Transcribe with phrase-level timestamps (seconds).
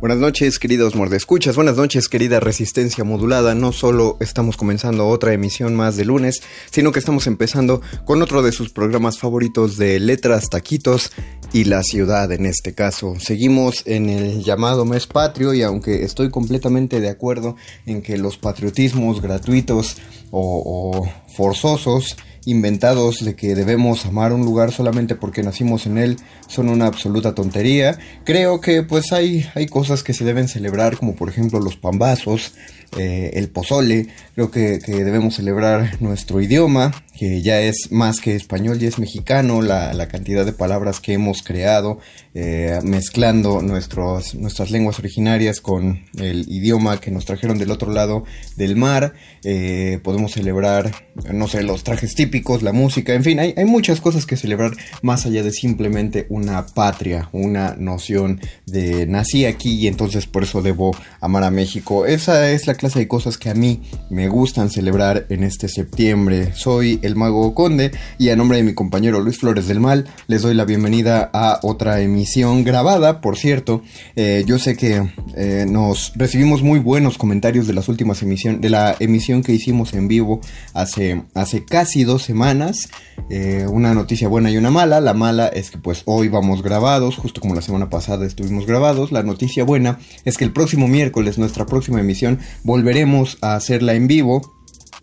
[0.00, 1.56] Buenas noches, queridos mordescuchas.
[1.56, 3.56] Buenas noches, querida resistencia modulada.
[3.56, 8.42] No solo estamos comenzando otra emisión más de lunes, sino que estamos empezando con otro
[8.42, 11.10] de sus programas favoritos de letras, taquitos
[11.52, 13.16] y la ciudad en este caso.
[13.18, 18.38] Seguimos en el llamado mes patrio y aunque estoy completamente de acuerdo en que los
[18.38, 19.96] patriotismos gratuitos
[20.30, 22.16] o, o forzosos
[22.50, 26.16] inventados de que debemos amar un lugar solamente porque nacimos en él
[26.46, 27.98] son una absoluta tontería.
[28.24, 32.54] Creo que pues hay, hay cosas que se deben celebrar como por ejemplo los pambazos,
[32.96, 38.78] eh, el pozole, creo que, debemos celebrar nuestro idioma, que ya es más que español,
[38.78, 41.98] ya es mexicano, la, la cantidad de palabras que hemos creado,
[42.34, 48.24] eh, mezclando nuestros, nuestras lenguas originarias con el idioma que nos trajeron del otro lado
[48.56, 50.92] del mar, eh, podemos celebrar,
[51.32, 54.70] no sé, los trajes típicos, la música, en fin, hay, hay muchas cosas que celebrar
[55.02, 60.62] más allá de simplemente una patria, una noción de nací aquí y entonces por eso
[60.62, 62.06] debo amar a México.
[62.06, 66.52] Esa es la clase de cosas que a mí me gustan celebrar en este septiembre.
[66.54, 70.40] Soy el Mago Conde y a nombre de mi compañero Luis Flores del Mal les
[70.40, 73.82] doy la bienvenida a otra emisión grabada, por cierto.
[74.16, 78.70] Eh, yo sé que eh, nos recibimos muy buenos comentarios de las últimas emisiones, de
[78.70, 80.40] la emisión que hicimos en vivo
[80.72, 82.88] hace, hace casi dos semanas.
[83.30, 85.00] Eh, una noticia buena y una mala.
[85.00, 89.12] La mala es que pues hoy vamos grabados, justo como la semana pasada estuvimos grabados.
[89.12, 94.06] La noticia buena es que el próximo miércoles, nuestra próxima emisión, volveremos a hacerla en
[94.08, 94.42] vivo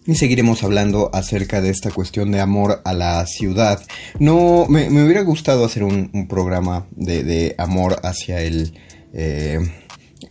[0.05, 3.81] y seguiremos hablando acerca de esta cuestión de amor a la ciudad.
[4.19, 8.77] No, me, hubiera gustado hacer un, programa de, de, amor hacia el...
[9.13, 9.59] Eh,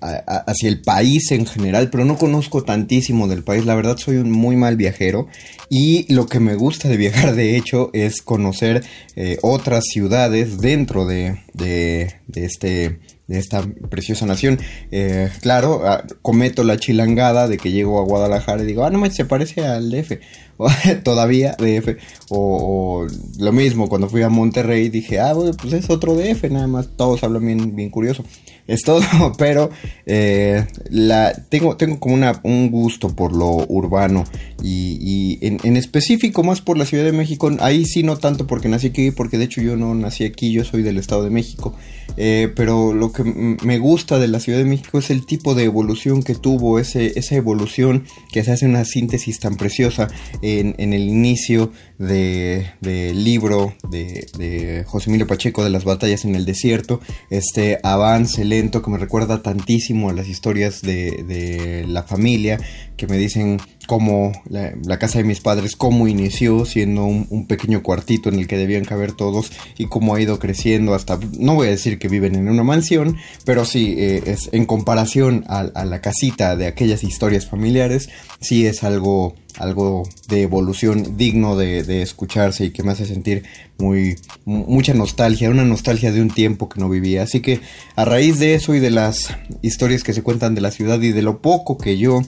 [0.00, 3.64] hacia el país en general, pero no conozco tantísimo del país.
[3.64, 5.28] La verdad soy un muy mal viajero
[5.70, 8.84] y lo que me gusta de viajar de hecho es conocer
[9.16, 14.58] eh, otras ciudades dentro de, de, de, este de esta preciosa nación.
[14.90, 15.82] Eh, claro,
[16.22, 19.90] cometo la chilangada de que llego a Guadalajara y digo, ah, no se parece al
[19.90, 20.12] DF.
[21.02, 21.96] Todavía DF.
[22.30, 23.06] O,
[23.38, 27.24] lo mismo, cuando fui a Monterrey dije, ah, pues es otro DF, nada más, todos
[27.24, 28.24] hablan bien, bien curioso
[28.66, 29.02] es todo,
[29.38, 29.70] pero
[30.06, 34.24] eh, la, tengo, tengo como una, un gusto por lo urbano
[34.62, 38.46] y, y en, en, específico más por la Ciudad de México, ahí sí no tanto
[38.46, 41.30] porque nací aquí, porque de hecho yo no nací aquí, yo soy del Estado de
[41.30, 41.74] México,
[42.16, 45.64] eh, pero lo que me gusta de la Ciudad de México es el tipo de
[45.64, 50.08] evolución que tuvo, ese, esa evolución que se hace una síntesis tan preciosa
[50.42, 56.24] en, en el inicio del de libro de, de José Emilio Pacheco de las batallas
[56.24, 61.84] en el desierto, este avance lento que me recuerda tantísimo a las historias de, de
[61.86, 62.58] la familia,
[62.96, 67.82] que me dicen cómo la, casa de mis padres, cómo inició siendo un, un, pequeño
[67.82, 71.68] cuartito en el que debían caber todos y cómo ha ido creciendo hasta, no voy
[71.68, 76.00] a decir que viven en una mansión, pero sí, eh, es en comparación a, la
[76.00, 78.08] casita de aquellas historias familiares,
[78.40, 83.44] sí es algo algo de evolución digno de, escucharse y que me hace sentir
[83.78, 87.22] muy mucha nostalgia, una nostalgia de un tiempo que no vivía.
[87.22, 87.60] Así que
[87.94, 89.28] a raíz de eso y de las
[89.62, 92.22] historias que se cuentan de la ciudad y de lo poco que yo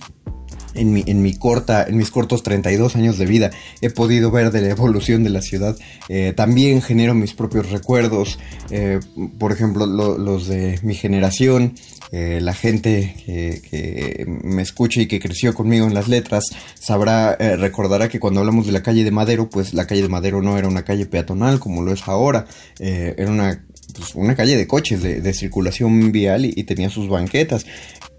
[0.76, 3.50] en mi, en mi corta, en mis cortos 32 años de vida
[3.80, 5.76] he podido ver de la evolución de la ciudad.
[6.08, 8.38] Eh, también genero mis propios recuerdos,
[8.70, 9.00] eh,
[9.38, 11.74] por ejemplo, los de mi generación,
[12.12, 16.44] eh, la gente que, me escucha y que creció conmigo en las letras
[16.78, 20.42] sabrá, recordará que cuando hablamos de la calle de Madero, pues la calle de Madero
[20.42, 22.46] no era una calle peatonal como lo es ahora,
[22.78, 23.60] era una
[23.94, 27.66] pues, una calle de coches, de, circulación vial y, tenía sus banquetas.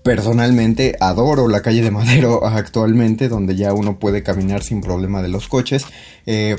[0.07, 5.27] Personalmente adoro la calle de Madero actualmente, donde ya uno puede caminar sin problema de
[5.27, 5.85] los coches.
[6.25, 6.55] Eh,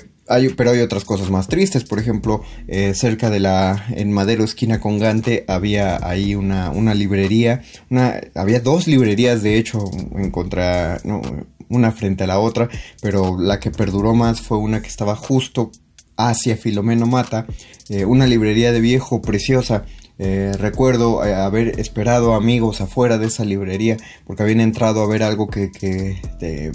[0.54, 4.80] pero hay otras cosas más tristes, por ejemplo, eh, cerca de la, en Madero, esquina
[4.80, 9.82] con Gante, había ahí una, una librería, una, había dos librerías de hecho
[10.14, 11.00] en contra,
[11.70, 12.68] una frente a la otra,
[13.00, 15.70] pero la que perduró más fue una que estaba justo
[16.18, 17.46] hacia Filomeno Mata,
[17.88, 19.86] eh, una librería de viejo preciosa
[20.18, 25.22] eh, recuerdo eh, haber esperado amigos afuera de esa librería porque habían entrado a ver
[25.22, 26.20] algo que, que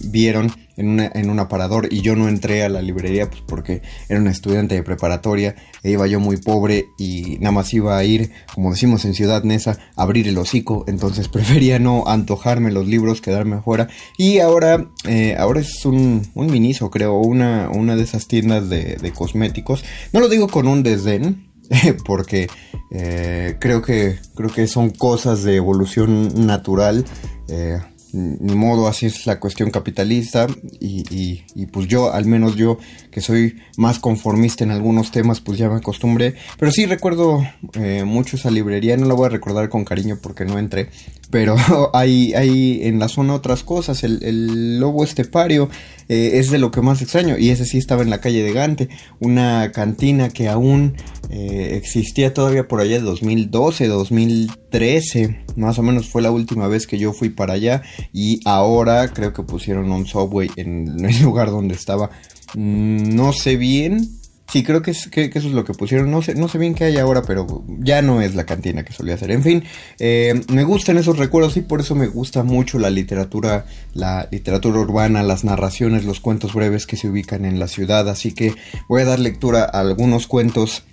[0.05, 4.19] vieron en, en un aparador y yo no entré a la librería pues porque era
[4.19, 8.31] un estudiante de preparatoria e iba yo muy pobre y nada más iba a ir,
[8.53, 13.21] como decimos en Ciudad Neza, a abrir el hocico, entonces prefería no antojarme los libros,
[13.21, 13.89] quedarme afuera.
[14.17, 18.95] Y ahora, eh, ahora es un, un miniso creo, una, una de esas tiendas de,
[18.95, 21.52] de cosméticos, no lo digo con un desdén,
[22.05, 22.47] porque
[22.91, 27.05] eh, creo que creo que son cosas de evolución natural
[27.47, 27.79] eh,
[28.13, 30.45] ni modo, así es la cuestión capitalista
[30.79, 32.77] y, pues yo, al menos yo
[33.09, 36.35] que soy más conformista en algunos temas, pues ya me acostumbré.
[36.59, 37.43] Pero sí recuerdo
[37.73, 40.89] eh, mucho esa librería, no la voy a recordar con cariño porque no entré,
[41.31, 41.55] pero
[41.93, 45.69] hay, hay en la zona otras cosas, el lobo estepario
[46.09, 48.53] eh, es de lo que más extraño y ese sí estaba en la calle de
[48.53, 48.89] Gante,
[49.19, 50.95] una cantina que aún
[51.29, 56.87] eh, existía todavía por allá de 2012, 2013, más o menos fue la última vez
[56.87, 61.49] que yo fui para allá y ahora creo que pusieron un subway en el lugar
[61.51, 62.09] donde estaba.
[62.55, 64.09] Mm, no sé bien,
[64.51, 66.11] Sí, creo que, es, eso es lo que pusieron.
[66.11, 68.93] No sé, no sé bien qué hay ahora, pero ya no es la cantina que
[68.93, 69.31] solía ser.
[69.31, 69.63] En fin,
[69.99, 74.79] eh, me gustan esos recuerdos y por eso me gusta mucho la literatura, la literatura
[74.79, 78.07] urbana, las narraciones, los cuentos breves que se ubican en la ciudad.
[78.09, 78.53] Así que
[78.87, 80.83] voy a dar lectura a algunos cuentos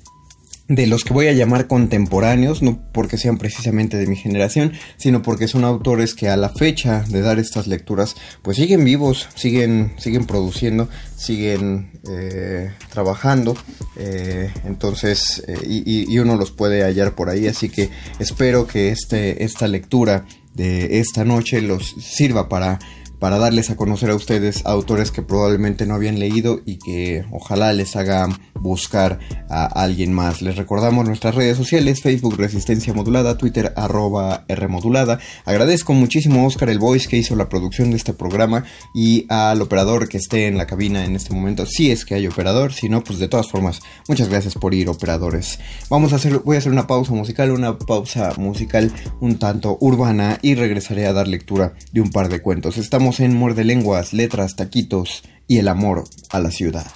[0.71, 5.21] de los que voy a llamar contemporáneos, no porque sean precisamente de mi generación, sino
[5.21, 9.95] porque son autores que a la fecha de dar estas lecturas, pues siguen vivos, siguen,
[9.99, 13.57] siguen produciendo, siguen eh, trabajando,
[13.97, 17.91] eh, entonces, eh, y, y, uno los puede hallar por ahí, así que
[18.21, 20.25] espero que este, esta lectura
[20.55, 22.79] de esta noche los sirva para
[23.21, 27.73] para darles a conocer a ustedes autores que probablemente no habían leído y que ojalá
[27.73, 30.43] les haga buscar a alguien más.
[30.43, 35.21] Les recordamos nuestras redes sociales, Facebook Resistencia Modulada, Twitter arroba Rmodulada.
[35.45, 38.65] Agradezco muchísimo a Oscar El Voice que hizo la producción de este programa
[38.95, 42.27] y al operador que esté en la cabina en este momento, si es que hay
[42.27, 45.59] operador, si no, pues de todas formas, muchas gracias por ir operadores.
[45.89, 50.39] Vamos a hacer, voy a hacer una pausa musical, una pausa musical un tanto urbana
[50.43, 52.79] y regresaré a dar lectura de un par de cuentos.
[52.79, 56.87] Estamos en Muerde Lenguas, Letras, Taquitos y el amor a la ciudad.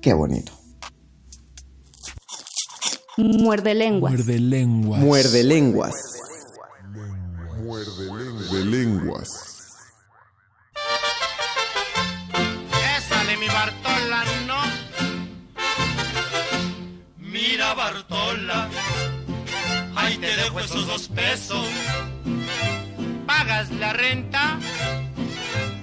[0.00, 0.50] Qué bonito.
[3.16, 4.12] Muerde lenguas.
[4.12, 5.00] Muerde lenguas.
[5.00, 5.94] Muerde lenguas.
[7.62, 9.28] Muerde lenguas.
[12.98, 14.62] Esa de mi Bartola, no.
[17.18, 18.68] Mira, Bartola.
[19.94, 21.68] Ahí te dejo esos dos pesos.
[23.26, 24.58] Pagas la renta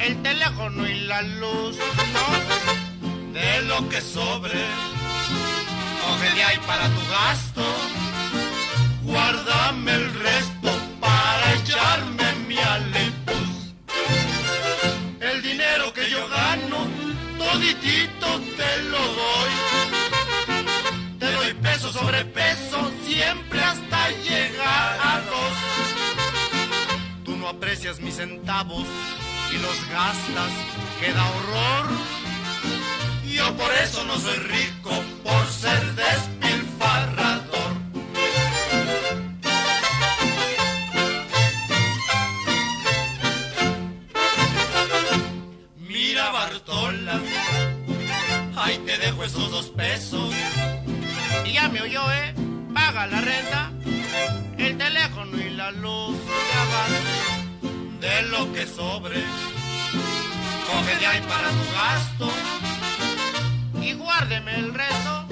[0.09, 1.77] el teléfono y la luz,
[2.13, 4.59] no, de lo que sobre,
[6.01, 7.63] coge de ahí para tu gasto,
[9.03, 13.73] guárdame el resto para echarme mi alepus.
[15.19, 16.87] El dinero que yo gano,
[17.37, 19.53] toditito te lo doy.
[21.19, 25.55] Te doy peso sobre peso, siempre hasta llegar a dos.
[27.25, 28.87] Tú no aprecias mis centavos
[29.51, 30.51] y los gastas,
[30.99, 31.87] queda horror.
[33.25, 34.91] Yo por eso no soy rico,
[35.23, 37.71] por ser despilfarrador.
[45.77, 47.19] Mira Bartola,
[48.57, 50.33] ahí te dejo esos dos pesos.
[51.45, 52.33] Y ya me oyó, ¿eh?
[52.73, 53.71] Paga la renta,
[54.57, 56.17] el teléfono y la luz.
[56.53, 57.38] Ya
[57.99, 59.21] de lo que sobre.
[60.67, 62.31] coge de ahí para tu gasto
[63.81, 65.25] y guárdeme el resto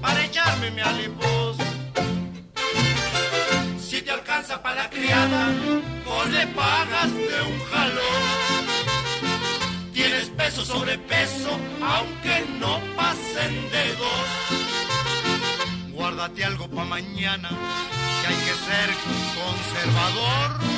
[0.00, 1.56] para echarme mi alipuz.
[3.80, 5.48] Si te alcanza para la criada,
[6.04, 8.22] pues le pagas de un jalón.
[9.92, 11.50] Tienes peso sobre peso,
[11.82, 14.28] aunque no pasen de dos.
[15.92, 17.50] Guárdate algo para mañana,
[18.20, 18.88] que hay que ser
[19.34, 20.77] conservador.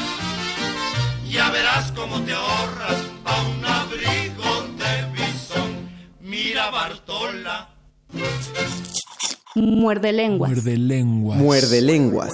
[1.30, 5.88] Ya verás cómo te ahorras a un abrigo de bisón.
[6.20, 7.68] Mira Bartola.
[9.54, 10.50] Muerde lenguas.
[10.50, 11.38] Muerde lenguas.
[11.38, 12.32] Muerde lenguas.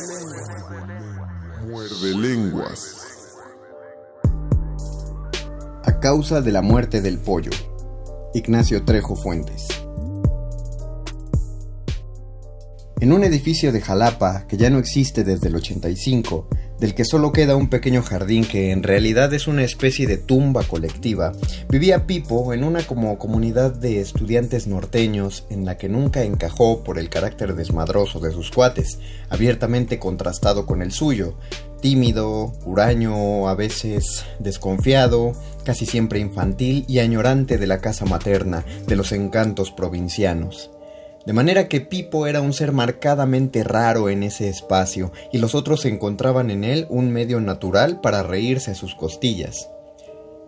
[1.66, 2.96] Muerde lenguas.
[5.84, 7.50] A causa de la muerte del pollo.
[8.32, 9.68] Ignacio Trejo Fuentes.
[12.98, 16.48] En un edificio de Jalapa que ya no existe desde el 85,
[16.80, 20.62] del que solo queda un pequeño jardín que en realidad es una especie de tumba
[20.64, 21.32] colectiva,
[21.68, 26.98] vivía Pipo en una como comunidad de estudiantes norteños en la que nunca encajó por
[26.98, 31.34] el carácter desmadroso de sus cuates, abiertamente contrastado con el suyo,
[31.80, 35.32] tímido, huraño, a veces desconfiado,
[35.64, 40.70] casi siempre infantil y añorante de la casa materna, de los encantos provincianos.
[41.26, 45.84] De manera que Pipo era un ser marcadamente raro en ese espacio, y los otros
[45.84, 49.68] encontraban en él un medio natural para reírse a sus costillas.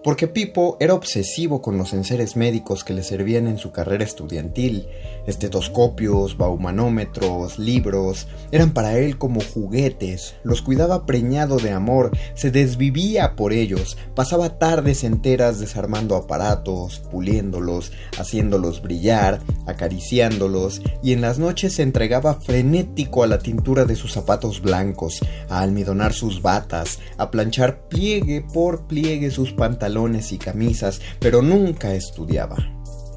[0.09, 4.89] Porque Pipo era obsesivo con los enseres médicos que le servían en su carrera estudiantil.
[5.27, 13.37] Estetoscopios, baumanómetros, libros, eran para él como juguetes, los cuidaba preñado de amor, se desvivía
[13.37, 21.75] por ellos, pasaba tardes enteras desarmando aparatos, puliéndolos, haciéndolos brillar, acariciándolos, y en las noches
[21.75, 27.31] se entregaba frenético a la tintura de sus zapatos blancos, a almidonar sus batas, a
[27.31, 29.98] planchar pliegue por pliegue sus pantalones
[30.33, 32.57] y camisas, pero nunca estudiaba.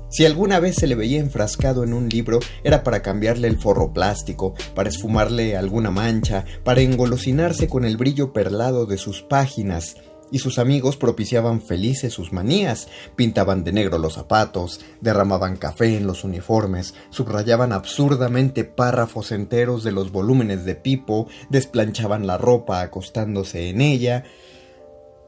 [0.09, 3.93] Si alguna vez se le veía enfrascado en un libro, era para cambiarle el forro
[3.93, 9.95] plástico, para esfumarle alguna mancha, para engolosinarse con el brillo perlado de sus páginas,
[10.31, 16.07] y sus amigos propiciaban felices sus manías, pintaban de negro los zapatos, derramaban café en
[16.07, 23.69] los uniformes, subrayaban absurdamente párrafos enteros de los volúmenes de Pipo, desplanchaban la ropa acostándose
[23.69, 24.23] en ella,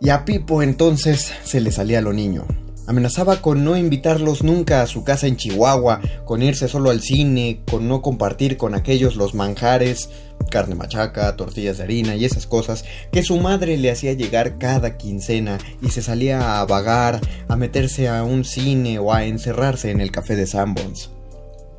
[0.03, 2.45] y a Pipo entonces se le salía lo niño.
[2.88, 7.62] Amenazaba con no invitarlos nunca a su casa en Chihuahua, con irse solo al cine,
[7.72, 10.10] con no compartir con aquellos los manjares,
[10.51, 12.83] carne machaca, tortillas de harina y esas cosas
[13.13, 18.10] que su madre le hacía llegar cada quincena y se salía a vagar, a meterse
[18.10, 21.12] a un cine o a encerrarse en el café de Sanborns.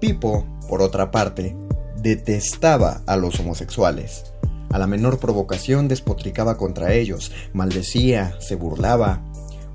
[0.00, 1.54] Pipo, por otra parte,
[1.99, 4.34] detestaba a los homosexuales.
[4.75, 9.23] A la menor provocación despotricaba contra ellos, maldecía, se burlaba,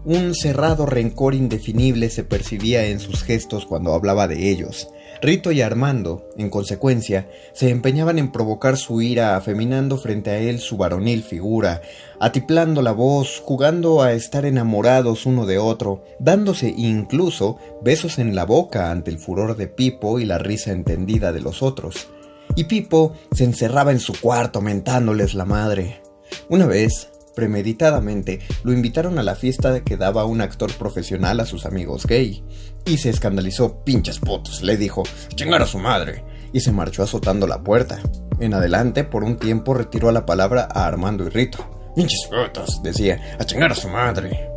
[0.03, 4.89] un cerrado rencor indefinible se percibía en sus gestos cuando hablaba de ellos.
[5.22, 10.60] Rito y Armando, en consecuencia, se empeñaban en provocar su ira afeminando frente a él
[10.60, 11.82] su varonil figura,
[12.20, 18.44] atiplando la voz, jugando a estar enamorados uno de otro, dándose incluso besos en la
[18.44, 22.10] boca ante el furor de Pipo y la risa entendida de los otros.
[22.56, 26.01] Y Pipo se encerraba en su cuarto mentándoles la madre.
[26.50, 31.65] Una vez, premeditadamente, lo invitaron a la fiesta que daba un actor profesional a sus
[31.65, 32.44] amigos gay.
[32.86, 35.03] Y se escandalizó, pinches putos, le dijo,
[35.36, 36.24] chingar a su madre.
[36.51, 38.00] Y se marchó azotando la puerta.
[38.39, 41.91] En adelante, por un tiempo, retiró la palabra a Armando y Rito.
[41.96, 44.50] Pinches putos, decía, a chingar a su madre.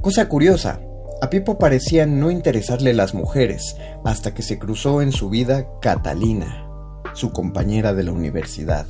[0.00, 0.80] Cosa curiosa,
[1.22, 6.63] a Pipo parecían no interesarle las mujeres, hasta que se cruzó en su vida Catalina,
[7.14, 8.86] su compañera de la universidad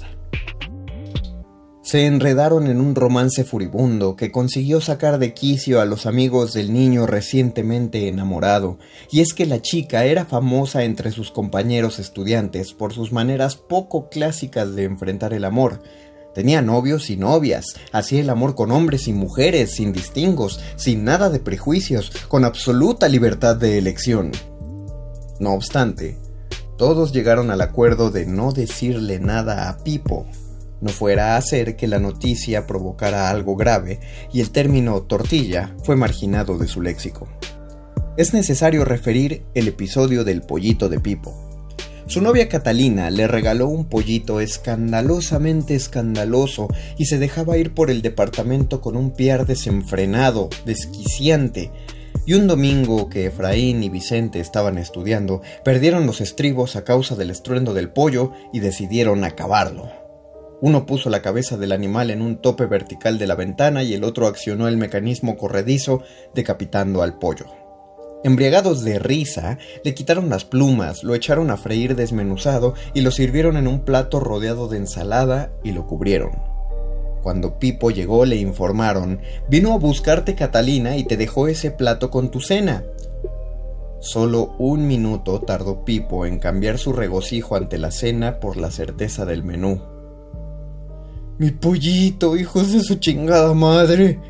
[1.84, 6.72] se enredaron en un romance furibundo que consiguió sacar de quicio a los amigos del
[6.72, 8.78] niño recientemente enamorado,
[9.10, 14.08] y es que la chica era famosa entre sus compañeros estudiantes por sus maneras poco
[14.08, 15.82] clásicas de enfrentar el amor.
[16.34, 21.28] Tenía novios y novias, hacía el amor con hombres y mujeres, sin distingos, sin nada
[21.28, 24.32] de prejuicios, con absoluta libertad de elección.
[25.38, 26.16] No obstante,
[26.76, 30.26] todos llegaron al acuerdo de no decirle nada a Pipo,
[30.80, 34.00] no fuera a hacer que la noticia provocara algo grave
[34.32, 37.26] y el término tortilla fue marginado de su léxico.
[38.16, 41.34] Es necesario referir el episodio del pollito de Pipo.
[42.06, 48.02] Su novia Catalina le regaló un pollito escandalosamente escandaloso y se dejaba ir por el
[48.02, 51.70] departamento con un piar desenfrenado, desquiciante.
[52.26, 57.30] Y un domingo que Efraín y Vicente estaban estudiando, perdieron los estribos a causa del
[57.30, 59.90] estruendo del pollo y decidieron acabarlo.
[60.62, 64.04] Uno puso la cabeza del animal en un tope vertical de la ventana y el
[64.04, 66.02] otro accionó el mecanismo corredizo,
[66.34, 67.44] decapitando al pollo.
[68.24, 73.58] Embriagados de risa, le quitaron las plumas, lo echaron a freír desmenuzado y lo sirvieron
[73.58, 76.53] en un plato rodeado de ensalada y lo cubrieron.
[77.24, 82.30] Cuando Pipo llegó le informaron, vino a buscarte Catalina y te dejó ese plato con
[82.30, 82.84] tu cena.
[83.98, 89.24] Solo un minuto tardó Pipo en cambiar su regocijo ante la cena por la certeza
[89.24, 89.80] del menú.
[91.38, 94.20] Mi pollito, hijos de su chingada madre.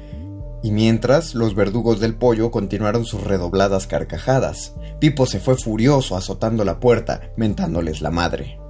[0.63, 4.77] Y mientras, los verdugos del pollo continuaron sus redobladas carcajadas.
[5.01, 8.61] Pipo se fue furioso azotando la puerta, mentándoles la madre.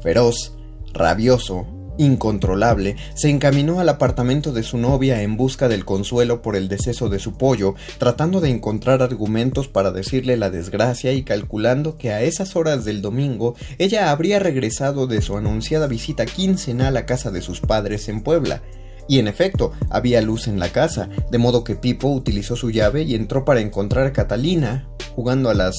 [0.00, 0.56] Feroz,
[0.94, 1.66] rabioso,
[1.98, 7.08] incontrolable, se encaminó al apartamento de su novia en busca del consuelo por el deceso
[7.08, 12.22] de su pollo, tratando de encontrar argumentos para decirle la desgracia y calculando que a
[12.22, 17.42] esas horas del domingo ella habría regresado de su anunciada visita quincenal a casa de
[17.42, 18.62] sus padres en Puebla,
[19.08, 23.02] y en efecto, había luz en la casa, de modo que Pipo utilizó su llave
[23.02, 25.76] y entró para encontrar a Catalina jugando a las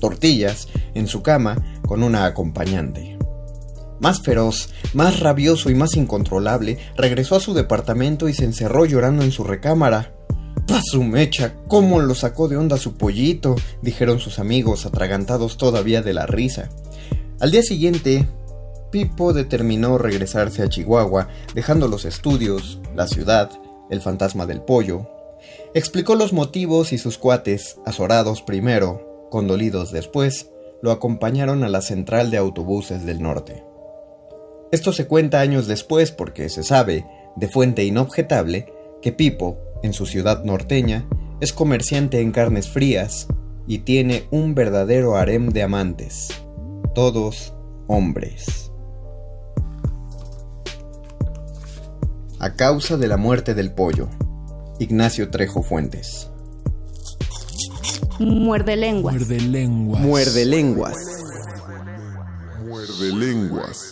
[0.00, 3.11] tortillas en su cama con una acompañante.
[4.02, 9.22] Más feroz, más rabioso y más incontrolable, regresó a su departamento y se encerró llorando
[9.22, 10.12] en su recámara.
[10.82, 11.54] su mecha!
[11.68, 13.54] ¿Cómo lo sacó de onda su pollito?
[13.80, 16.68] dijeron sus amigos, atragantados todavía de la risa.
[17.38, 18.26] Al día siguiente,
[18.90, 23.52] Pipo determinó regresarse a Chihuahua, dejando los estudios, la ciudad,
[23.88, 25.08] el fantasma del pollo.
[25.74, 30.50] Explicó los motivos y sus cuates, azorados primero, condolidos después,
[30.82, 33.62] lo acompañaron a la central de autobuses del norte.
[34.72, 40.06] Esto se cuenta años después porque se sabe, de fuente inobjetable, que Pipo, en su
[40.06, 41.08] ciudad norteña,
[41.40, 43.28] es comerciante en carnes frías
[43.68, 46.28] y tiene un verdadero harem de amantes,
[46.94, 47.54] todos
[47.86, 48.62] hombres.
[52.42, 54.08] a causa de la muerte del pollo.
[54.80, 56.28] Ignacio Trejo Fuentes.
[58.18, 59.14] Muerde lenguas.
[59.14, 60.02] Muerde lenguas.
[60.02, 60.96] Muerde lenguas.
[62.66, 63.91] Muerde lenguas.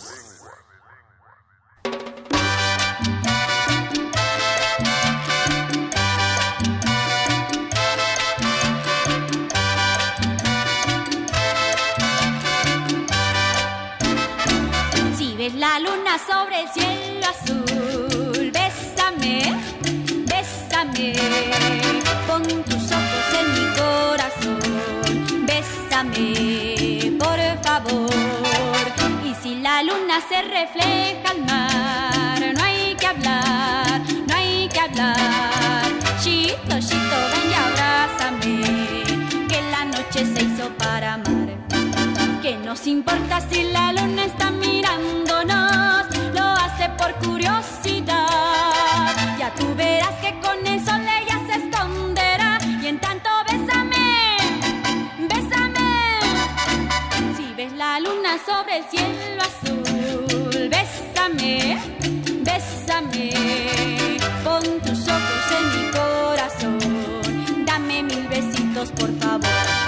[16.19, 18.51] Sobre el cielo azul
[22.27, 28.09] Pon tus ojos en mi corazón, bésame, por favor.
[29.25, 34.79] Y si la luna se refleja al mar, no hay que hablar, no hay que
[34.79, 35.85] hablar.
[36.21, 41.40] Chito, chito, ven y abrázame, que la noche se hizo para amar.
[42.71, 48.15] Nos importa si la luna está mirándonos, lo hace por curiosidad.
[49.37, 54.37] Ya tú verás que con el sol ella se esconderá y en tanto bésame,
[55.19, 56.19] bésame.
[57.35, 61.77] Si ves la luna sobre el cielo azul, bésame,
[62.39, 63.31] bésame.
[64.45, 69.80] Pon tus ojos en mi corazón, dame mil besitos por favor.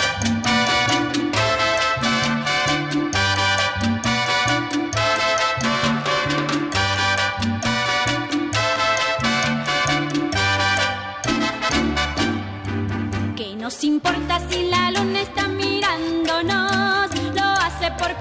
[13.83, 18.13] Importa si la luna está mirándonos, lo hace por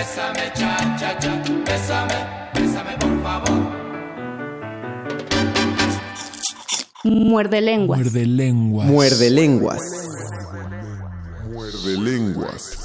[0.00, 2.14] Bésame, cha, cha, cha, bésame,
[2.54, 3.58] bésame por favor.
[7.04, 8.00] Muerde lenguas.
[8.00, 8.86] Muerde lenguas.
[8.86, 9.82] Muerde lenguas.
[11.50, 12.78] Muerde lenguas.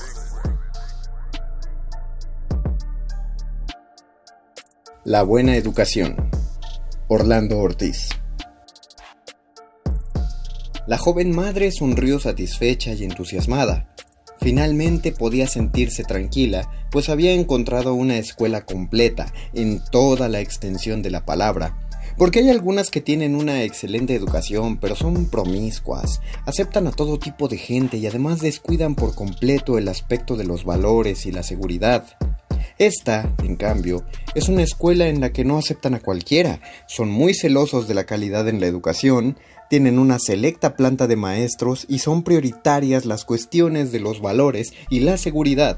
[5.06, 6.30] La buena educación.
[7.08, 8.10] Orlando Ortiz.
[10.86, 13.94] La joven madre sonrió satisfecha y entusiasmada.
[14.45, 21.10] Finalmente podía sentirse tranquila, pues había encontrado una escuela completa en toda la extensión de
[21.10, 21.75] la palabra,
[22.15, 27.47] Porque hay algunas que tienen una excelente educación, pero son promiscuas, aceptan a todo tipo
[27.47, 32.05] de gente y además descuidan por completo el aspecto de los valores y la seguridad.
[32.77, 34.03] Esta, en cambio,
[34.36, 38.03] es una escuela en la que no aceptan a cualquiera, son muy celosos de la
[38.03, 39.38] calidad en la educación,
[39.69, 45.01] tienen una selecta planta de maestros y son prioritarias las cuestiones de los valores y
[45.01, 45.78] la seguridad.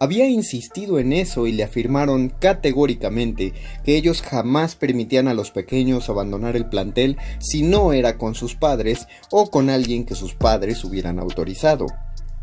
[0.00, 3.52] Había insistido en eso y le afirmaron categóricamente
[3.84, 8.56] que ellos jamás permitían a los pequeños abandonar el plantel si no era con sus
[8.56, 11.86] padres o con alguien que sus padres hubieran autorizado.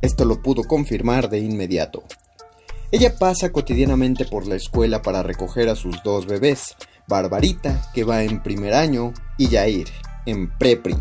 [0.01, 2.03] Esto lo pudo confirmar de inmediato.
[2.91, 6.75] Ella pasa cotidianamente por la escuela para recoger a sus dos bebés,
[7.07, 9.87] Barbarita, que va en primer año, y Yair,
[10.25, 10.95] en prepri.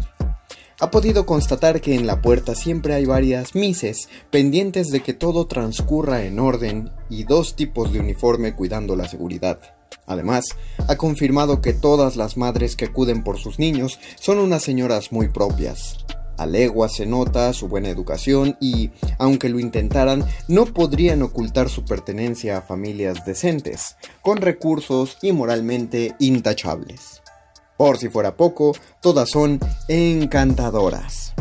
[0.80, 5.46] Ha podido constatar que en la puerta siempre hay varias mises pendientes de que todo
[5.46, 9.60] transcurra en orden y dos tipos de uniforme cuidando la seguridad.
[10.06, 10.46] Además,
[10.88, 15.28] ha confirmado que todas las madres que acuden por sus niños son unas señoras muy
[15.28, 15.98] propias,
[16.40, 21.84] a legua se nota su buena educación y, aunque lo intentaran, no podrían ocultar su
[21.84, 27.19] pertenencia a familias decentes, con recursos y moralmente intachables.
[27.80, 31.32] Por si fuera poco, todas son encantadoras.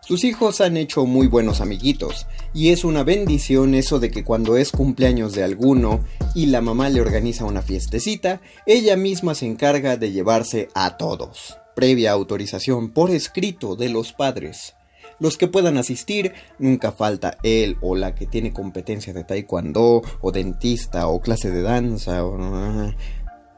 [0.00, 4.56] Sus hijos han hecho muy buenos amiguitos, y es una bendición eso de que cuando
[4.56, 6.00] es cumpleaños de alguno
[6.34, 11.56] y la mamá le organiza una fiestecita, ella misma se encarga de llevarse a todos
[11.76, 14.74] previa autorización por escrito de los padres.
[15.20, 20.32] Los que puedan asistir, nunca falta él o la que tiene competencia de taekwondo o
[20.32, 22.36] dentista o clase de danza o...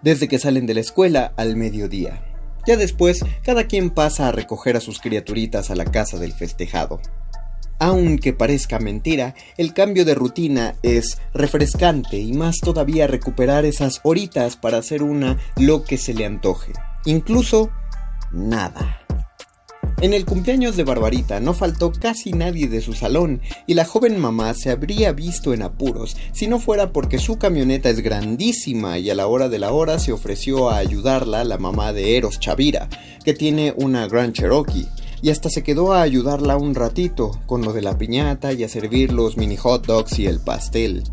[0.03, 2.23] desde que salen de la escuela al mediodía.
[2.67, 7.01] Ya después, cada quien pasa a recoger a sus criaturitas a la casa del festejado.
[7.79, 14.57] Aunque parezca mentira, el cambio de rutina es refrescante y más todavía recuperar esas horitas
[14.57, 16.73] para hacer una lo que se le antoje.
[17.07, 17.71] Incluso
[18.31, 19.00] nada.
[20.03, 24.19] En el cumpleaños de Barbarita no faltó casi nadie de su salón y la joven
[24.19, 29.11] mamá se habría visto en apuros si no fuera porque su camioneta es grandísima y
[29.11, 32.89] a la hora de la hora se ofreció a ayudarla la mamá de Eros Chavira,
[33.27, 34.89] que tiene una Grand Cherokee,
[35.21, 38.71] y hasta se quedó a ayudarla un ratito con lo de la piñata y a
[38.71, 41.05] servir los mini hot dogs y el pastel.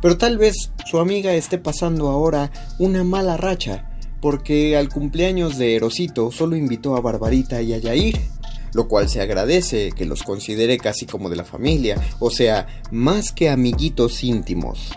[0.00, 5.76] Pero tal vez su amiga esté pasando ahora una mala racha porque al cumpleaños de
[5.76, 8.18] Erosito solo invitó a Barbarita y a Yair,
[8.76, 13.32] lo cual se agradece que los considere casi como de la familia, o sea, más
[13.32, 14.92] que amiguitos íntimos.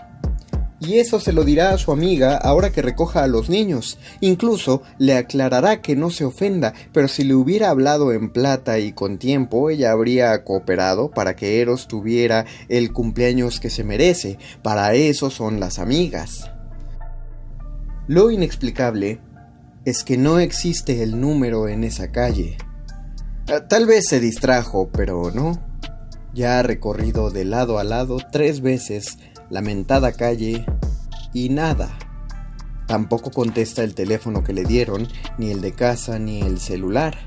[0.80, 3.98] Y eso se lo dirá a su amiga ahora que recoja a los niños.
[4.20, 8.92] Incluso le aclarará que no se ofenda, pero si le hubiera hablado en plata y
[8.92, 14.38] con tiempo, ella habría cooperado para que Eros tuviera el cumpleaños que se merece.
[14.62, 16.50] Para eso son las amigas.
[18.08, 19.20] Lo inexplicable
[19.84, 22.56] es que no existe el número en esa calle.
[23.52, 25.60] Ah, tal vez se distrajo, pero no.
[26.32, 30.64] Ya ha recorrido de lado a lado tres veces la mentada calle
[31.34, 31.98] y nada.
[32.86, 37.18] Tampoco contesta el teléfono que le dieron, ni el de casa, ni el celular.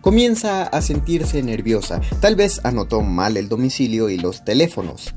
[0.00, 2.00] Comienza a sentirse nerviosa.
[2.20, 5.14] Tal vez anotó mal el domicilio y los teléfonos.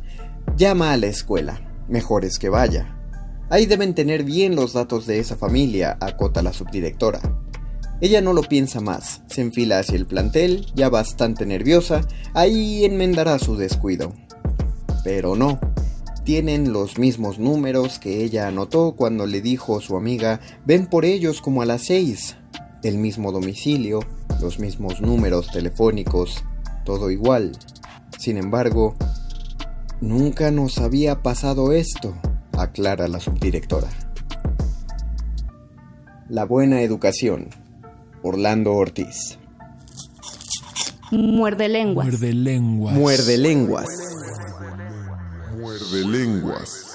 [0.56, 1.62] Llama a la escuela.
[1.88, 2.96] Mejor es que vaya.
[3.50, 7.22] Ahí deben tener bien los datos de esa familia, acota la subdirectora.
[8.02, 12.02] Ella no lo piensa más, se enfila hacia el plantel, ya bastante nerviosa,
[12.34, 14.14] ahí enmendará su descuido.
[15.04, 15.60] Pero no,
[16.24, 21.42] tienen los mismos números que ella anotó cuando le dijo su amiga ven por ellos
[21.42, 22.36] como a las seis.
[22.84, 24.00] El mismo domicilio,
[24.42, 26.44] los mismos números telefónicos,
[26.84, 27.52] todo igual.
[28.18, 28.96] Sin embargo,
[30.02, 32.16] nunca nos había pasado esto
[32.62, 33.90] aclara la subdirectora.
[36.30, 37.50] La buena educación.
[38.24, 39.38] Orlando Ortiz.
[41.12, 42.08] Muerde lenguas.
[42.08, 42.96] Muerde lenguas.
[42.96, 43.88] Muerde lenguas.
[45.58, 46.91] Muerde lenguas.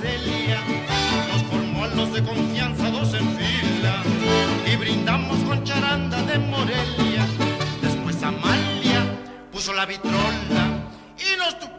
[0.00, 0.60] Celia.
[1.32, 4.02] Nos formó a los de confianza dos en fila.
[4.72, 7.26] Y brindamos con charanda de Morelia.
[7.82, 9.04] Después Amalia
[9.52, 10.82] puso la vitrola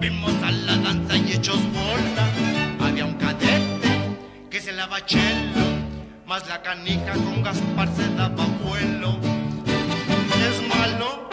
[0.03, 2.87] rompimos a la danza y hechos bola.
[2.87, 4.17] Había un cadete
[4.49, 5.65] que se la chelo,
[6.25, 9.17] más la canija con Gaspar se daba vuelo.
[10.47, 11.29] Es malo,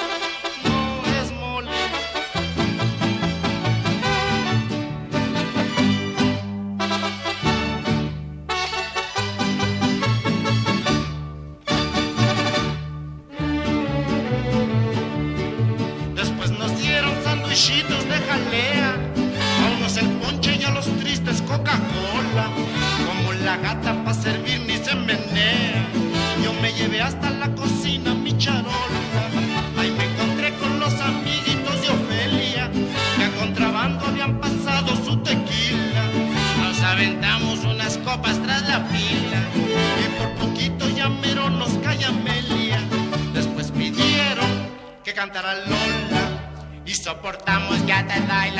[48.20, 48.59] soportamos ya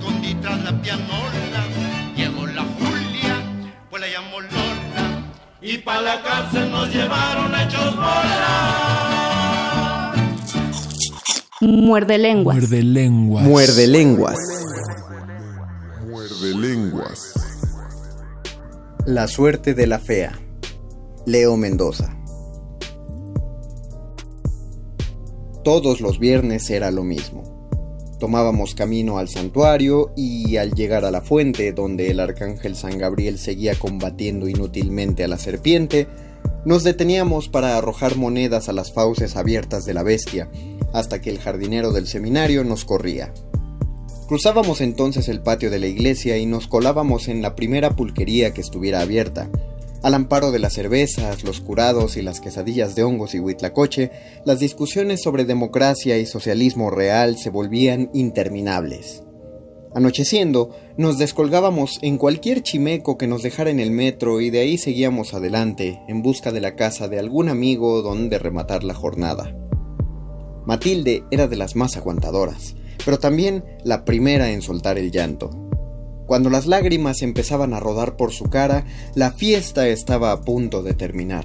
[0.00, 1.66] escondí tras la pianola,
[2.16, 3.42] llegó la Julia,
[3.90, 8.96] pues la llamó Lola, y pa' la cárcel nos llevaron hechos bola.
[11.60, 12.56] Muerde lenguas.
[12.56, 13.44] Muerde lenguas.
[13.44, 14.38] Muerde lenguas.
[16.08, 17.34] Muerde lenguas.
[19.04, 20.38] La suerte de la fea.
[21.26, 22.16] Leo Mendoza.
[25.62, 27.49] Todos los viernes era lo mismo.
[28.20, 33.38] Tomábamos camino al santuario y al llegar a la fuente donde el arcángel San Gabriel
[33.38, 36.06] seguía combatiendo inútilmente a la serpiente,
[36.66, 40.50] nos deteníamos para arrojar monedas a las fauces abiertas de la bestia,
[40.92, 43.32] hasta que el jardinero del seminario nos corría.
[44.28, 48.60] Cruzábamos entonces el patio de la iglesia y nos colábamos en la primera pulquería que
[48.60, 49.48] estuviera abierta.
[50.02, 54.10] Al amparo de las cervezas, los curados y las quesadillas de hongos y huitlacoche,
[54.46, 59.22] las discusiones sobre democracia y socialismo real se volvían interminables.
[59.94, 64.78] Anocheciendo, nos descolgábamos en cualquier chimeco que nos dejara en el metro y de ahí
[64.78, 69.54] seguíamos adelante en busca de la casa de algún amigo donde rematar la jornada.
[70.64, 75.69] Matilde era de las más aguantadoras, pero también la primera en soltar el llanto.
[76.30, 78.84] Cuando las lágrimas empezaban a rodar por su cara,
[79.16, 81.44] la fiesta estaba a punto de terminar.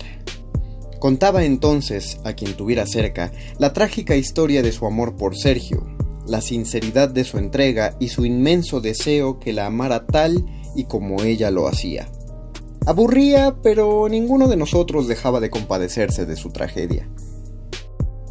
[0.99, 5.87] Contaba entonces, a quien tuviera cerca, la trágica historia de su amor por Sergio,
[6.27, 10.45] la sinceridad de su entrega y su inmenso deseo que la amara tal
[10.75, 12.07] y como ella lo hacía.
[12.85, 17.09] Aburría, pero ninguno de nosotros dejaba de compadecerse de su tragedia.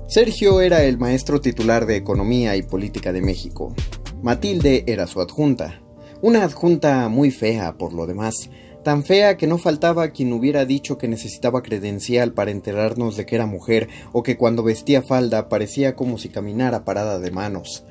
[0.07, 3.75] Sergio era el maestro titular de Economía y Política de México.
[4.23, 5.81] Matilde era su adjunta.
[6.25, 8.49] Una adjunta muy fea, por lo demás,
[8.83, 13.35] tan fea que no faltaba quien hubiera dicho que necesitaba credencial para enterarnos de que
[13.35, 17.85] era mujer o que cuando vestía falda parecía como si caminara parada de manos.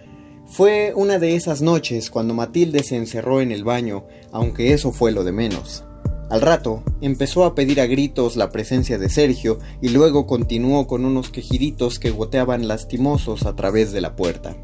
[0.47, 5.11] Fue una de esas noches cuando Matilde se encerró en el baño, aunque eso fue
[5.11, 5.83] lo de menos.
[6.31, 11.05] Al rato empezó a pedir a gritos la presencia de Sergio y luego continuó con
[11.05, 14.57] unos quejiditos que goteaban lastimosos a través de la puerta.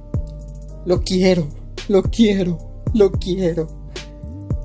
[0.87, 1.47] Lo quiero,
[1.87, 3.67] lo quiero, lo quiero.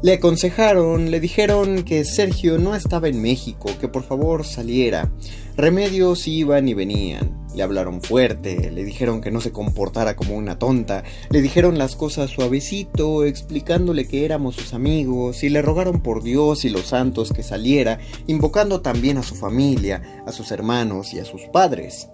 [0.03, 5.11] Le aconsejaron, le dijeron que Sergio no estaba en México, que por favor saliera.
[5.57, 7.43] Remedios iban y venían.
[7.55, 11.97] Le hablaron fuerte, le dijeron que no se comportara como una tonta, le dijeron las
[11.97, 17.33] cosas suavecito, explicándole que éramos sus amigos, y le rogaron por Dios y los santos
[17.33, 22.09] que saliera, invocando también a su familia, a sus hermanos y a sus padres.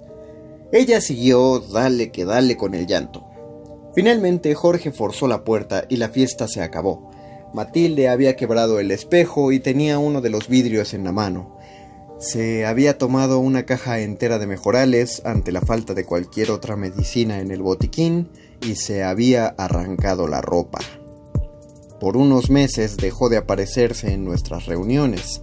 [0.72, 3.29] Ella siguió, dale que dale con el llanto.
[3.94, 7.10] Finalmente Jorge forzó la puerta y la fiesta se acabó.
[7.52, 11.56] Matilde había quebrado el espejo y tenía uno de los vidrios en la mano.
[12.18, 17.40] Se había tomado una caja entera de mejorales ante la falta de cualquier otra medicina
[17.40, 18.28] en el botiquín
[18.60, 20.78] y se había arrancado la ropa.
[21.98, 25.42] Por unos meses dejó de aparecerse en nuestras reuniones.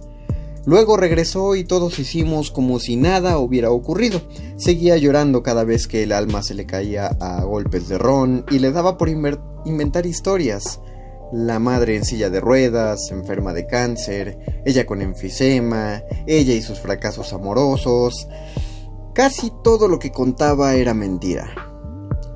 [0.68, 4.20] Luego regresó y todos hicimos como si nada hubiera ocurrido.
[4.58, 8.58] Seguía llorando cada vez que el alma se le caía a golpes de ron y
[8.58, 10.82] le daba por inventar historias.
[11.32, 16.80] La madre en silla de ruedas, enferma de cáncer, ella con enfisema, ella y sus
[16.80, 18.28] fracasos amorosos.
[19.14, 21.46] Casi todo lo que contaba era mentira.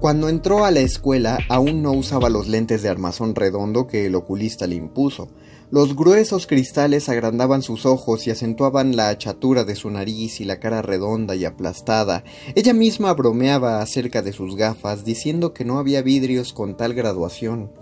[0.01, 4.15] Cuando entró a la escuela aún no usaba los lentes de armazón redondo que el
[4.15, 5.29] oculista le impuso.
[5.73, 10.61] Los gruesos cristales agrandaban sus ojos y acentuaban la achatura de su nariz y la
[10.61, 12.25] cara redonda y aplastada.
[12.55, 17.73] Ella misma bromeaba acerca de sus gafas, diciendo que no había vidrios con tal graduación.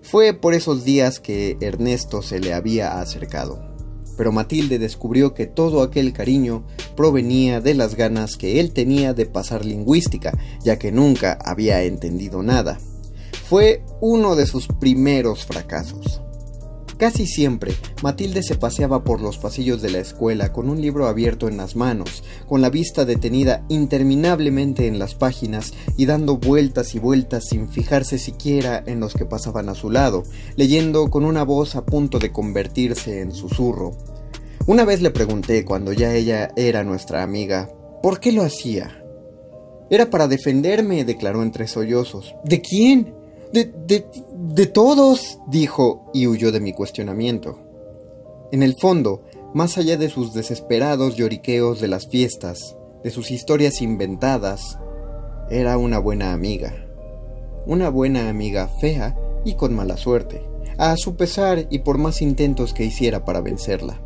[0.00, 3.62] Fue por esos días que Ernesto se le había acercado.
[4.16, 6.64] Pero Matilde descubrió que todo aquel cariño
[6.96, 10.32] provenía de las ganas que él tenía de pasar lingüística,
[10.64, 12.78] ya que nunca había entendido nada.
[13.50, 16.22] Fue uno de sus primeros fracasos.
[17.02, 21.48] Casi siempre, Matilde se paseaba por los pasillos de la escuela con un libro abierto
[21.48, 27.00] en las manos, con la vista detenida interminablemente en las páginas y dando vueltas y
[27.00, 30.22] vueltas sin fijarse siquiera en los que pasaban a su lado,
[30.54, 33.96] leyendo con una voz a punto de convertirse en susurro.
[34.68, 37.68] Una vez le pregunté, cuando ya ella era nuestra amiga,
[38.00, 39.02] ¿por qué lo hacía?
[39.90, 42.36] Era para defenderme, declaró entre sollozos.
[42.44, 43.21] ¿De quién?
[43.52, 47.58] De, de, de todos, dijo, y huyó de mi cuestionamiento.
[48.50, 49.22] En el fondo,
[49.54, 54.78] más allá de sus desesperados lloriqueos de las fiestas, de sus historias inventadas,
[55.50, 56.86] era una buena amiga.
[57.66, 60.42] Una buena amiga fea y con mala suerte,
[60.78, 64.00] a su pesar y por más intentos que hiciera para vencerla.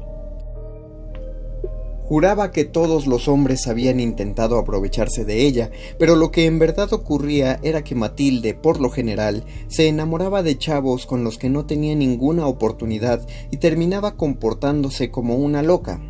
[2.08, 6.92] Juraba que todos los hombres habían intentado aprovecharse de ella, pero lo que en verdad
[6.92, 11.66] ocurría era que Matilde, por lo general, se enamoraba de chavos con los que no
[11.66, 16.00] tenía ninguna oportunidad y terminaba comportándose como una loca.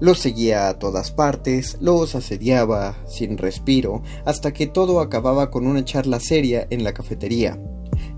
[0.00, 5.84] Los seguía a todas partes, los asediaba, sin respiro, hasta que todo acababa con una
[5.84, 7.60] charla seria en la cafetería.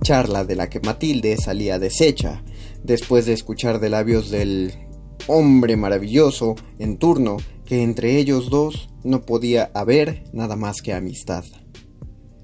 [0.01, 2.45] Charla de la que Matilde salía deshecha,
[2.85, 4.86] después de escuchar de labios del
[5.27, 11.45] hombre maravilloso en turno que entre ellos dos no podía haber nada más que amistad.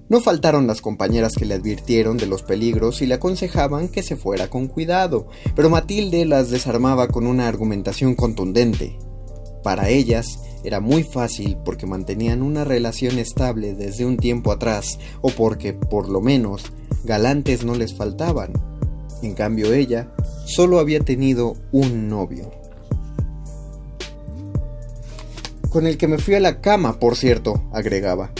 [0.09, 4.16] No faltaron las compañeras que le advirtieron de los peligros y le aconsejaban que se
[4.16, 8.99] fuera con cuidado, pero Matilde las desarmaba con una argumentación contundente.
[9.62, 15.31] Para ellas era muy fácil porque mantenían una relación estable desde un tiempo atrás o
[15.31, 16.64] porque, por lo menos,
[17.05, 18.53] galantes no les faltaban.
[19.23, 20.12] En cambio ella
[20.45, 22.62] solo había tenido un novio
[25.73, 28.31] con el que me fui a la cama, por cierto, agregaba.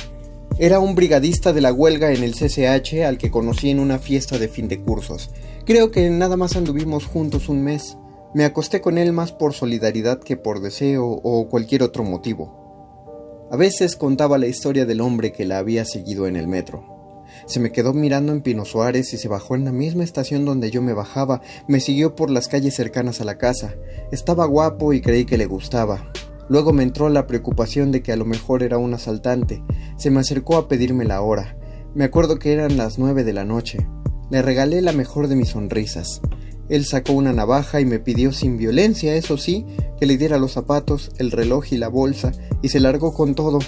[0.59, 4.39] Era un brigadista de la huelga en el CCH al que conocí en una fiesta
[4.39, 5.31] de fin de cursos.
[5.65, 7.97] Creo que nada más anduvimos juntos un mes.
[8.35, 13.49] Me acosté con él más por solidaridad que por deseo o cualquier otro motivo.
[13.51, 17.25] A veces contaba la historia del hombre que la había seguido en el metro.
[17.47, 20.71] Se me quedó mirando en Pino Suárez y se bajó en la misma estación donde
[20.71, 21.41] yo me bajaba.
[21.67, 23.75] Me siguió por las calles cercanas a la casa.
[24.11, 26.13] Estaba guapo y creí que le gustaba.
[26.49, 29.63] Luego me entró la preocupación de que a lo mejor era un asaltante.
[29.97, 31.57] Se me acercó a pedirme la hora.
[31.95, 33.87] Me acuerdo que eran las nueve de la noche.
[34.31, 36.21] Le regalé la mejor de mis sonrisas.
[36.69, 39.67] Él sacó una navaja y me pidió sin violencia, eso sí,
[39.99, 43.59] que le diera los zapatos, el reloj y la bolsa, y se largó con todo,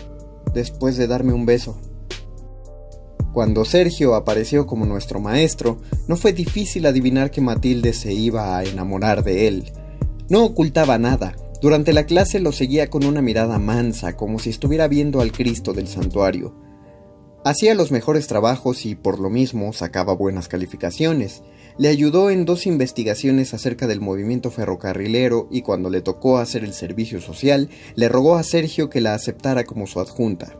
[0.54, 1.76] después de darme un beso.
[3.34, 8.64] Cuando Sergio apareció como nuestro maestro, no fue difícil adivinar que Matilde se iba a
[8.64, 9.72] enamorar de él.
[10.28, 11.34] No ocultaba nada,
[11.64, 15.72] durante la clase lo seguía con una mirada mansa, como si estuviera viendo al Cristo
[15.72, 16.54] del santuario.
[17.42, 21.42] Hacía los mejores trabajos y por lo mismo sacaba buenas calificaciones.
[21.78, 26.74] Le ayudó en dos investigaciones acerca del movimiento ferrocarrilero y cuando le tocó hacer el
[26.74, 30.58] servicio social, le rogó a Sergio que la aceptara como su adjunta.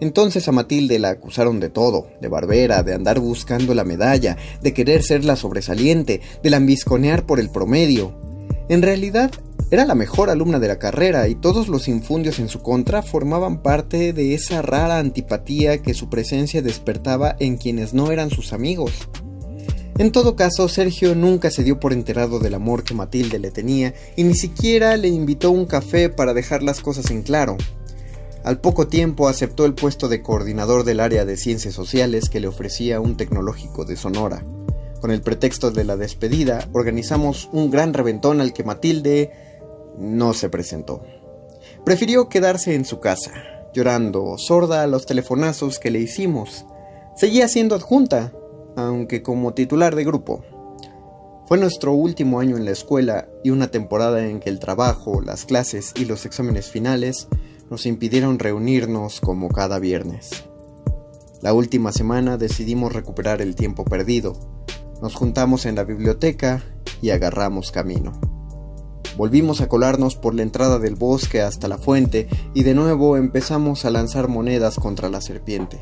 [0.00, 4.72] Entonces a Matilde la acusaron de todo, de barbera, de andar buscando la medalla, de
[4.72, 8.18] querer ser la sobresaliente, de lambisconear por el promedio.
[8.70, 9.32] En realidad,
[9.70, 13.62] era la mejor alumna de la carrera y todos los infundios en su contra formaban
[13.62, 18.92] parte de esa rara antipatía que su presencia despertaba en quienes no eran sus amigos.
[19.96, 23.94] En todo caso, Sergio nunca se dio por enterado del amor que Matilde le tenía
[24.16, 27.56] y ni siquiera le invitó un café para dejar las cosas en claro.
[28.42, 32.48] Al poco tiempo aceptó el puesto de coordinador del área de ciencias sociales que le
[32.48, 34.42] ofrecía un tecnológico de Sonora.
[35.00, 39.49] Con el pretexto de la despedida, organizamos un gran reventón al que Matilde
[39.98, 41.02] no se presentó.
[41.84, 43.32] Prefirió quedarse en su casa,
[43.72, 46.64] llorando, sorda a los telefonazos que le hicimos.
[47.16, 48.32] Seguía siendo adjunta,
[48.76, 50.44] aunque como titular de grupo.
[51.46, 55.44] Fue nuestro último año en la escuela y una temporada en que el trabajo, las
[55.44, 57.28] clases y los exámenes finales
[57.70, 60.44] nos impidieron reunirnos como cada viernes.
[61.42, 64.36] La última semana decidimos recuperar el tiempo perdido.
[65.00, 66.62] Nos juntamos en la biblioteca
[67.00, 68.12] y agarramos camino.
[69.16, 73.84] Volvimos a colarnos por la entrada del bosque hasta la fuente y de nuevo empezamos
[73.84, 75.80] a lanzar monedas contra la serpiente.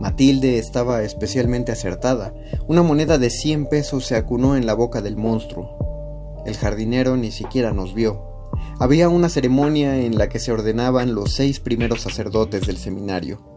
[0.00, 2.34] Matilde estaba especialmente acertada.
[2.66, 6.42] Una moneda de 100 pesos se acunó en la boca del monstruo.
[6.44, 8.50] El jardinero ni siquiera nos vio.
[8.80, 13.51] Había una ceremonia en la que se ordenaban los seis primeros sacerdotes del seminario.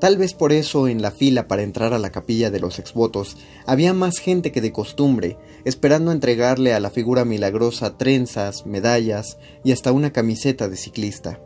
[0.00, 3.36] Tal vez por eso en la fila para entrar a la capilla de los exvotos
[3.66, 9.72] había más gente que de costumbre, esperando entregarle a la figura milagrosa trenzas, medallas y
[9.72, 11.40] hasta una camiseta de ciclista.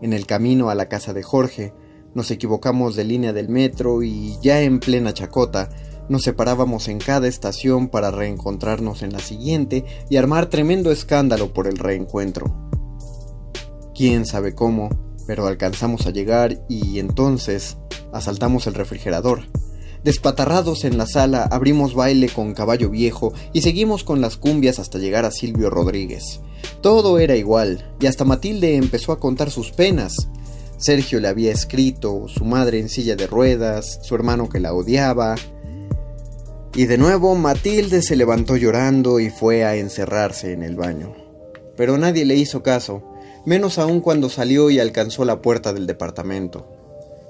[0.00, 1.74] En el camino a la casa de Jorge,
[2.14, 5.68] nos equivocamos de línea del metro y ya en plena chacota
[6.08, 11.68] nos separábamos en cada estación para reencontrarnos en la siguiente y armar tremendo escándalo por
[11.68, 12.52] el reencuentro.
[13.94, 14.88] Quién sabe cómo,
[15.30, 17.76] pero alcanzamos a llegar y entonces
[18.12, 19.42] asaltamos el refrigerador.
[20.02, 24.98] Despatarrados en la sala, abrimos baile con caballo viejo y seguimos con las cumbias hasta
[24.98, 26.40] llegar a Silvio Rodríguez.
[26.80, 30.16] Todo era igual, y hasta Matilde empezó a contar sus penas.
[30.78, 35.36] Sergio le había escrito, su madre en silla de ruedas, su hermano que la odiaba.
[36.74, 41.14] Y de nuevo Matilde se levantó llorando y fue a encerrarse en el baño.
[41.76, 43.09] Pero nadie le hizo caso,
[43.44, 46.66] menos aún cuando salió y alcanzó la puerta del departamento.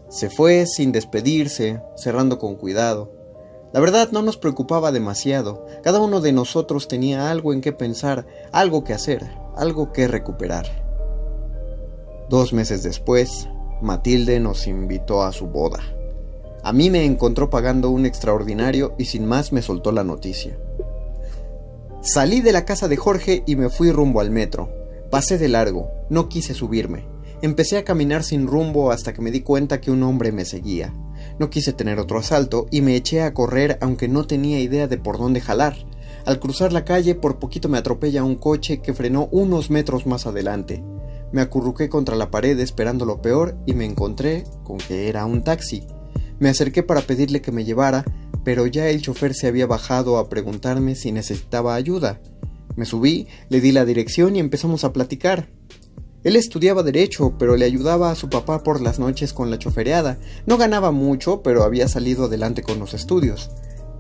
[0.09, 3.13] Se fue sin despedirse, cerrando con cuidado.
[3.73, 8.27] La verdad no nos preocupaba demasiado, cada uno de nosotros tenía algo en qué pensar,
[8.51, 10.67] algo que hacer, algo que recuperar.
[12.29, 13.49] Dos meses después,
[13.81, 15.81] Matilde nos invitó a su boda.
[16.63, 20.59] A mí me encontró pagando un extraordinario y sin más me soltó la noticia.
[22.03, 24.80] Salí de la casa de Jorge y me fui rumbo al metro.
[25.11, 27.05] Pasé de largo, no quise subirme.
[27.43, 30.95] Empecé a caminar sin rumbo hasta que me di cuenta que un hombre me seguía.
[31.41, 34.99] No quise tener otro asalto y me eché a correr aunque no tenía idea de
[34.99, 35.77] por dónde jalar.
[36.27, 40.27] Al cruzar la calle por poquito me atropella un coche que frenó unos metros más
[40.27, 40.85] adelante.
[41.33, 45.43] Me acurruqué contra la pared esperando lo peor y me encontré con que era un
[45.43, 45.89] taxi.
[46.39, 48.05] Me acerqué para pedirle que me llevara,
[48.45, 52.21] pero ya el chofer se había bajado a preguntarme si necesitaba ayuda.
[52.77, 55.49] Me subí, le di la dirección y empezamos a platicar.
[56.23, 60.19] Él estudiaba derecho, pero le ayudaba a su papá por las noches con la chofereada.
[60.47, 63.51] No ganaba mucho, pero había salido adelante con los estudios.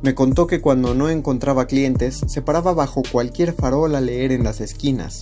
[0.02, 4.44] Me contó que cuando no encontraba clientes, se paraba bajo cualquier farol a leer en
[4.44, 5.20] las esquinas.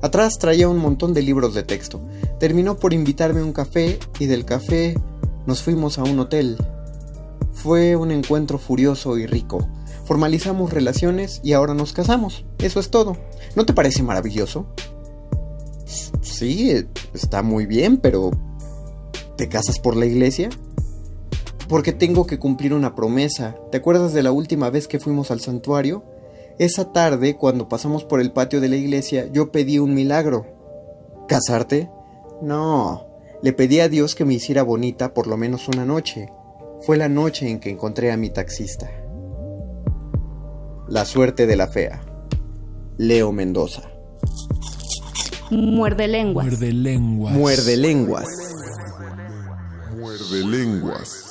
[0.00, 2.00] Atrás traía un montón de libros de texto.
[2.38, 4.94] Terminó por invitarme a un café y del café
[5.46, 6.56] nos fuimos a un hotel.
[7.52, 9.66] Fue un encuentro furioso y rico.
[10.08, 12.46] Formalizamos relaciones y ahora nos casamos.
[12.60, 13.18] Eso es todo.
[13.56, 14.64] ¿No te parece maravilloso?
[16.22, 18.30] Sí, está muy bien, pero
[19.36, 20.48] ¿te casas por la iglesia?
[21.68, 23.56] Porque tengo que cumplir una promesa.
[23.70, 26.02] ¿Te acuerdas de la última vez que fuimos al santuario?
[26.58, 30.46] Esa tarde, cuando pasamos por el patio de la iglesia, yo pedí un milagro.
[31.28, 31.90] ¿Casarte?
[32.40, 33.06] No,
[33.42, 36.30] le pedí a Dios que me hiciera bonita por lo menos una noche.
[36.80, 38.90] Fue la noche en que encontré a mi taxista.
[40.88, 42.00] La suerte de la fea.
[42.96, 43.82] Leo Mendoza.
[45.50, 46.46] Muerde lenguas.
[46.46, 47.34] Muerde lenguas.
[47.34, 48.26] Muerde lenguas.
[49.94, 51.27] Muerde lenguas.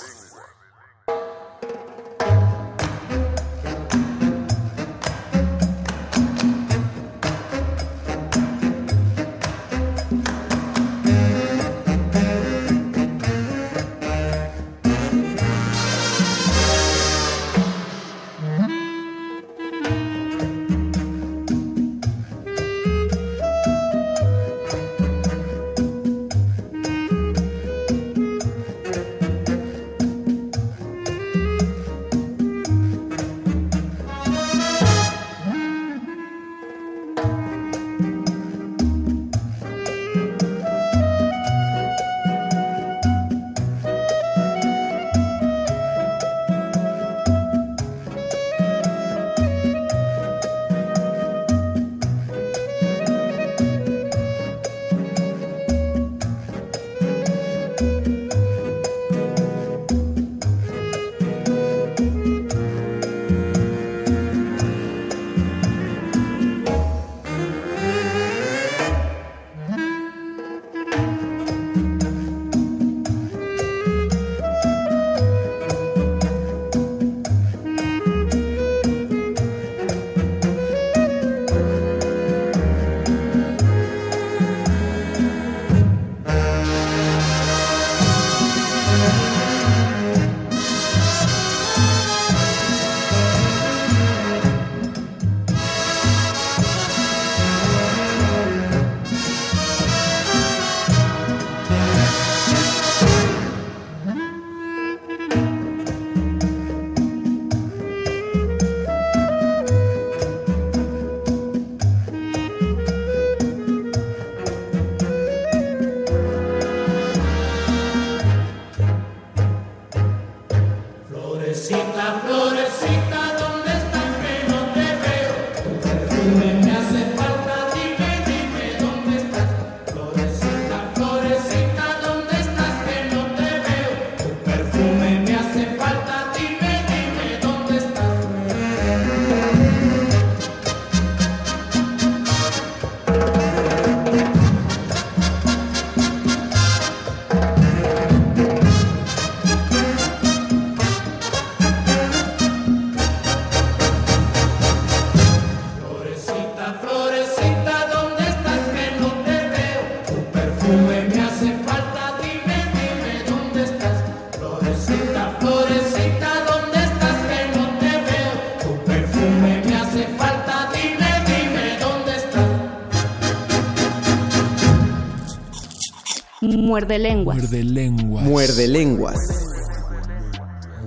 [176.58, 177.38] Muerde lenguas.
[177.38, 178.24] Muerde lenguas.
[178.24, 179.18] Muerde lenguas.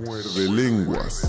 [0.05, 1.21] Muerde lenguas.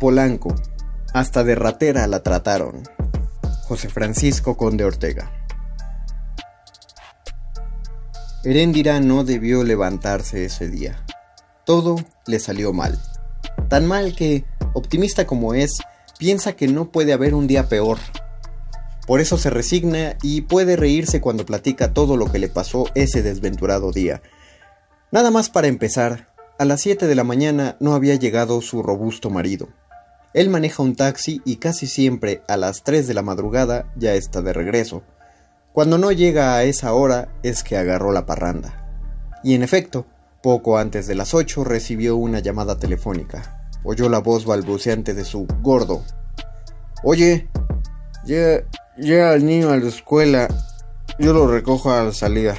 [0.00, 0.52] Polanco.
[1.14, 2.82] Hasta de ratera la trataron.
[3.68, 5.30] José Francisco Conde Ortega.
[8.42, 11.04] Heréndira no debió levantarse ese día.
[11.64, 11.94] Todo
[12.26, 12.98] le salió mal.
[13.68, 14.44] Tan mal que,
[14.74, 15.70] optimista como es,
[16.18, 17.98] piensa que no puede haber un día peor.
[19.10, 23.24] Por eso se resigna y puede reírse cuando platica todo lo que le pasó ese
[23.24, 24.22] desventurado día.
[25.10, 26.28] Nada más para empezar,
[26.60, 29.68] a las 7 de la mañana no había llegado su robusto marido.
[30.32, 34.42] Él maneja un taxi y casi siempre a las 3 de la madrugada ya está
[34.42, 35.02] de regreso.
[35.72, 38.86] Cuando no llega a esa hora es que agarró la parranda.
[39.42, 40.06] Y en efecto,
[40.40, 43.68] poco antes de las 8 recibió una llamada telefónica.
[43.82, 46.04] Oyó la voz balbuceante de su gordo.
[47.02, 47.48] Oye,
[48.24, 48.62] llega,
[49.00, 50.48] llega el niño a la escuela.
[51.18, 52.54] Yo lo recojo a la salida.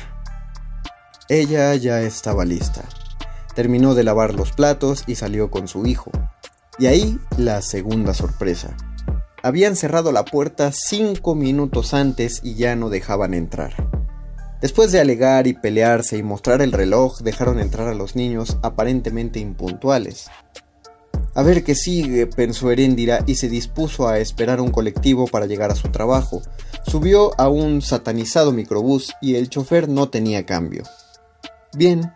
[1.30, 2.84] Ella ya estaba lista.
[3.56, 6.12] Terminó de lavar los platos y salió con su hijo.
[6.80, 8.76] Y ahí la segunda sorpresa.
[9.44, 13.74] Habían cerrado la puerta cinco minutos antes y ya no dejaban entrar.
[14.62, 19.40] Después de alegar y pelearse y mostrar el reloj, dejaron entrar a los niños aparentemente
[19.40, 20.30] impuntuales.
[21.34, 25.72] A ver qué sigue, pensó Heréndira y se dispuso a esperar un colectivo para llegar
[25.72, 26.42] a su trabajo.
[26.86, 30.84] Subió a un satanizado microbús y el chofer no tenía cambio.
[31.74, 32.12] Bien,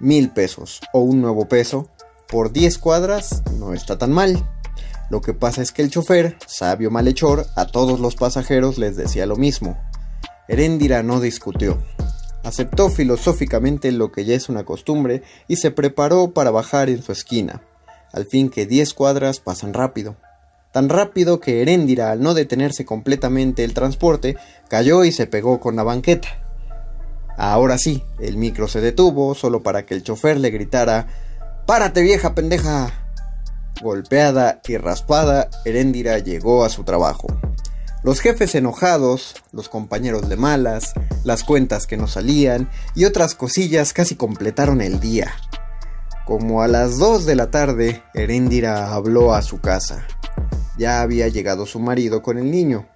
[0.00, 1.88] mil pesos o un nuevo peso
[2.26, 4.44] por 10 cuadras no está tan mal.
[5.10, 9.26] Lo que pasa es que el chofer, sabio malhechor, a todos los pasajeros les decía
[9.26, 9.78] lo mismo.
[10.48, 11.80] Heréndira no discutió.
[12.42, 17.12] Aceptó filosóficamente lo que ya es una costumbre y se preparó para bajar en su
[17.12, 17.62] esquina.
[18.14, 20.14] Al fin que 10 cuadras pasan rápido.
[20.72, 24.36] Tan rápido que Heréndira, al no detenerse completamente el transporte,
[24.68, 26.28] cayó y se pegó con la banqueta.
[27.36, 31.08] Ahora sí, el micro se detuvo solo para que el chofer le gritara
[31.66, 32.92] ¡Párate vieja pendeja!
[33.82, 37.26] Golpeada y raspada, Heréndira llegó a su trabajo.
[38.04, 40.92] Los jefes enojados, los compañeros de malas,
[41.24, 45.34] las cuentas que no salían y otras cosillas casi completaron el día.
[46.26, 50.06] Como a las 2 de la tarde, Heréndira habló a su casa.
[50.78, 52.86] Ya había llegado su marido con el niño.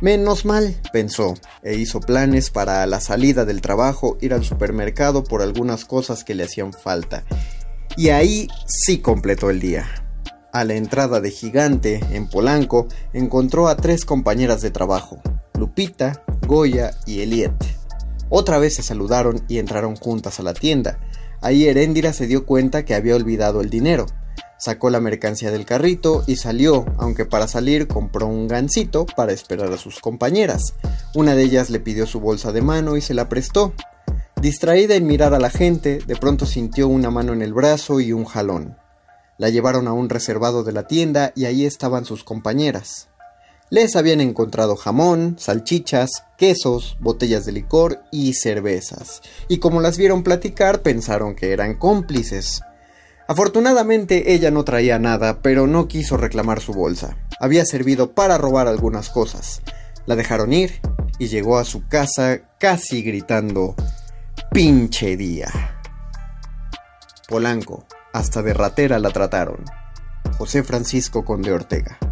[0.00, 5.42] Menos mal, pensó, e hizo planes para la salida del trabajo ir al supermercado por
[5.42, 7.24] algunas cosas que le hacían falta
[7.96, 9.86] y ahí sí completó el día.
[10.52, 15.20] A la entrada de Gigante, en Polanco, encontró a tres compañeras de trabajo,
[15.58, 17.52] Lupita, Goya y Eliet.
[18.28, 20.98] Otra vez se saludaron y entraron juntas a la tienda.
[21.42, 24.06] Ahí Heréndira se dio cuenta que había olvidado el dinero.
[24.58, 29.72] Sacó la mercancía del carrito y salió, aunque para salir compró un gancito para esperar
[29.72, 30.74] a sus compañeras.
[31.16, 33.74] Una de ellas le pidió su bolsa de mano y se la prestó.
[34.40, 38.12] Distraída en mirar a la gente, de pronto sintió una mano en el brazo y
[38.12, 38.76] un jalón.
[39.36, 43.08] La llevaron a un reservado de la tienda y ahí estaban sus compañeras.
[43.72, 50.22] Les habían encontrado jamón, salchichas, quesos, botellas de licor y cervezas, y como las vieron
[50.22, 52.60] platicar pensaron que eran cómplices.
[53.26, 57.16] Afortunadamente ella no traía nada, pero no quiso reclamar su bolsa.
[57.40, 59.62] Había servido para robar algunas cosas.
[60.04, 60.82] La dejaron ir
[61.18, 63.74] y llegó a su casa casi gritando
[64.50, 65.50] pinche día.
[67.26, 69.64] Polanco, hasta de ratera la trataron.
[70.36, 72.11] José Francisco Conde Ortega.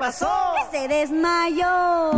[0.00, 0.54] Pasó?
[0.72, 2.12] Que se desmayó.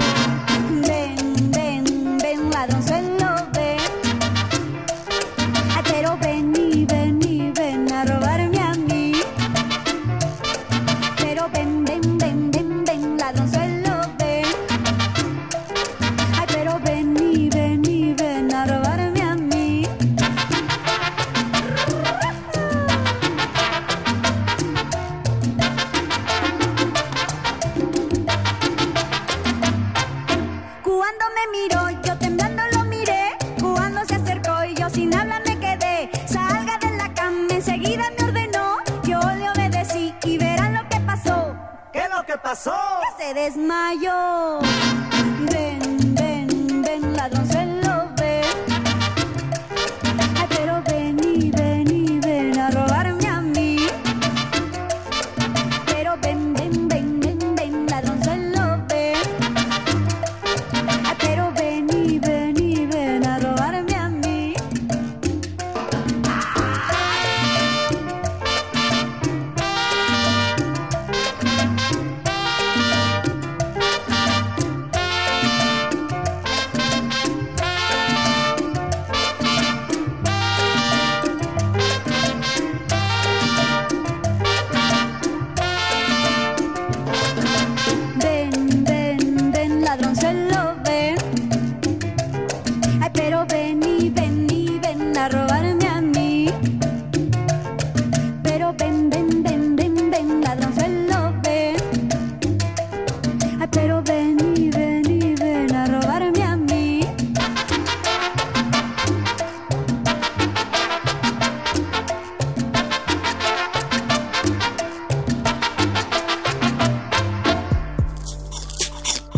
[42.62, 43.00] Pasó?
[43.16, 45.01] Que se.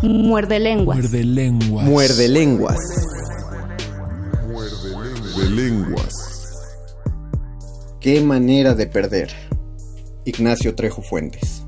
[0.04, 0.98] Muerde lenguas.
[0.98, 1.86] Muerde lenguas.
[1.86, 2.78] Muerde lenguas.
[5.34, 6.12] De lenguas.
[8.00, 9.30] Qué manera de perder.
[10.26, 11.64] Ignacio Trejo Fuentes.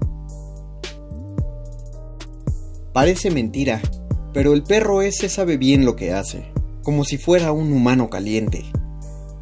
[2.93, 3.81] Parece mentira,
[4.35, 8.67] pero el perro ese sabe bien lo que hace, como si fuera un humano caliente.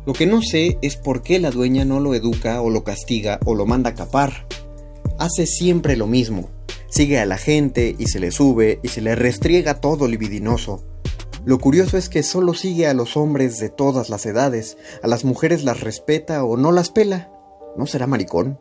[0.06, 3.40] Lo que no sé es por qué la dueña no lo educa o lo castiga
[3.44, 4.46] o lo manda a capar.
[5.18, 6.48] Hace siempre lo mismo.
[6.94, 10.84] Sigue a la gente y se le sube y se le restriega todo libidinoso.
[11.44, 15.24] Lo curioso es que solo sigue a los hombres de todas las edades, a las
[15.24, 17.32] mujeres las respeta o no las pela.
[17.76, 18.60] ¿No será maricón?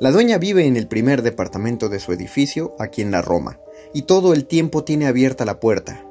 [0.00, 3.60] La dueña vive en el primer departamento de su edificio, aquí en la Roma,
[3.92, 6.04] y todo el tiempo tiene abierta la puerta.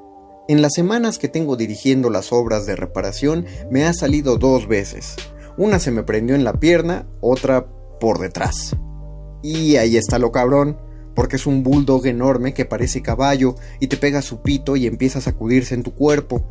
[0.48, 5.18] En las semanas que tengo dirigiendo las obras de reparación me ha salido dos veces.
[5.58, 7.68] Una se me prendió en la pierna, otra
[8.00, 8.78] por detrás.
[9.41, 10.78] Y ahí está lo cabrón,
[11.16, 15.20] porque es un bulldog enorme que parece caballo y te pega su pito y empieza
[15.20, 16.43] a sacudirse en tu cuerpo.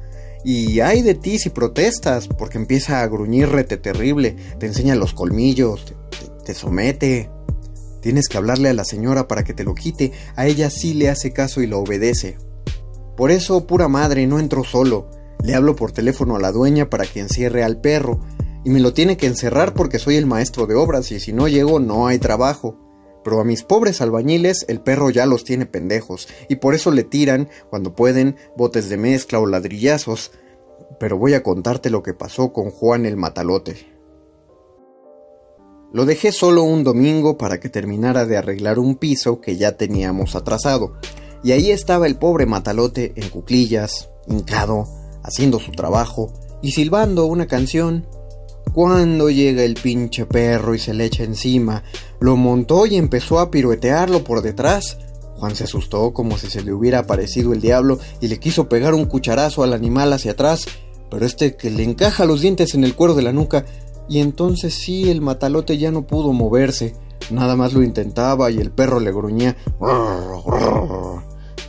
[0.45, 5.85] Y hay de ti si protestas, porque empieza a gruñirrete terrible, te enseña los colmillos,
[5.85, 7.31] te, te- te somete.
[8.01, 11.09] Tienes que hablarle a la señora para que te lo quite, a ella sí le
[11.09, 12.37] hace caso y lo obedece.
[13.17, 15.09] Por eso, pura madre, no entro solo.
[15.45, 18.21] Le hablo por teléfono a la dueña para que encierre al perro,
[18.65, 21.47] y me lo tiene que encerrar porque soy el maestro de obras y si no
[21.47, 22.77] llego no hay trabajo.
[23.25, 27.05] Pero a mis pobres albañiles el perro ya los tiene pendejos, y por eso le
[27.05, 30.33] tiran, cuando pueden, botes de mezcla o ladrillazos.
[30.99, 33.93] Pero voy a contarte lo que pasó con Juan el Matalote.
[35.93, 40.35] Lo dejé solo un domingo para que terminara de arreglar un piso que ya teníamos
[40.35, 40.95] atrasado,
[41.45, 44.87] y ahí estaba el pobre Matalote en cuclillas, hincado,
[45.23, 48.07] haciendo su trabajo y silbando una canción.
[48.73, 51.83] Cuando llega el pinche perro y se le echa encima,
[52.23, 54.99] lo montó y empezó a piruetearlo por detrás.
[55.37, 58.95] Juan se asustó como si se le hubiera aparecido el diablo y le quiso pegar
[58.95, 60.67] un cucharazo al animal hacia atrás,
[61.11, 63.65] pero este que le encaja los dientes en el cuero de la nuca,
[64.09, 66.95] y entonces sí el matalote ya no pudo moverse,
[67.31, 69.57] nada más lo intentaba y el perro le gruñía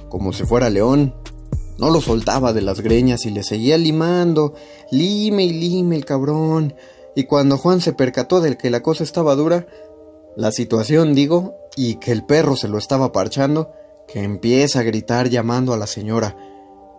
[0.10, 1.16] como si fuera león.
[1.80, 4.54] No lo soltaba de las greñas y le seguía limando,
[4.92, 6.76] lime y lime el cabrón.
[7.16, 9.66] Y cuando Juan se percató de que la cosa estaba dura,
[10.36, 13.72] la situación digo, y que el perro se lo estaba parchando,
[14.08, 16.36] que empieza a gritar llamando a la señora.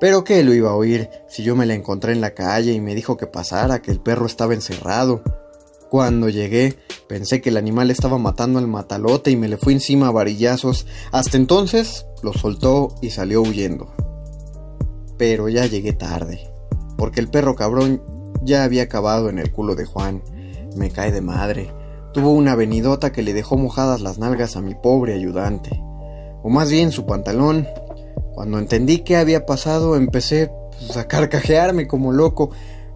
[0.00, 2.80] Pero que lo iba a oír si yo me la encontré en la calle y
[2.80, 5.22] me dijo que pasara, que el perro estaba encerrado.
[5.88, 6.76] Cuando llegué,
[7.08, 10.86] pensé que el animal estaba matando al matalote y me le fui encima a varillazos.
[11.12, 13.94] Hasta entonces lo soltó y salió huyendo.
[15.16, 16.50] Pero ya llegué tarde,
[16.98, 18.02] porque el perro cabrón
[18.42, 20.22] ya había acabado en el culo de Juan.
[20.76, 21.72] Me cae de madre.
[22.14, 25.82] Tuvo una venidota que le dejó mojadas las nalgas a mi pobre ayudante.
[26.44, 27.66] O más bien su pantalón.
[28.34, 30.48] Cuando entendí qué había pasado, empecé
[30.78, 32.50] pues, a carcajearme como loco,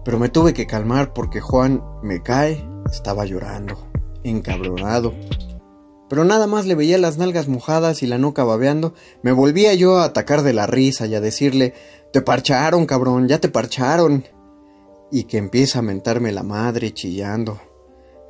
[0.05, 3.77] pero me tuve que calmar porque Juan me cae, estaba llorando,
[4.23, 5.13] encabronado.
[6.07, 9.97] Pero nada más le veía las nalgas mojadas y la nuca babeando, me volvía yo
[9.97, 11.73] a atacar de la risa y a decirle,
[12.13, 14.23] te parcharon, cabrón, ya te parcharon.
[15.11, 17.59] Y que empieza a mentarme la madre chillando.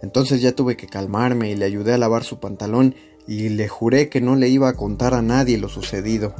[0.01, 2.95] Entonces ya tuve que calmarme y le ayudé a lavar su pantalón
[3.27, 6.33] y le juré que no le iba a contar a nadie lo sucedido.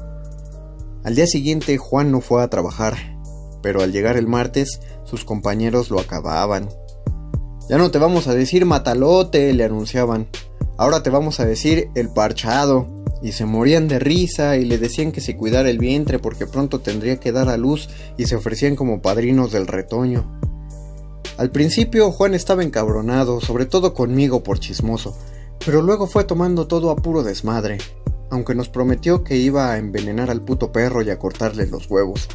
[1.04, 2.96] Al día siguiente Juan no fue a trabajar,
[3.62, 6.70] pero al llegar el martes sus compañeros lo acababan.
[7.70, 10.28] Ya no te vamos a decir matalote, le anunciaban.
[10.78, 12.88] Ahora te vamos a decir el parchado.
[13.22, 16.80] y se morían de risa y le decían que se cuidara el vientre porque pronto
[16.80, 20.40] tendría que dar a luz y se ofrecían como padrinos del retoño.
[21.38, 25.18] Al principio Juan estaba encabronado, sobre todo conmigo por chismoso,
[25.66, 27.78] pero luego fue tomando todo a puro desmadre,
[28.30, 32.28] aunque nos prometió que iba a envenenar al puto perro y a cortarle los huevos.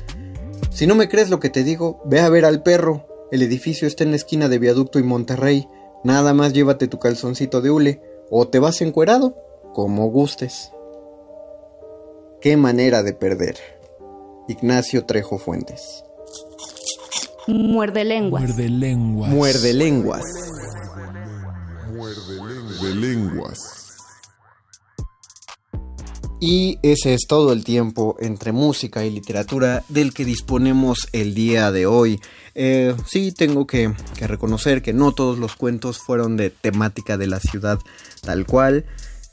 [0.71, 3.07] Si no me crees lo que te digo, ve a ver al perro.
[3.31, 5.69] El edificio está en la esquina de Viaducto y Monterrey.
[6.03, 9.37] Nada más llévate tu calzoncito de hule o te vas encuerado,
[9.73, 10.73] como gustes.
[12.41, 13.57] Qué manera de perder.
[14.49, 16.04] Ignacio Trejo Fuentes.
[17.47, 18.43] Muerde lenguas.
[18.43, 19.31] Muerde lenguas.
[19.31, 20.25] Muerde lenguas.
[21.93, 23.85] Muerde lenguas.
[26.41, 31.71] Y ese es todo el tiempo entre música y literatura del que disponemos el día
[31.71, 32.21] de hoy.
[32.55, 37.27] Eh, sí, tengo que, que reconocer que no todos los cuentos fueron de temática de
[37.27, 37.79] la ciudad
[38.23, 38.87] tal cual.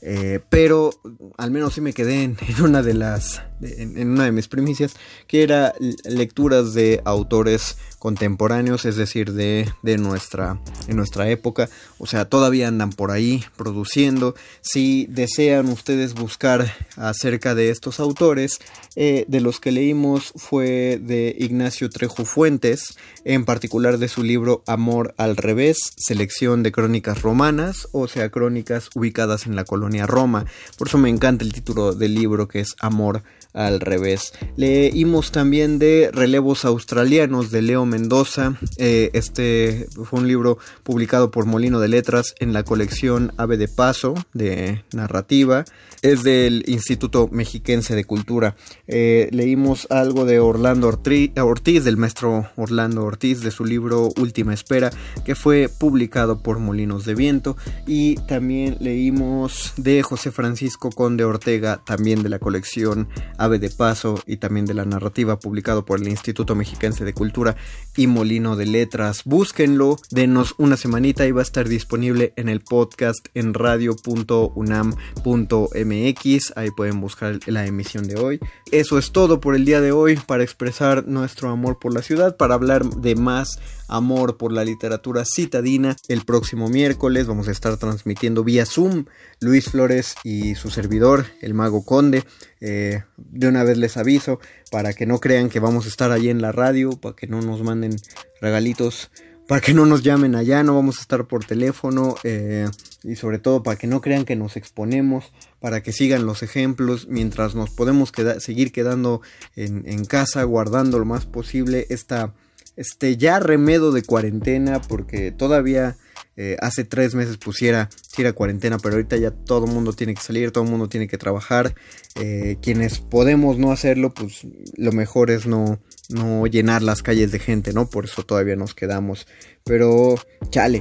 [0.04, 0.90] Eh, pero
[1.38, 4.48] al menos sí me quedé en, en una de las en, en, una de mis
[4.48, 4.94] primicias
[5.28, 11.68] que era lecturas de autores contemporáneos es decir de, de nuestra nuestra época.
[11.98, 14.34] O sea todavía andan por ahí produciendo.
[14.60, 18.58] Si desean ustedes buscar acerca de estos autores
[18.96, 24.64] eh, de los que leímos fue de Ignacio Trejo Fuentes en particular de su libro
[24.66, 30.44] Amor al revés selección de crónicas romanas o sea crónicas ubicadas en la colonia Roma.
[30.76, 33.22] Por eso me encanta el título del libro que es Amor al
[33.54, 34.32] revés.
[34.56, 38.58] Leímos también de Relevos Australianos de Leo Mendoza.
[38.78, 43.68] Eh, este fue un libro publicado por Molino de Letras en la colección Ave de
[43.68, 45.64] Paso de narrativa.
[46.00, 48.56] Es del Instituto Mexiquense de Cultura.
[48.88, 54.90] Eh, leímos algo de Orlando Ortiz, del maestro Orlando Ortiz, de su libro Última Espera,
[55.24, 57.56] que fue publicado por Molinos de Viento.
[57.86, 63.08] Y también leímos de José Francisco Conde Ortega, también de la colección
[63.42, 67.56] Ave de Paso y también de la narrativa publicado por el Instituto Mexiquense de Cultura
[67.96, 69.22] y Molino de Letras.
[69.24, 76.52] Búsquenlo, denos una semanita y va a estar disponible en el podcast en radio.unam.mx.
[76.56, 78.40] Ahí pueden buscar la emisión de hoy.
[78.70, 82.36] Eso es todo por el día de hoy para expresar nuestro amor por la ciudad,
[82.36, 83.58] para hablar de más
[83.88, 85.96] amor por la literatura citadina.
[86.08, 89.06] El próximo miércoles vamos a estar transmitiendo vía Zoom
[89.40, 92.24] Luis Flores y su servidor, el mago Conde.
[92.60, 96.28] Eh, de una vez les aviso para que no crean que vamos a estar allí
[96.28, 97.96] en la radio, para que no nos manden
[98.40, 99.10] regalitos,
[99.48, 102.68] para que no nos llamen allá, no vamos a estar por teléfono eh,
[103.02, 107.08] y sobre todo para que no crean que nos exponemos, para que sigan los ejemplos
[107.08, 109.20] mientras nos podemos seguir quedando
[109.56, 112.32] en casa, guardando lo más posible esta
[112.76, 115.96] este ya remedo de cuarentena porque todavía
[116.34, 120.22] eh, hace tres meses pusiera si cuarentena pero ahorita ya todo el mundo tiene que
[120.22, 121.74] salir todo el mundo tiene que trabajar.
[122.14, 124.46] Eh, quienes podemos no hacerlo pues
[124.76, 128.74] lo mejor es no no llenar las calles de gente no por eso todavía nos
[128.74, 129.26] quedamos.
[129.64, 130.14] Pero
[130.50, 130.80] chale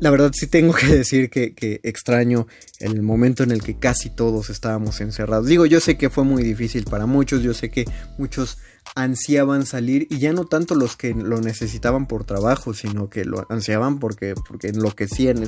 [0.00, 2.46] la verdad sí tengo que decir que extraño
[2.78, 5.46] el momento en el que casi todos estábamos encerrados.
[5.48, 7.86] Digo yo sé que fue muy difícil para muchos yo sé que
[8.18, 8.58] muchos
[8.94, 13.46] ansiaban salir y ya no tanto los que lo necesitaban por trabajo, sino que lo
[13.48, 15.44] ansiaban porque, porque enloquecían.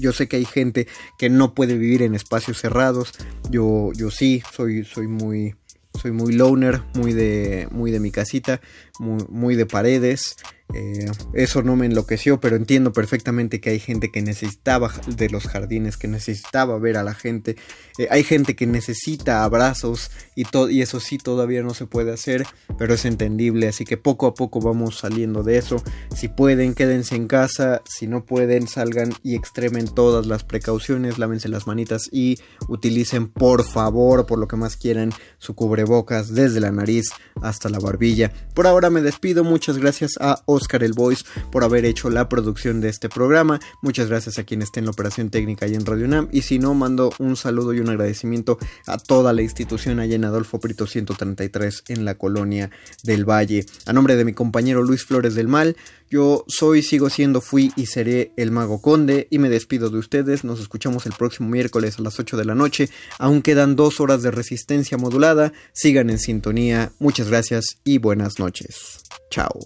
[0.00, 0.86] Yo sé que hay gente
[1.18, 3.12] que no puede vivir en espacios cerrados.
[3.50, 5.54] Yo, yo sí, soy, soy muy,
[6.00, 8.60] soy muy loner, muy de, muy de mi casita,
[8.98, 10.36] muy, muy de paredes.
[10.74, 15.46] Eh, eso no me enloqueció, pero entiendo perfectamente que hay gente que necesitaba de los
[15.46, 17.56] jardines, que necesitaba ver a la gente.
[17.98, 22.46] Eh, hay gente que necesita abrazos y, y eso sí todavía no se puede hacer,
[22.78, 23.68] pero es entendible.
[23.68, 25.82] Así que poco a poco vamos saliendo de eso.
[26.14, 27.82] Si pueden, quédense en casa.
[27.84, 32.36] Si no pueden, salgan y extremen todas las precauciones, lávense las manitas y
[32.68, 37.10] utilicen por favor, por lo que más quieran, su cubrebocas desde la nariz
[37.42, 38.32] hasta la barbilla.
[38.54, 39.44] Por ahora me despido.
[39.44, 43.60] Muchas gracias a Oscar el Voice por haber hecho la producción de este programa.
[43.80, 46.28] Muchas gracias a quien esté en la operación técnica y en Radio UNAM.
[46.32, 50.24] Y si no, mando un saludo y un agradecimiento a toda la institución allá en
[50.24, 52.70] Adolfo Prito 133 en la colonia
[53.02, 53.64] del Valle.
[53.86, 55.76] A nombre de mi compañero Luis Flores del Mal,
[56.10, 60.42] yo soy, sigo siendo, fui y seré el Mago Conde y me despido de ustedes.
[60.42, 62.90] Nos escuchamos el próximo miércoles a las 8 de la noche.
[63.20, 65.52] Aún quedan dos horas de resistencia modulada.
[65.72, 66.90] Sigan en sintonía.
[66.98, 69.02] Muchas gracias y buenas noches.
[69.30, 69.60] Chao.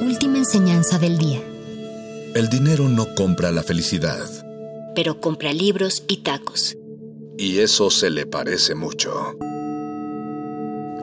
[0.00, 1.40] Última enseñanza del día.
[2.34, 4.28] El dinero no compra la felicidad.
[4.96, 6.76] Pero compra libros y tacos.
[7.38, 9.36] Y eso se le parece mucho.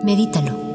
[0.04, 0.75] Medítalo.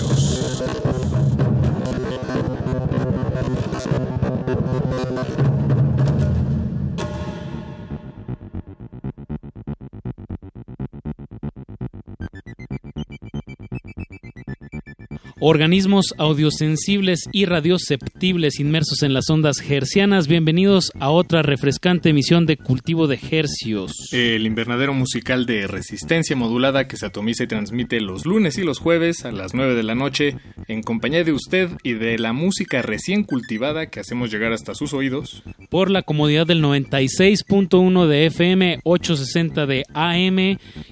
[15.43, 20.27] Organismos audiosensibles y radioceptibles inmersos en las ondas hercianas.
[20.27, 23.91] Bienvenidos a otra refrescante emisión de Cultivo de Hercios.
[24.11, 28.77] El invernadero musical de resistencia modulada que se atomiza y transmite los lunes y los
[28.77, 30.37] jueves a las 9 de la noche
[30.67, 34.93] en compañía de usted y de la música recién cultivada que hacemos llegar hasta sus
[34.93, 35.41] oídos.
[35.69, 40.37] Por la comodidad del 96.1 de FM, 860 de AM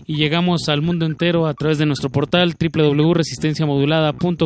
[0.08, 4.39] y llegamos al mundo entero a través de nuestro portal www.resistenciamodulada.com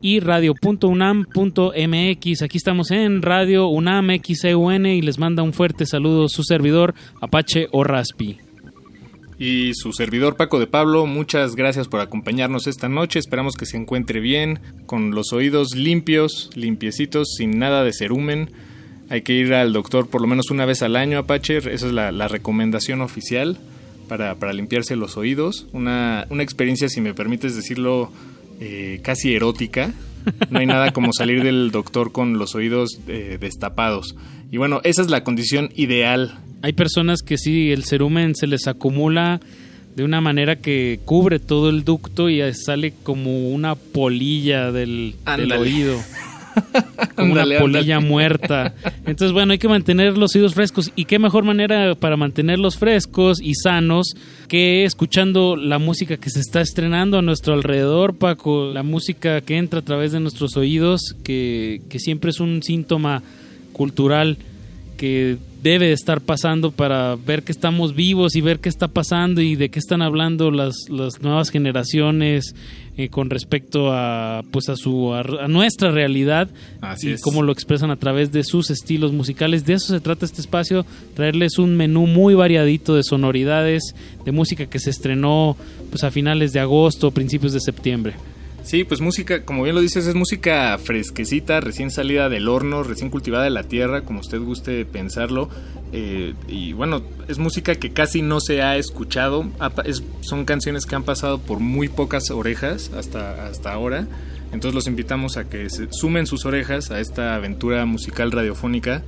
[0.00, 2.42] y radio.unam.mx.
[2.42, 7.68] Aquí estamos en Radio UNAM XEUN y les manda un fuerte saludo su servidor Apache
[7.72, 8.38] o Raspi.
[9.38, 13.18] Y su servidor Paco de Pablo, muchas gracias por acompañarnos esta noche.
[13.18, 18.50] Esperamos que se encuentre bien, con los oídos limpios, limpiecitos, sin nada de cerumen.
[19.10, 21.56] Hay que ir al doctor por lo menos una vez al año, Apache.
[21.56, 23.58] Esa es la, recomendación oficial
[24.08, 25.66] para, para, limpiarse los oídos.
[25.72, 28.12] Una, una experiencia, si me permites decirlo,
[28.64, 29.92] eh, casi erótica.
[30.50, 34.14] No hay nada como salir del doctor con los oídos eh, destapados.
[34.52, 36.38] Y bueno, esa es la condición ideal.
[36.62, 39.40] Hay personas que sí, el cerumen se les acumula
[39.96, 45.52] de una manera que cubre todo el ducto y sale como una polilla del, del
[45.52, 45.98] oído.
[47.16, 48.74] como una polilla muerta.
[49.06, 50.90] Entonces, bueno, hay que mantener los oídos frescos.
[50.96, 54.14] ¿Y qué mejor manera para mantenerlos frescos y sanos
[54.48, 58.72] que escuchando la música que se está estrenando a nuestro alrededor, Paco?
[58.72, 63.22] La música que entra a través de nuestros oídos, que, que siempre es un síntoma
[63.72, 64.38] cultural
[64.96, 69.54] que debe estar pasando para ver que estamos vivos y ver qué está pasando y
[69.54, 72.54] de qué están hablando las, las nuevas generaciones
[72.96, 76.50] eh, con respecto a pues a su a, nuestra realidad
[77.00, 79.64] y cómo lo expresan a través de sus estilos musicales.
[79.64, 80.84] De eso se trata este espacio
[81.14, 85.56] traerles un menú muy variadito de sonoridades de música que se estrenó
[85.90, 88.14] pues a finales de agosto principios de septiembre
[88.64, 93.10] Sí, pues música, como bien lo dices, es música fresquecita, recién salida del horno, recién
[93.10, 95.48] cultivada de la tierra, como usted guste pensarlo.
[95.92, 99.46] Eh, y bueno, es música que casi no se ha escuchado.
[100.20, 104.06] son canciones que han pasado por muy pocas orejas hasta, hasta ahora.
[104.52, 109.02] Entonces los invitamos a que se sumen sus orejas a esta aventura musical radiofónica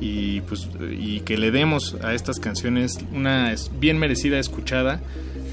[0.00, 5.00] y pues y que le demos a estas canciones una bien merecida escuchada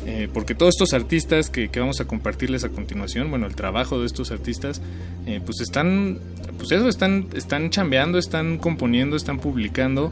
[0.06, 4.06] eh, porque todos estos artistas que, vamos a compartirles a continuación, bueno, el trabajo de
[4.06, 4.82] estos artistas,
[5.26, 6.20] eh, pues están,
[6.58, 10.12] pues eso, están, están chambeando, están componiendo, están publicando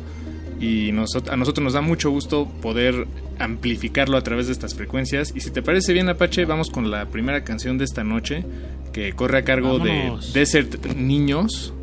[0.60, 0.94] y a
[1.36, 3.06] nosotros nos da mucho gusto poder
[3.38, 5.34] amplificarlo a través de estas frecuencias.
[5.36, 8.46] Y si te parece bien, Apache, vamos con la primera canción de esta noche
[8.94, 11.74] que corre a cargo de Desert Niños.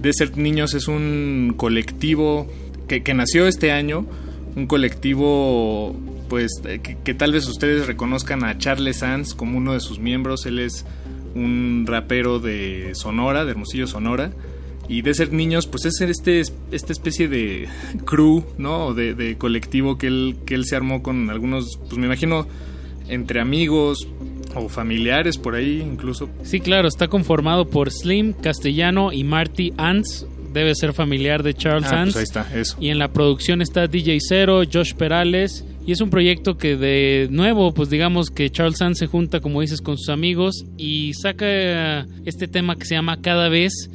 [0.00, 2.46] Desert Niños es un colectivo
[2.86, 4.06] que, que nació este año,
[4.54, 5.96] un colectivo
[6.30, 10.46] pues eh, que, tal vez ustedes reconozcan a Charles Sanz como uno de sus miembros.
[10.46, 10.86] Él es
[11.34, 14.32] un rapero de Sonora, de Hermosillo Sonora.
[14.88, 17.68] Y de ser niños, pues es este, esta especie de
[18.04, 18.94] crew, ¿no?
[18.94, 22.46] De, de colectivo que él, que él se armó con algunos, pues me imagino,
[23.08, 24.08] entre amigos
[24.54, 26.28] o familiares por ahí incluso.
[26.42, 31.88] Sí, claro, está conformado por Slim, Castellano y Marty Ants, debe ser familiar de Charles
[31.92, 32.76] ah, pues ahí está, eso.
[32.80, 35.64] Y en la producción está DJ Zero, Josh Perales.
[35.86, 39.60] Y es un proyecto que de nuevo, pues digamos que Charles Sands se junta, como
[39.60, 43.90] dices, con sus amigos y saca este tema que se llama Cada vez,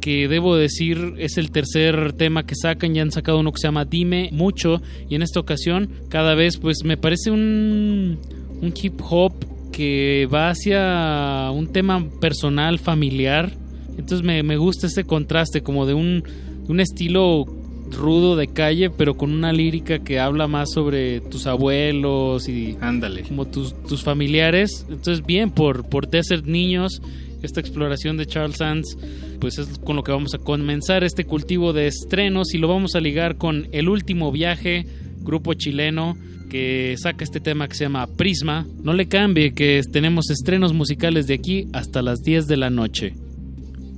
[0.00, 3.68] que debo decir es el tercer tema que sacan, ya han sacado uno que se
[3.68, 8.18] llama Dime Mucho y en esta ocasión cada vez pues me parece un,
[8.60, 9.34] un hip hop
[9.72, 13.52] que va hacia un tema personal, familiar,
[14.00, 16.24] entonces me, me gusta ese contraste como de un,
[16.68, 17.46] un estilo
[17.90, 23.22] rudo de calle, pero con una lírica que habla más sobre tus abuelos y Ándale.
[23.22, 24.86] como tus, tus familiares.
[24.88, 27.00] Entonces, bien, por, por Desert Niños,
[27.42, 28.96] esta exploración de Charles Sands,
[29.40, 32.94] pues es con lo que vamos a comenzar este cultivo de estrenos y lo vamos
[32.94, 34.86] a ligar con El Último Viaje,
[35.22, 36.16] grupo chileno
[36.50, 38.66] que saca este tema que se llama Prisma.
[38.82, 43.14] No le cambie que tenemos estrenos musicales de aquí hasta las 10 de la noche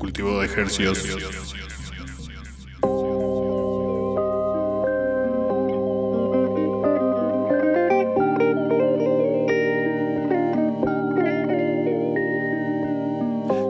[0.03, 0.98] Cultivo de ejercicios.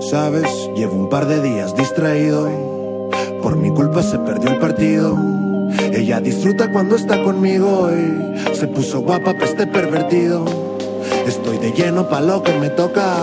[0.01, 2.49] Sabes, llevo un par de días distraído.
[3.43, 5.19] Por mi culpa se perdió el partido.
[5.93, 10.47] Ella disfruta cuando está conmigo y se puso guapa pa' este pervertido.
[11.27, 13.19] Estoy de lleno pa' lo que me toca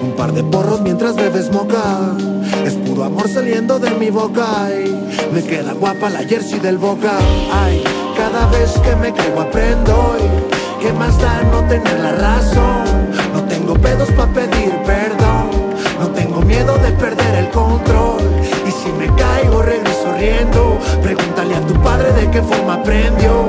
[0.00, 2.16] un par de porros mientras bebes moca.
[2.64, 7.12] Es puro amor saliendo de mi boca y me queda guapa la jersey del boca.
[7.52, 7.82] Ay,
[8.16, 12.84] cada vez que me caigo aprendo y qué más da no tener la razón.
[13.32, 15.50] No tengo pedos pa' pedir perdón.
[15.98, 18.20] No tengo miedo de perder el control.
[18.66, 20.78] Y si me caigo, regreso riendo.
[21.02, 23.48] Pregúntale a tu padre de qué forma aprendió.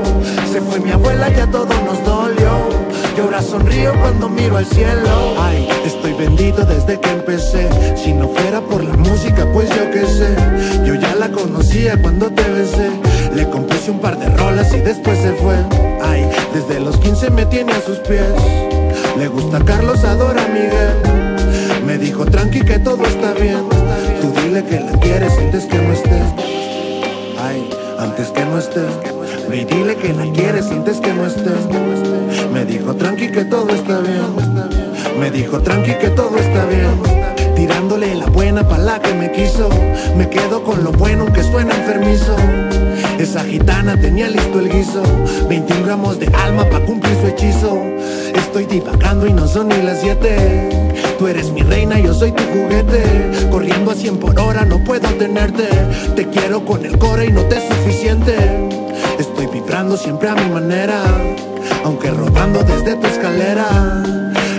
[0.50, 2.79] Se fue mi abuela, ya todo nos dolió.
[3.22, 5.34] Ahora sonrío cuando miro al cielo.
[5.38, 7.68] Ay, estoy bendito desde que empecé.
[7.96, 10.34] Si no fuera por la música, pues yo qué sé.
[10.86, 12.90] Yo ya la conocía cuando te besé.
[13.34, 15.54] Le compuse un par de rolas y después se fue.
[16.02, 18.32] Ay, desde los 15 me tiene a sus pies.
[19.18, 21.84] Le gusta Carlos, adora a Miguel.
[21.86, 23.64] Me dijo tranqui que todo está bien.
[24.22, 26.24] Tú dile que la quieres antes que no estés.
[27.38, 27.68] Ay,
[27.98, 29.19] antes que no estés.
[29.52, 31.66] Y dile que la quieres antes que no estés.
[32.52, 34.22] Me dijo tranqui que todo está bien.
[35.18, 37.56] Me dijo tranqui que todo está bien.
[37.56, 39.68] Tirándole la buena pa' la que me quiso.
[40.16, 42.36] Me quedo con lo bueno que suena enfermizo.
[43.18, 45.02] Esa gitana tenía listo el guiso.
[45.48, 47.76] 21 gramos de alma pa' cumplir su hechizo.
[48.34, 50.68] Estoy divagando y no son ni las 7.
[51.18, 53.48] Tú eres mi reina, yo soy tu juguete.
[53.50, 55.68] Corriendo a 100 por hora, no puedo tenerte.
[56.14, 58.70] Te quiero con el core y no te es suficiente.
[59.20, 61.02] Estoy vibrando siempre a mi manera.
[61.84, 63.66] Aunque rodando desde tu escalera.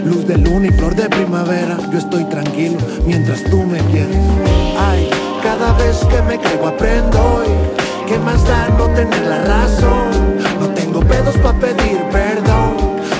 [0.05, 1.77] Luz de luna y flor de primavera.
[1.91, 4.15] Yo estoy tranquilo mientras tú me quieres.
[4.77, 5.09] Ay,
[5.41, 7.43] cada vez que me caigo aprendo.
[7.43, 10.37] Y ¿Qué más da no tener la razón?
[10.59, 12.75] No tengo pedos pa' pedir perdón.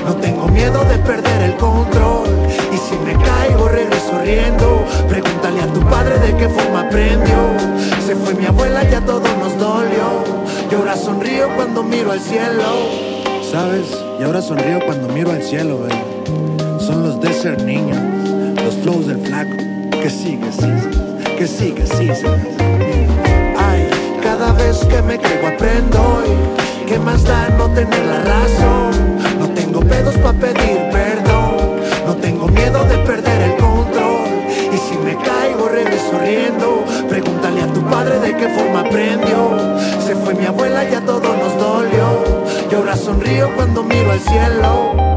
[0.06, 1.58] No tengo miedo de perder el
[12.12, 12.64] miro al cielo.
[13.52, 13.88] ¿Sabes?
[14.20, 16.80] Y ahora sonrío cuando miro al cielo, baby.
[16.80, 17.98] Son los desert niños,
[18.64, 19.56] los flows del flaco.
[20.02, 20.40] Que sí,
[21.38, 22.26] que sigue, sí, sí.
[23.58, 23.88] Ay,
[24.22, 26.24] cada vez que me caigo aprendo.
[26.26, 29.18] Y ¿Qué más da no tener la razón?
[29.40, 31.80] No tengo pedos pa' pedir perdón.
[32.06, 34.28] No tengo miedo de perder el control.
[34.74, 36.84] Y si me caigo, regreso riendo.
[37.08, 39.58] Pregúntale a tu padre de qué forma aprendió.
[40.06, 40.84] Se fue mi abuela.
[40.84, 41.21] Y ahora
[42.96, 45.11] sonrío cuando miro al cielo.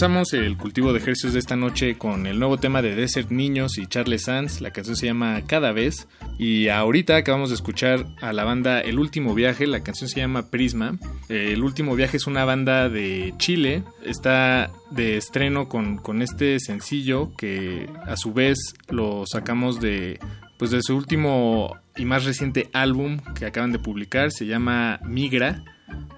[0.00, 3.76] Comenzamos el cultivo de ejercicios de esta noche con el nuevo tema de Desert Niños
[3.76, 4.62] y Charles Sands.
[4.62, 6.08] La canción se llama Cada vez.
[6.38, 9.66] Y ahorita acabamos de escuchar a la banda El Último Viaje.
[9.66, 10.96] La canción se llama Prisma.
[11.28, 13.82] El Último Viaje es una banda de Chile.
[14.02, 18.56] Está de estreno con, con este sencillo que a su vez
[18.88, 20.18] lo sacamos de,
[20.58, 24.32] pues de su último y más reciente álbum que acaban de publicar.
[24.32, 25.62] Se llama Migra.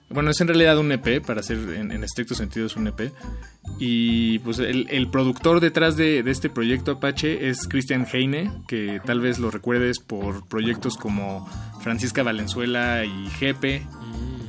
[0.08, 3.12] Bueno, es en realidad un EP, para ser en, en estricto sentido es un EP.
[3.78, 9.00] Y pues el, el productor detrás de, de este proyecto Apache es Christian Heine, que
[9.04, 11.48] tal vez lo recuerdes por proyectos como
[11.80, 13.82] Francisca Valenzuela y Jepe.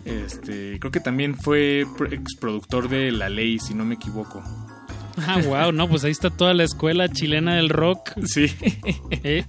[0.05, 4.43] Este, creo que también fue pro- exproductor de La Ley, si no me equivoco.
[5.25, 8.11] Ah, wow, no, pues ahí está toda la escuela chilena del rock.
[8.25, 8.47] Sí.
[9.23, 9.45] Eh,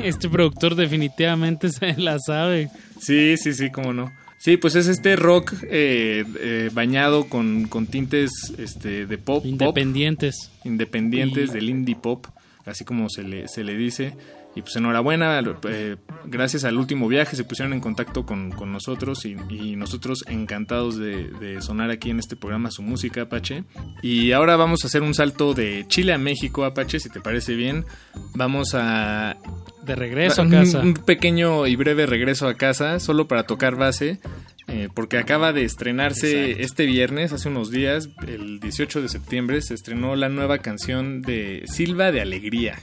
[0.00, 2.68] Este productor definitivamente se la sabe.
[3.00, 4.12] Sí, sí, sí, cómo no.
[4.42, 9.36] Sí, pues es este rock eh, eh, bañado con, con tintes este, de pop.
[9.36, 10.50] pop, Independientes.
[10.64, 12.26] independientes Y- del indie pop,
[12.64, 14.14] así como se le, se le dice.
[14.54, 15.96] Y pues enhorabuena, eh,
[16.26, 20.98] gracias al último viaje se pusieron en contacto con, con nosotros y, y nosotros encantados
[20.98, 23.64] de, de sonar aquí en este programa su música Apache.
[24.02, 27.54] Y ahora vamos a hacer un salto de Chile a México Apache, si te parece
[27.54, 27.86] bien.
[28.34, 29.36] Vamos a...
[29.82, 30.80] De regreso a un- casa.
[30.80, 34.20] Un pequeño y breve regreso a casa, solo para tocar base.
[34.68, 36.64] Eh, porque acaba de estrenarse Exacto.
[36.64, 41.64] este viernes, hace unos días, el 18 de septiembre, se estrenó la nueva canción de
[41.66, 42.78] Silva de Alegría.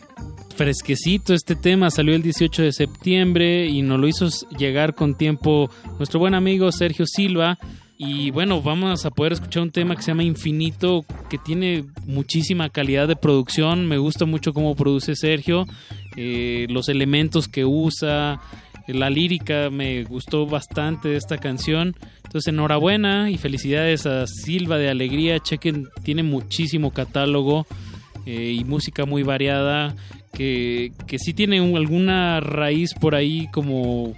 [0.56, 4.28] Fresquecito este tema, salió el 18 de septiembre y nos lo hizo
[4.58, 7.58] llegar con tiempo nuestro buen amigo Sergio Silva.
[7.98, 12.70] Y bueno, vamos a poder escuchar un tema que se llama Infinito, que tiene muchísima
[12.70, 13.88] calidad de producción.
[13.88, 15.66] Me gusta mucho cómo produce Sergio,
[16.18, 18.42] eh, los elementos que usa,
[18.94, 21.96] la lírica me gustó bastante de esta canción.
[22.26, 25.40] Entonces, enhorabuena y felicidades a Silva de Alegría.
[25.40, 27.66] Chequen, tiene muchísimo catálogo
[28.26, 29.96] eh, y música muy variada.
[30.34, 34.14] Que, que sí tiene un- alguna raíz por ahí como,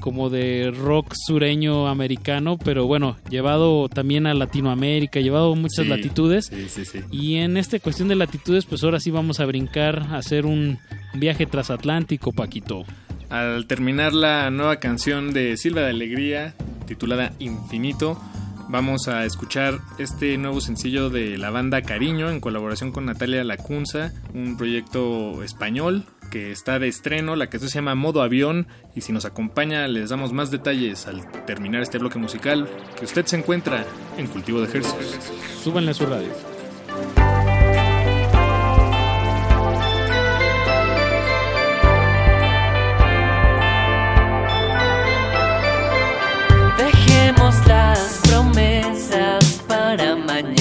[0.00, 5.90] como de rock sureño americano, pero bueno, llevado también a Latinoamérica, llevado a muchas Sí,
[5.90, 6.46] latitudes.
[6.46, 6.98] Sí, sí, sí.
[7.10, 10.78] Y en esta cuestión de latitudes, pues ahora sí vamos a brincar, a hacer un
[11.14, 12.84] viaje transatlántico, Paquito.
[13.30, 16.54] Al terminar la nueva canción de Silva de Alegría,
[16.86, 18.20] titulada Infinito,
[18.68, 24.12] vamos a escuchar este nuevo sencillo de la banda Cariño en colaboración con Natalia Lacunza,
[24.32, 29.12] un proyecto español que está de estreno, la canción se llama Modo Avión y si
[29.12, 33.84] nos acompaña les damos más detalles al terminar este bloque musical que usted se encuentra
[34.18, 35.32] en Cultivo de Ejercicios.
[35.62, 36.55] Súbanle a su radio.
[48.24, 50.55] Promesas para mañana.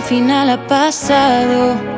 [0.00, 1.89] Al final ha pasado.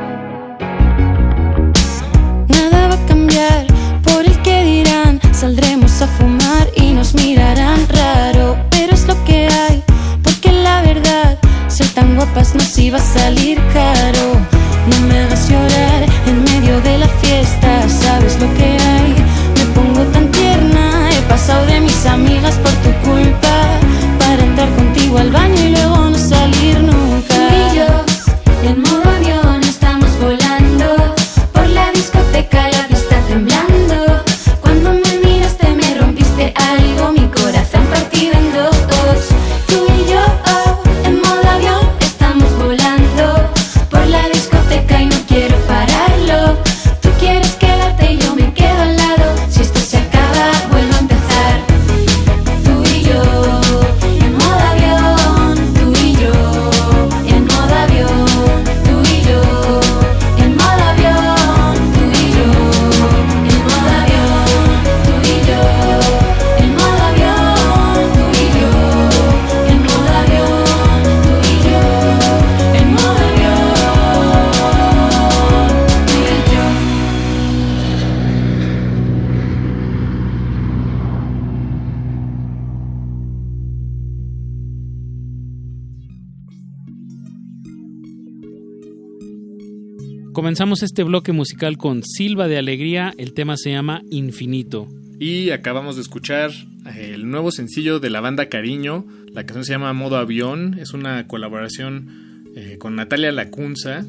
[90.53, 94.87] Comenzamos este bloque musical con Silva de Alegría, el tema se llama Infinito.
[95.17, 96.51] Y acabamos de escuchar
[96.95, 99.03] eh, el nuevo sencillo de la banda Cariño.
[99.33, 100.77] La canción se llama Modo Avión.
[100.79, 104.05] Es una colaboración eh, con Natalia Lacunza.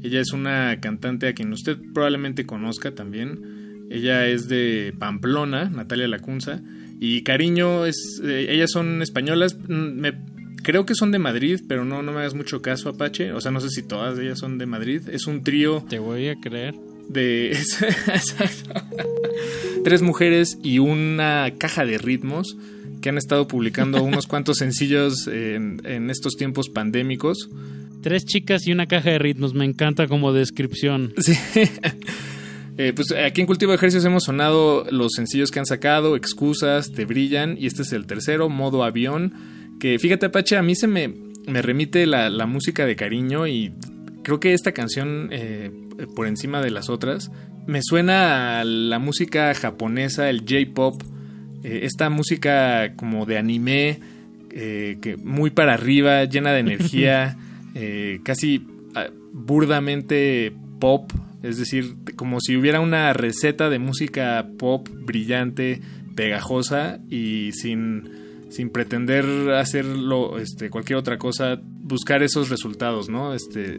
[0.00, 3.88] Ella es una cantante a quien usted probablemente conozca también.
[3.90, 6.62] Ella es de Pamplona, Natalia Lacunza.
[7.00, 8.20] Y Cariño es.
[8.22, 9.58] eh, ellas son españolas.
[9.66, 10.12] Mm, Me,
[10.68, 13.32] creo que son de Madrid, pero no, no me hagas mucho caso, Apache.
[13.32, 15.00] O sea, no sé si todas ellas son de Madrid.
[15.10, 15.82] Es un trío.
[15.88, 16.74] Te voy a creer.
[17.08, 17.52] De.
[17.52, 18.74] Exacto.
[19.82, 22.58] Tres mujeres y una caja de ritmos
[23.00, 27.48] que han estado publicando unos cuantos sencillos en, en estos tiempos pandémicos.
[28.02, 31.14] Tres chicas y una caja de ritmos, me encanta como descripción.
[31.22, 31.32] Sí.
[32.76, 36.92] Eh, pues aquí en Cultivo de Ejercicios hemos sonado los sencillos que han sacado, Excusas,
[36.92, 39.32] Te Brillan, y este es el tercero, Modo Avión,
[39.78, 41.08] que fíjate Apache, a mí se me,
[41.46, 43.72] me remite la, la música de cariño y
[44.28, 45.70] creo que esta canción, eh,
[46.14, 47.30] por encima de las otras,
[47.66, 51.02] me suena a la música japonesa, el J-Pop,
[51.64, 54.00] eh, esta música como de anime,
[54.50, 57.38] eh, que muy para arriba, llena de energía,
[58.22, 61.10] casi ah, burdamente pop,
[61.42, 65.80] es decir, como si hubiera una receta de música pop brillante,
[66.16, 68.10] pegajosa y sin,
[68.48, 73.34] sin pretender hacerlo este, cualquier otra cosa, buscar esos resultados, ¿no?
[73.34, 73.78] Este,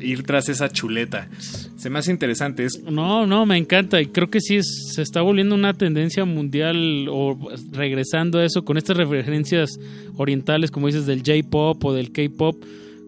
[0.00, 1.28] ir tras esa chuleta.
[1.38, 2.64] Se me hace interesante.
[2.64, 6.24] Es, No, no, me encanta y creo que sí es, se está volviendo una tendencia
[6.24, 7.38] mundial o
[7.72, 9.78] regresando a eso con estas referencias
[10.16, 12.56] orientales, como dices, del J-pop o del K-pop,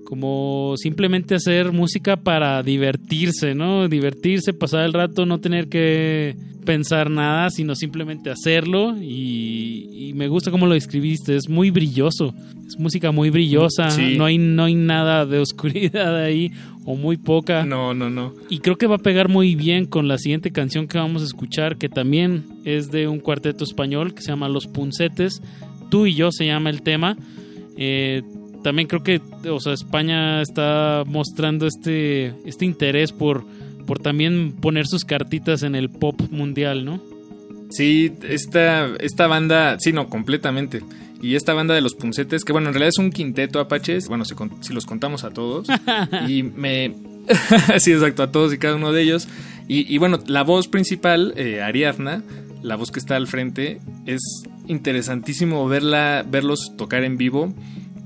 [0.07, 3.89] como simplemente hacer música para divertirse, ¿no?
[3.89, 6.35] Divertirse, pasar el rato, no tener que
[6.65, 12.35] pensar nada, sino simplemente hacerlo y, y me gusta cómo lo describiste, es muy brilloso,
[12.66, 14.16] es música muy brillosa, Sí.
[14.16, 16.51] no hay no hay nada de oscuridad ahí
[16.85, 17.65] o muy poca.
[17.66, 18.33] No, no, no.
[18.49, 21.24] Y creo que va a pegar muy bien con la siguiente canción que vamos a
[21.27, 25.43] escuchar, que también es de un cuarteto español que se llama Los Puncetes.
[25.91, 27.16] Tú y yo se llama el tema.
[27.77, 28.23] Eh,
[28.66, 33.44] también creo que, o sea, España está mostrando este, este interés por,
[33.86, 37.01] por también poner sus cartitas en el pop mundial, ¿no?
[37.70, 40.82] Sí, esta, esta banda, sí, no, completamente.
[41.22, 44.24] Y esta banda de los puncetes, que bueno, en realidad es un quinteto apaches, bueno,
[44.24, 45.68] si, si los contamos a todos,
[46.26, 46.93] y me...
[47.78, 49.28] sí, exacto, a todos y cada uno de ellos.
[49.68, 52.24] Y, y bueno, la voz principal, eh, Ariadna,
[52.62, 57.55] la voz que está al frente, es interesantísimo verla, verlos tocar en vivo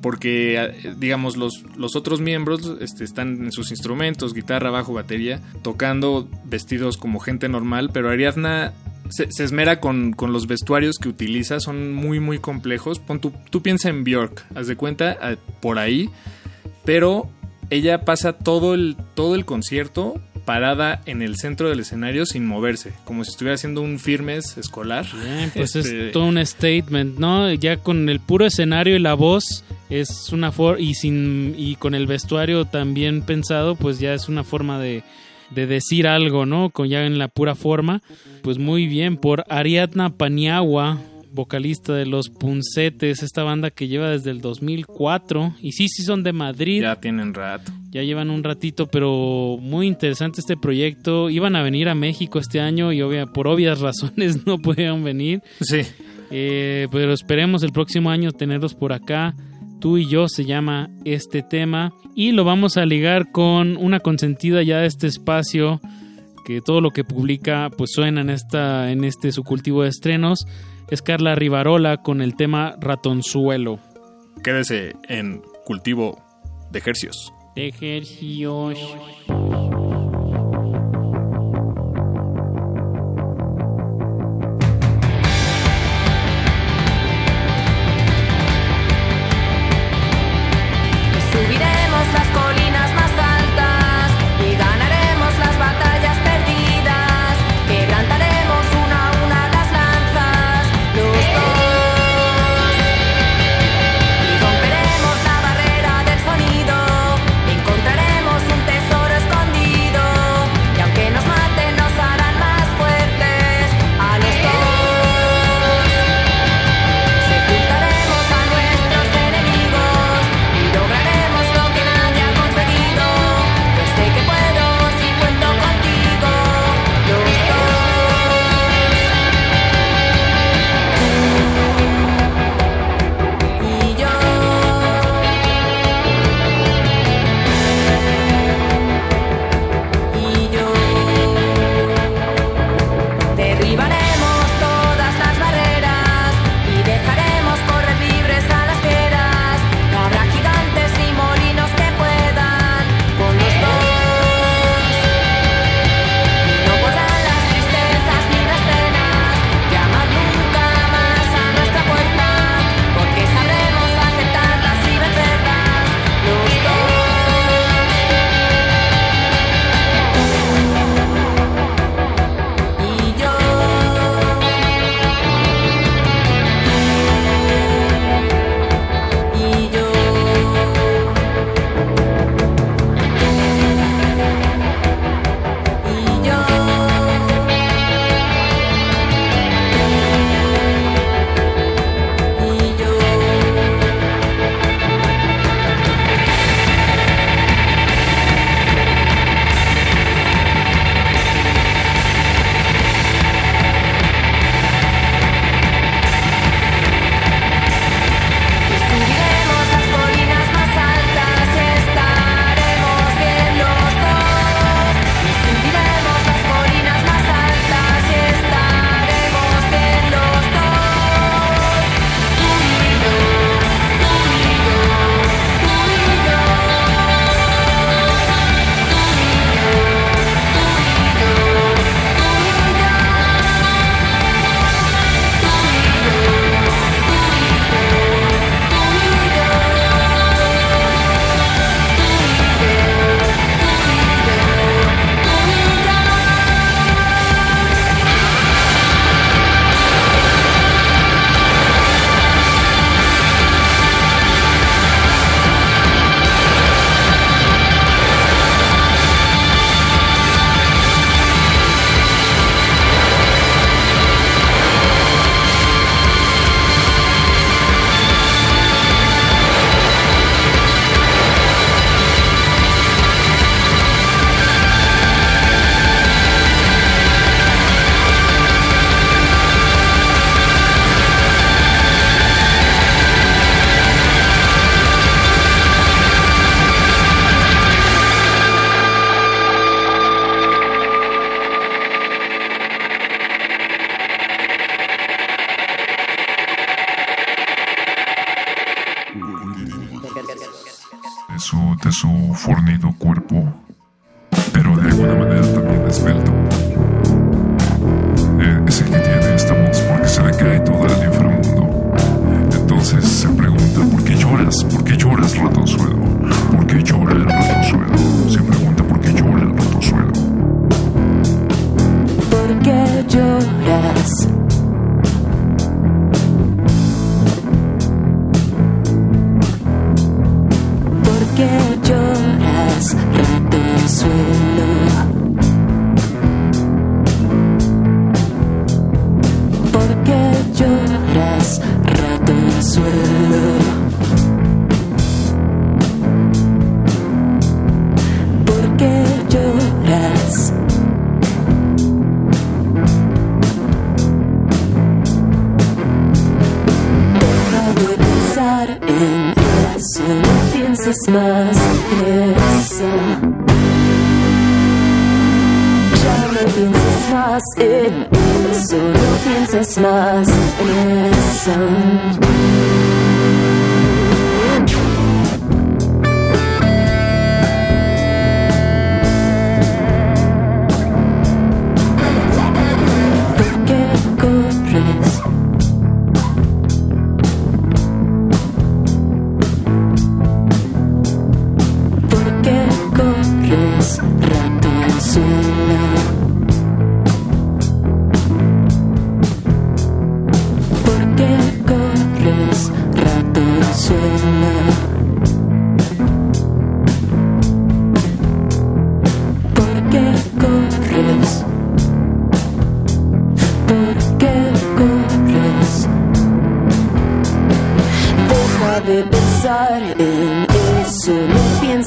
[0.01, 5.41] porque eh, digamos los, los otros miembros este, están en sus instrumentos, guitarra, bajo, batería,
[5.63, 8.73] tocando vestidos como gente normal, pero Ariadna
[9.11, 12.99] se, esmera con, los vestuarios que utiliza, son muy muy complejos.
[12.99, 16.09] Pon tú, tú piensa en Björk, haz de cuenta, eh, por ahí,
[16.85, 17.29] pero
[17.71, 22.93] ella pasa todo el, todo el concierto parada en el centro del escenario sin moverse,
[23.05, 25.07] como si estuviera haciendo un firmes escolar.
[25.55, 27.53] pues es este, todo un statement, ¿no?
[27.55, 31.95] Ya con el puro escenario y la voz es una forma y sin y con
[31.95, 35.03] el vestuario también pensado, pues ya es una forma de
[35.51, 36.71] de decir algo, ¿no?
[36.71, 38.03] Con ya en la pura forma.
[38.43, 40.99] Pues muy bien por Ariadna Paniagua,
[41.33, 45.55] vocalista de Los Puncetes, esta banda que lleva desde el 2004.
[45.61, 46.83] Y sí, sí son de Madrid.
[46.83, 47.73] Ya tienen rato.
[47.91, 51.31] Ya llevan un ratito, pero muy interesante este proyecto.
[51.31, 55.43] Iban a venir a México este año y obvia, por obvias razones no pudieron venir.
[55.61, 55.83] Sí.
[56.31, 59.35] Eh, pero esperemos el próximo año tenerlos por acá.
[59.81, 61.93] Tú y yo se llama este tema.
[62.15, 65.81] Y lo vamos a ligar con una consentida ya de este espacio.
[66.45, 70.47] Que todo lo que publica pues suena en, esta, en este su cultivo de estrenos
[70.91, 73.79] es Carla Rivarola con el tema Ratonzuelo.
[74.43, 76.23] Quédese en cultivo
[76.71, 77.33] de ejercios.
[77.55, 78.79] De ejercios.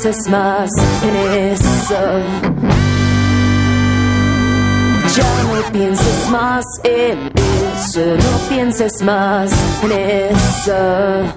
[0.04, 0.70] Pienses más
[1.02, 1.16] en
[1.54, 1.96] eso.
[5.16, 7.32] Ya no pienses más en
[7.74, 9.52] eso, no pienses más
[9.84, 11.33] en eso.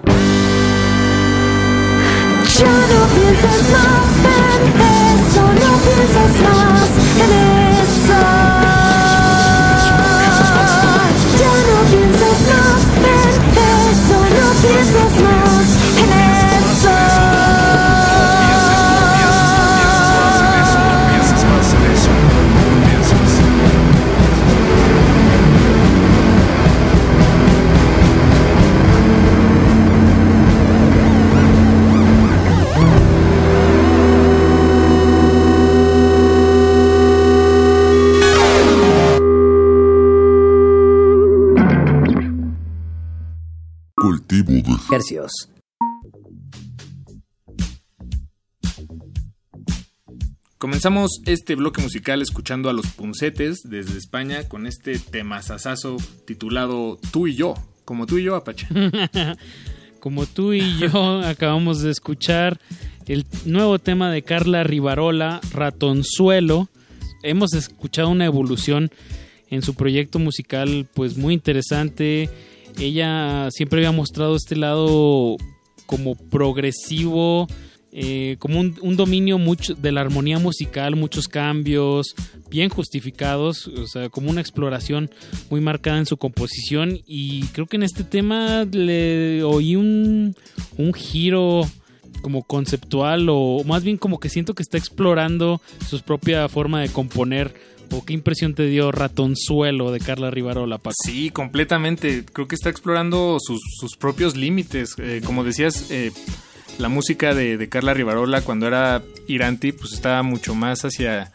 [50.58, 57.28] Comenzamos este bloque musical escuchando a los Puncetes desde España con este temazazazo titulado Tú
[57.28, 57.54] y yo,
[57.84, 58.66] como tú y yo, Apache.
[60.00, 62.60] Como tú y yo acabamos de escuchar
[63.06, 66.68] el nuevo tema de Carla Rivarola, Ratonzuelo.
[67.24, 68.92] Hemos escuchado una evolución
[69.50, 72.30] en su proyecto musical pues muy interesante.
[72.78, 75.36] Ella siempre había mostrado este lado
[75.86, 77.46] como progresivo,
[77.92, 82.14] eh, como un, dominio mucho de la armonía musical, muchos cambios
[82.50, 85.10] bien justificados, o sea, como una exploración
[85.48, 87.00] muy marcada en su composición.
[87.06, 90.34] Y creo que en este tema le oí un,
[90.76, 91.62] un giro
[92.20, 96.88] como conceptual o más bien como que siento que está explorando su propia forma de
[96.88, 97.54] componer
[97.90, 100.96] o qué impresión te dio Ratonzuelo de Carla Rivarola, Paco.
[101.04, 102.24] Sí, completamente.
[102.32, 104.94] Creo que está explorando sus, propios límites.
[104.98, 106.12] Eh, como decías, eh,
[106.78, 111.32] la música de, Carla Rivarola cuando era Iranti, pues estaba mucho más hacia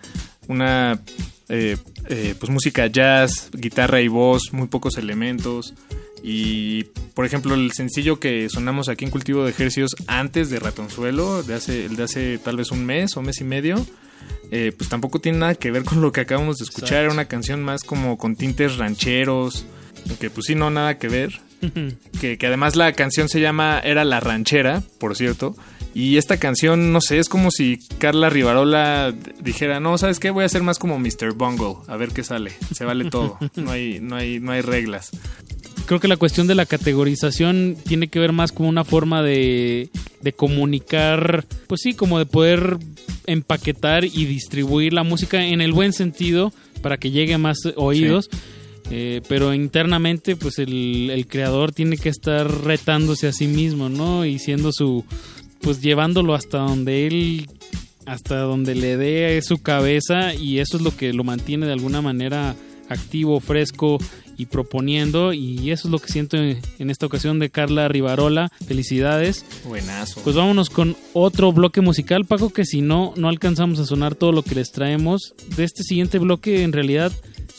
[0.48, 1.02] una
[1.50, 1.78] eh,
[2.40, 5.74] pues música jazz, guitarra y voz, muy pocos elementos.
[6.24, 6.84] Y
[7.16, 11.56] por ejemplo, el sencillo que sonamos aquí en Cultivo de Ejercicios antes de Ratonzuelo, de
[11.56, 13.86] hace, el de hace tal vez un mes o mes y medio,
[14.52, 17.04] eh, pues tampoco tiene nada que ver con lo que acabamos de escuchar.
[17.04, 19.66] Era una canción más como con tintes rancheros,
[20.20, 21.40] que pues sí, no, nada que ver.
[22.20, 25.56] que, que, además la canción se llama Era la ranchera, por cierto.
[25.94, 30.30] Y esta canción, no sé, es como si Carla Rivarola dijera, no, ¿sabes qué?
[30.30, 31.34] Voy a hacer más como Mr.
[31.36, 32.54] Bungle, a ver qué sale.
[32.74, 35.12] Se vale todo, no hay, no hay, no hay reglas.
[35.86, 39.90] Creo que la cuestión de la categorización tiene que ver más como una forma de,
[40.22, 42.78] de comunicar, pues sí, como de poder
[43.28, 48.30] empaquetar y distribuir la música en el buen sentido para que llegue a más oídos.
[48.32, 48.38] Sí.
[48.90, 54.26] Eh, pero internamente, pues el, el, creador tiene que estar retándose a sí mismo, ¿no?
[54.26, 55.06] Y siendo su,
[55.62, 57.48] pues llevándolo hasta donde él
[58.06, 62.02] hasta donde le dé su cabeza y eso es lo que lo mantiene de alguna
[62.02, 62.56] manera
[62.90, 64.00] activo, fresco
[64.38, 68.52] y proponiendo y eso es lo que siento en, esta ocasión de Carla Rivarola.
[68.66, 69.46] Felicidades.
[69.66, 70.22] Buenazo.
[70.24, 74.32] Pues vámonos con otro bloque musical, Paco, que si no, no alcanzamos a sonar todo
[74.32, 75.34] lo que les traemos.
[75.56, 77.12] De este siguiente bloque, en realidad,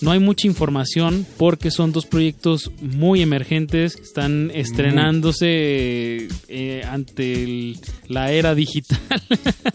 [0.02, 3.96] no hay mucha información porque son dos proyectos muy emergentes.
[3.96, 8.98] Están estrenándose eh, ante el- la era digital.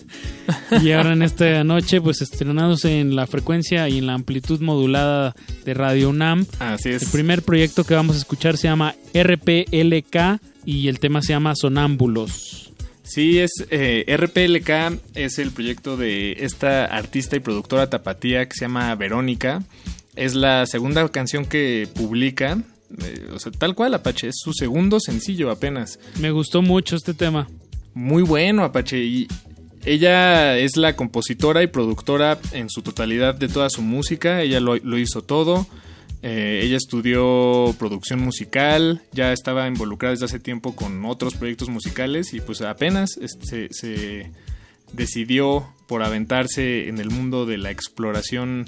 [0.84, 5.36] y ahora en esta noche, pues estrenándose en la frecuencia y en la amplitud modulada
[5.66, 6.46] de Radio UNAM.
[6.60, 7.04] Así es.
[7.04, 11.54] El primer proyecto que vamos a escuchar se llama RPLK y el tema se llama
[11.56, 12.72] Sonámbulos.
[13.04, 18.66] Sí, es eh, RPLK, es el proyecto de esta artista y productora tapatía que se
[18.66, 19.64] llama Verónica.
[20.18, 22.58] Es la segunda canción que publica,
[23.04, 26.00] eh, o sea, tal cual Apache, es su segundo sencillo apenas.
[26.20, 27.48] Me gustó mucho este tema.
[27.94, 29.28] Muy bueno Apache y
[29.86, 34.76] ella es la compositora y productora en su totalidad de toda su música, ella lo,
[34.76, 35.66] lo hizo todo.
[36.24, 42.34] Eh, ella estudió producción musical, ya estaba involucrada desde hace tiempo con otros proyectos musicales
[42.34, 44.32] y pues apenas este, se, se
[44.94, 48.66] decidió por aventarse en el mundo de la exploración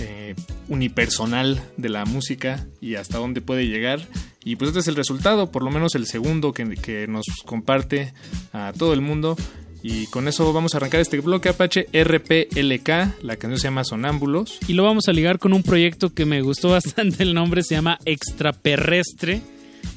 [0.00, 0.34] eh,
[0.68, 4.00] unipersonal de la música y hasta dónde puede llegar.
[4.44, 8.12] Y pues este es el resultado, por lo menos el segundo que, que nos comparte
[8.52, 9.36] a todo el mundo.
[9.82, 13.22] Y con eso vamos a arrancar este bloque Apache RPLK.
[13.22, 14.58] La canción se llama Sonámbulos.
[14.66, 17.22] Y lo vamos a ligar con un proyecto que me gustó bastante.
[17.22, 19.42] El nombre se llama Extraperrestre.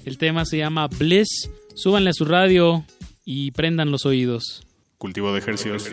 [0.04, 1.50] El tema se llama Bliss.
[1.74, 2.86] Súbanle a su radio
[3.24, 4.68] y prendan los oídos.
[4.98, 5.90] Cultivo de ejercicios.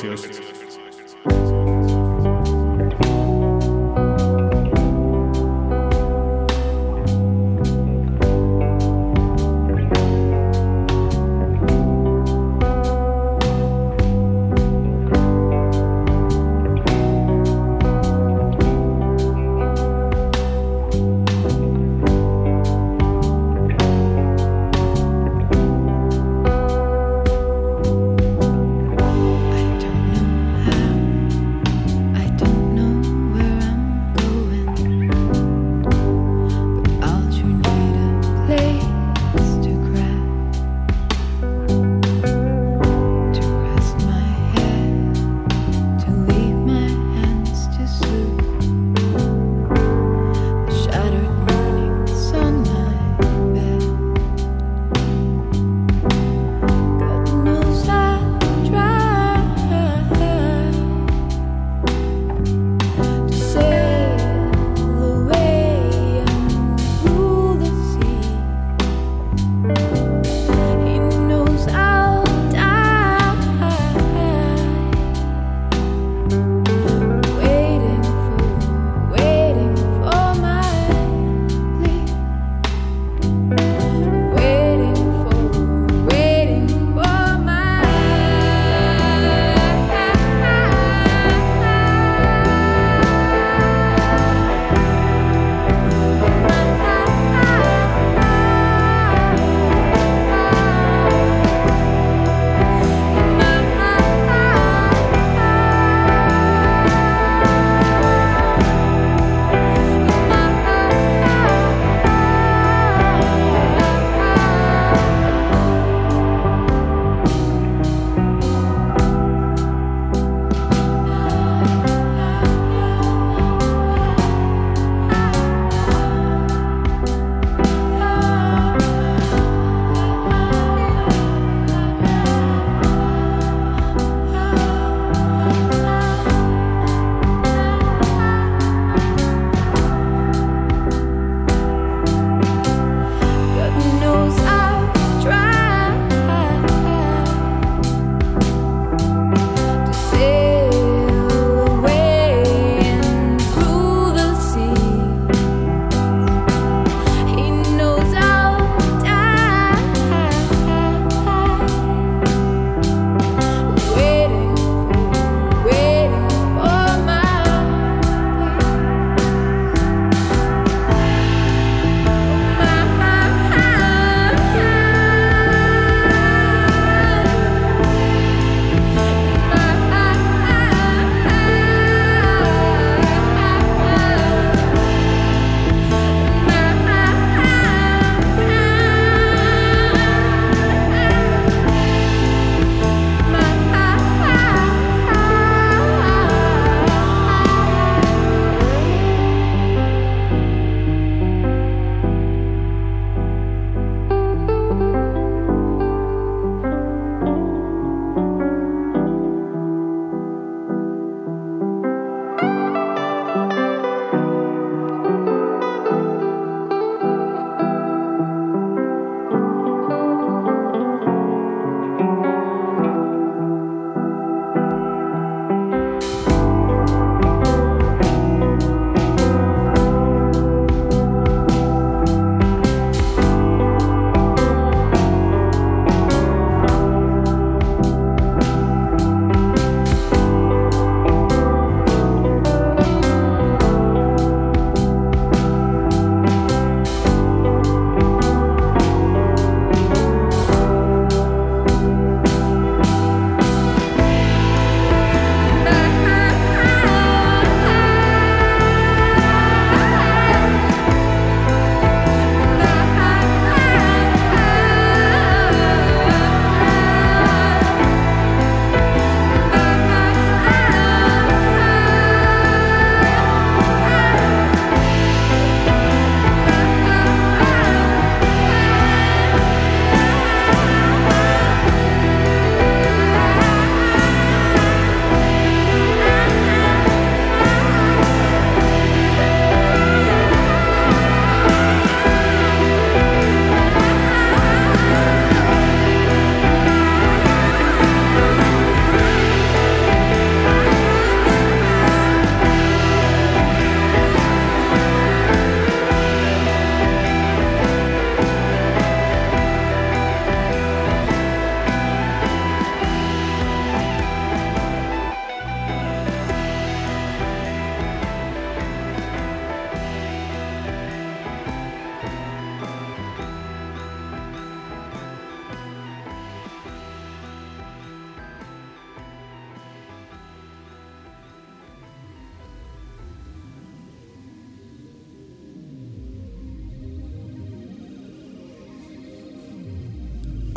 [0.00, 1.49] Cultivo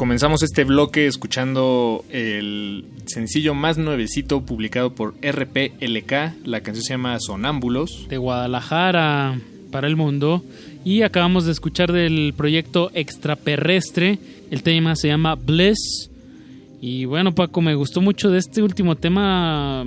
[0.04, 6.46] comenzamos este bloque escuchando el sencillo más nuevecito publicado por RPLK.
[6.46, 8.08] La canción se llama Sonámbulos.
[8.10, 9.40] De Guadalajara
[9.72, 10.44] para el mundo.
[10.84, 14.20] Y acabamos de escuchar del proyecto Extraperrestre.
[14.52, 16.10] El tema se llama Bliss.
[16.82, 19.86] Y bueno, Paco, me gustó mucho de este último tema.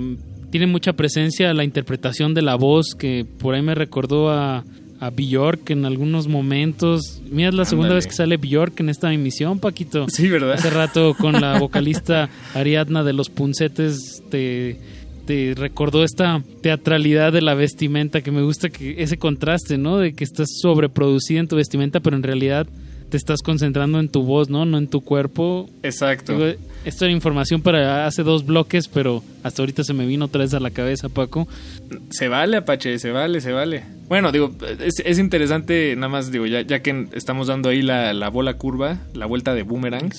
[0.49, 4.63] Tiene mucha presencia la interpretación de la voz que por ahí me recordó a,
[4.99, 7.21] a Bjork en algunos momentos.
[7.29, 10.07] Mira, es la segunda vez que sale Bjork en esta emisión, Paquito.
[10.09, 10.53] Sí, ¿verdad?
[10.53, 14.77] Hace rato con la vocalista Ariadna de los Puncetes te,
[15.25, 19.97] te recordó esta teatralidad de la vestimenta que me gusta que ese contraste, ¿no?
[19.97, 22.67] De que estás sobreproducida en tu vestimenta, pero en realidad
[23.09, 24.65] te estás concentrando en tu voz, ¿no?
[24.65, 25.69] No en tu cuerpo.
[25.83, 26.33] Exacto.
[26.33, 30.41] Digo, esto era información para hace dos bloques, pero hasta ahorita se me vino otra
[30.41, 31.47] vez a la cabeza, Paco.
[32.09, 33.83] Se vale, Apache, se vale, se vale.
[34.07, 38.13] Bueno, digo, es, es interesante, nada más, digo, ya, ya que estamos dando ahí la,
[38.13, 40.11] la bola curva, la vuelta de boomerang.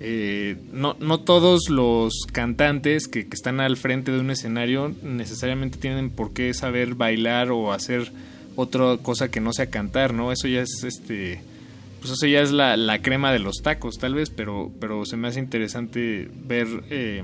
[0.00, 5.78] eh, no, no todos los cantantes que, que están al frente de un escenario necesariamente
[5.78, 8.10] tienen por qué saber bailar o hacer
[8.56, 10.32] otra cosa que no sea cantar, ¿no?
[10.32, 11.40] Eso ya es este
[12.02, 15.16] pues eso ya es la, la crema de los tacos, tal vez, pero, pero se
[15.16, 17.22] me hace interesante ver eh,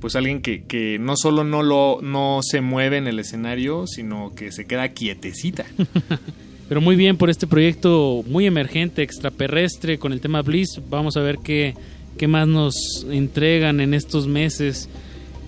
[0.00, 4.34] pues alguien que, que no solo no lo no se mueve en el escenario, sino
[4.34, 5.66] que se queda quietecita.
[6.68, 10.80] Pero muy bien por este proyecto muy emergente, extraterrestre, con el tema Bliss.
[10.90, 11.74] Vamos a ver qué,
[12.18, 14.90] qué más nos entregan en estos meses.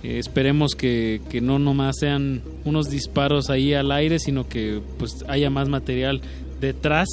[0.02, 5.22] Eh, esperemos que, que no nomás sean unos disparos ahí al aire, sino que pues
[5.28, 6.22] haya más material
[6.58, 7.08] detrás.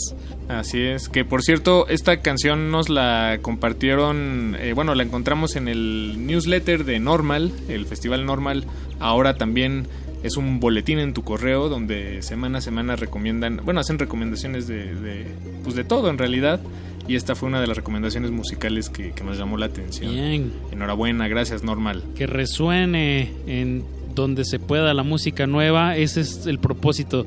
[0.47, 5.67] Así es, que por cierto, esta canción nos la compartieron, eh, bueno, la encontramos en
[5.67, 8.65] el newsletter de Normal, el Festival Normal.
[8.99, 9.87] Ahora también
[10.23, 14.95] es un boletín en tu correo donde semana a semana recomiendan, bueno, hacen recomendaciones de,
[14.95, 15.25] de,
[15.63, 16.61] pues de todo en realidad.
[17.09, 20.13] Y esta fue una de las recomendaciones musicales que, que nos llamó la atención.
[20.13, 20.51] Bien.
[20.71, 22.03] Enhorabuena, gracias Normal.
[22.15, 27.25] Que resuene en donde se pueda la música nueva, ese es el propósito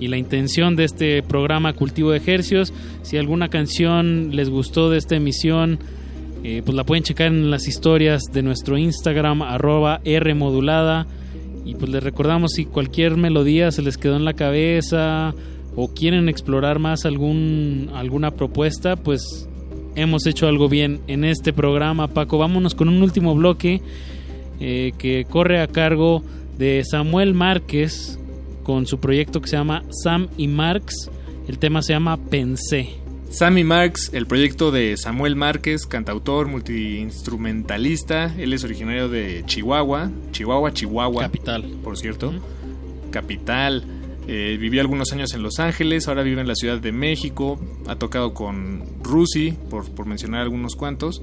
[0.00, 2.72] y la intención de este programa Cultivo de Ejercios.
[3.02, 5.78] Si alguna canción les gustó de esta emisión,
[6.42, 11.06] eh, pues la pueden checar en las historias de nuestro Instagram, arroba Rmodulada.
[11.64, 15.34] Y pues les recordamos si cualquier melodía se les quedó en la cabeza
[15.76, 19.48] o quieren explorar más algún, alguna propuesta, pues
[19.96, 22.08] hemos hecho algo bien en este programa.
[22.08, 23.80] Paco, vámonos con un último bloque
[24.60, 26.22] eh, que corre a cargo
[26.58, 28.18] de Samuel Márquez
[28.64, 31.08] con su proyecto que se llama Sam y Marx.
[31.46, 33.04] El tema se llama Pensé.
[33.30, 38.32] Sammy Marx, el proyecto de Samuel Márquez, cantautor, multiinstrumentalista.
[38.38, 41.22] Él es originario de Chihuahua, Chihuahua, Chihuahua.
[41.22, 41.64] Capital.
[41.82, 42.32] Por cierto.
[43.10, 43.84] Capital.
[44.28, 47.58] Eh, vivió algunos años en Los Ángeles, ahora vive en la Ciudad de México.
[47.88, 51.20] Ha tocado con Rusi, por, por mencionar algunos cuantos.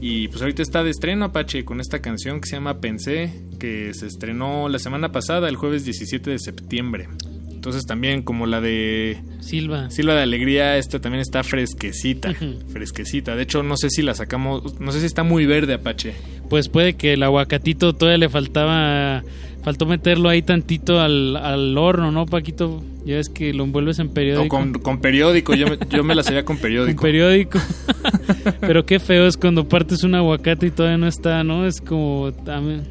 [0.00, 3.94] Y pues ahorita está de estreno Apache con esta canción que se llama Pensé, que
[3.94, 7.08] se estrenó la semana pasada, el jueves 17 de septiembre.
[7.64, 9.88] Entonces también como la de Silva.
[9.88, 12.34] Silva de Alegría, esta también está fresquecita,
[12.68, 13.34] fresquecita.
[13.36, 16.12] De hecho, no sé si la sacamos, no sé si está muy verde Apache.
[16.50, 19.24] Pues puede que el aguacatito todavía le faltaba,
[19.64, 22.82] faltó meterlo ahí tantito al, al horno, ¿no, Paquito?
[23.04, 24.56] Ya ves que lo envuelves en periódico.
[24.56, 26.96] O con, con periódico, yo me, yo me la sabía con periódico.
[26.96, 27.58] Con periódico.
[28.60, 31.66] Pero qué feo es cuando partes un aguacate y todavía no está, ¿no?
[31.66, 32.30] Es como...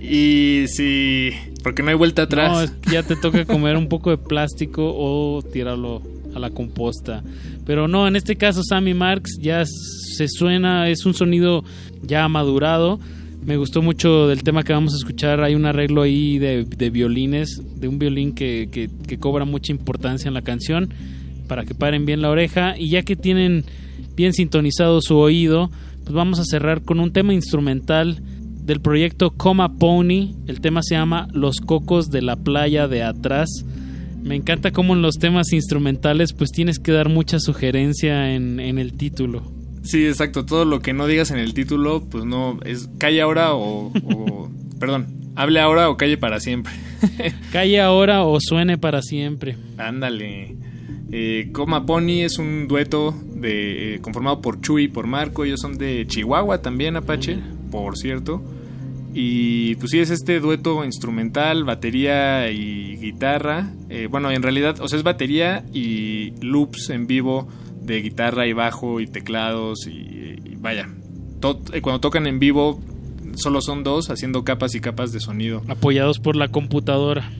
[0.01, 1.31] Y sí,
[1.63, 2.51] porque no hay vuelta atrás.
[2.51, 6.01] No, es que ya te toca comer un poco de plástico o tirarlo
[6.35, 7.23] a la composta.
[7.65, 11.63] Pero no, en este caso Sammy Marx ya se suena, es un sonido
[12.01, 12.99] ya madurado.
[13.45, 15.41] Me gustó mucho del tema que vamos a escuchar.
[15.41, 20.27] Hay un arreglo ahí de, violines, de un violín que, que- que cobra mucha importancia
[20.29, 20.93] en la canción,
[21.47, 22.75] para que paren bien la oreja.
[22.77, 23.65] Y ya que tienen
[24.15, 25.69] bien sintonizado su oído,
[26.03, 28.21] pues vamos a cerrar con un tema instrumental
[28.65, 30.35] del proyecto Coma Pony.
[30.47, 33.49] El tema se llama Los cocos de la playa de atrás.
[34.23, 38.79] Me encanta cómo en los temas instrumentales pues tienes que dar mucha sugerencia en, en
[38.79, 39.43] el título.
[39.83, 40.45] Sí, exacto.
[40.45, 44.49] Todo lo que no digas en el título, pues no, es calle ahora o, o-
[44.79, 46.73] perdón, hable ahora o calle para siempre.
[47.51, 49.57] Calle ahora o suene para siempre.
[49.77, 50.55] Ándale.
[51.11, 55.43] Eh, Coma Pony es un dueto de, eh, conformado por Chuy y por Marco.
[55.43, 57.37] Ellos son de Chihuahua también, Apache,
[57.71, 58.41] por cierto.
[59.13, 63.69] Y pues sí, es este dueto instrumental, batería y guitarra.
[63.89, 67.47] Eh, bueno, en realidad, o sea, es batería y loops en vivo
[67.83, 70.89] de guitarra y bajo y teclados y, y vaya.
[71.73, 72.79] eh, cuando tocan en vivo
[73.35, 75.61] solo son dos haciendo capas y capas de sonido.
[75.67, 77.31] Apoyados por la computadora.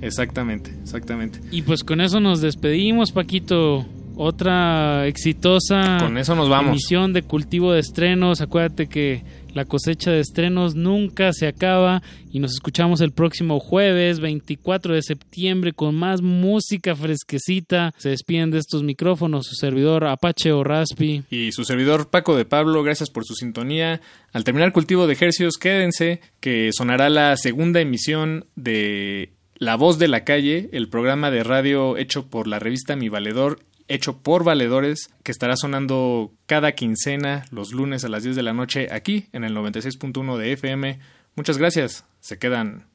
[0.00, 1.40] Exactamente, exactamente.
[1.50, 3.86] Y pues con eso nos despedimos, Paquito.
[4.16, 6.70] Otra exitosa Con eso nos vamos.
[6.70, 8.40] emisión de cultivo de estrenos.
[8.40, 9.22] Acuérdate que
[9.54, 15.02] la cosecha de estrenos nunca se acaba y nos escuchamos el próximo jueves 24 de
[15.02, 17.92] septiembre con más música fresquecita.
[17.98, 21.24] Se despiden de estos micrófonos su servidor Apache o Raspi.
[21.30, 24.00] Y su servidor Paco de Pablo, gracias por su sintonía.
[24.32, 30.08] Al terminar cultivo de ejercicios, quédense que sonará la segunda emisión de La Voz de
[30.08, 33.58] la Calle, el programa de radio hecho por la revista Mi Valedor
[33.94, 38.52] hecho por valedores que estará sonando cada quincena los lunes a las 10 de la
[38.52, 40.98] noche aquí en el 96.1 de FM.
[41.34, 42.04] Muchas gracias.
[42.20, 42.86] Se quedan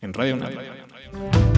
[0.00, 1.51] en Radio Nacional.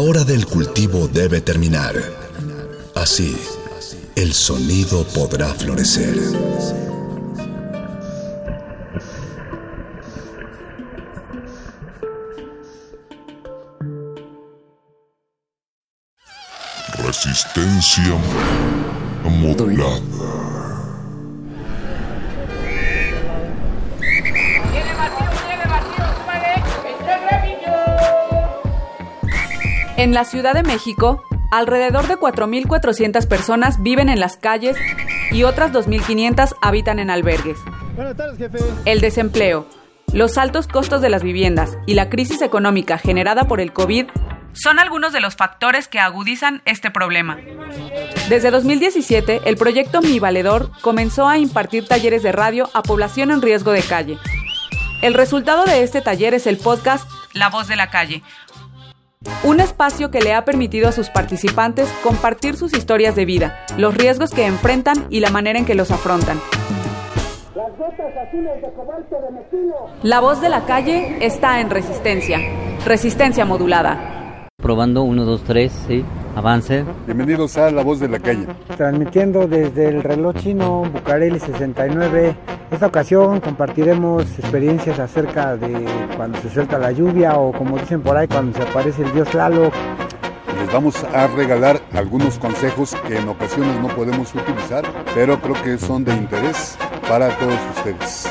[0.00, 1.94] La hora del cultivo debe terminar.
[2.94, 3.36] Así,
[4.16, 6.16] el sonido podrá florecer.
[17.04, 18.16] Resistencia
[30.20, 34.76] la Ciudad de México, alrededor de 4.400 personas viven en las calles
[35.30, 37.56] y otras 2.500 habitan en albergues.
[37.96, 38.58] Buenas tardes, jefe.
[38.84, 39.66] El desempleo,
[40.12, 44.08] los altos costos de las viviendas y la crisis económica generada por el COVID
[44.52, 47.38] son algunos de los factores que agudizan este problema.
[48.28, 53.40] Desde 2017, el proyecto Mi Valedor comenzó a impartir talleres de radio a población en
[53.40, 54.18] riesgo de calle.
[55.00, 58.22] El resultado de este taller es el podcast La Voz de la Calle,
[59.42, 63.96] un espacio que le ha permitido a sus participantes compartir sus historias de vida, los
[63.96, 66.38] riesgos que enfrentan y la manera en que los afrontan.
[70.02, 72.38] La voz de la calle está en resistencia,
[72.84, 74.48] resistencia modulada.
[74.58, 76.04] Probando 1, 2, 3, sí,
[76.36, 76.84] avance.
[77.06, 78.46] Bienvenidos a La Voz de la Calle.
[78.76, 82.36] Transmitiendo desde el reloj chino Bucareli 69.
[82.70, 85.86] Esta ocasión compartiremos experiencias acerca de
[86.16, 89.32] cuando se suelta la lluvia o como dicen por ahí cuando se aparece el dios
[89.34, 89.70] Lalo.
[90.60, 94.84] Les vamos a regalar algunos consejos que en ocasiones no podemos utilizar,
[95.14, 96.76] pero creo que son de interés
[97.08, 98.30] para todos ustedes.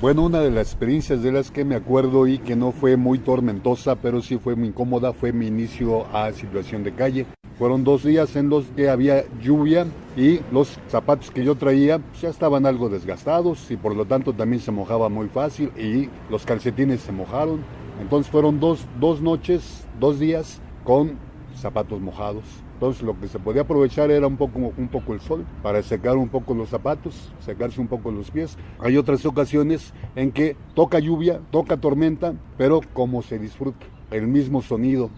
[0.00, 3.18] Bueno, una de las experiencias de las que me acuerdo y que no fue muy
[3.18, 7.26] tormentosa, pero sí fue muy incómoda, fue mi inicio a situación de calle.
[7.58, 9.86] Fueron dos días en los que había lluvia
[10.16, 14.32] y los zapatos que yo traía pues, ya estaban algo desgastados y por lo tanto
[14.32, 17.60] también se mojaba muy fácil y los calcetines se mojaron.
[18.00, 21.18] Entonces fueron dos, dos noches, dos días con
[21.54, 22.44] zapatos mojados.
[22.80, 26.54] Entonces lo que se podía aprovechar era un poco, el sol para secar un poco
[26.54, 28.56] los zapatos, secarse un poco los pies.
[28.78, 34.62] Hay otras ocasiones en que toca lluvia, toca tormenta, pero como se disfruta, el mismo
[34.62, 35.10] sonido.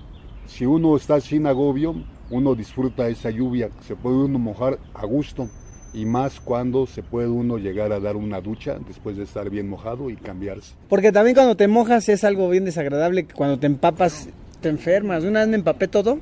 [0.46, 1.94] Si uno está sin agobio,
[2.30, 5.48] uno disfruta esa lluvia, se puede uno mojar a gusto
[5.94, 9.68] y más cuando se puede uno llegar a dar una ducha después de estar bien
[9.68, 10.74] mojado y cambiarse.
[10.88, 14.28] Porque también cuando te mojas es algo bien desagradable, cuando te empapas
[14.60, 15.22] te enfermas.
[15.22, 16.18] Una vez me empapé todo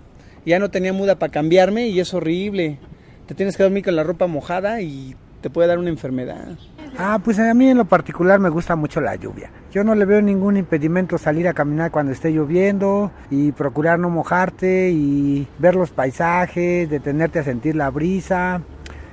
[0.47, 2.79] ya no tenía muda para cambiarme y es horrible.
[3.27, 6.59] Te tienes que dormir con la ropa mojada y te puede dar una enfermedad.
[6.99, 9.51] Ah, pues a mí en lo particular me gusta mucho la lluvia.
[9.71, 14.11] Yo no le veo ningún impedimento salir a caminar cuando esté lloviendo y procurar no
[14.11, 18.63] mojarte y ver los paisajes, detenerte a sentir la brisa.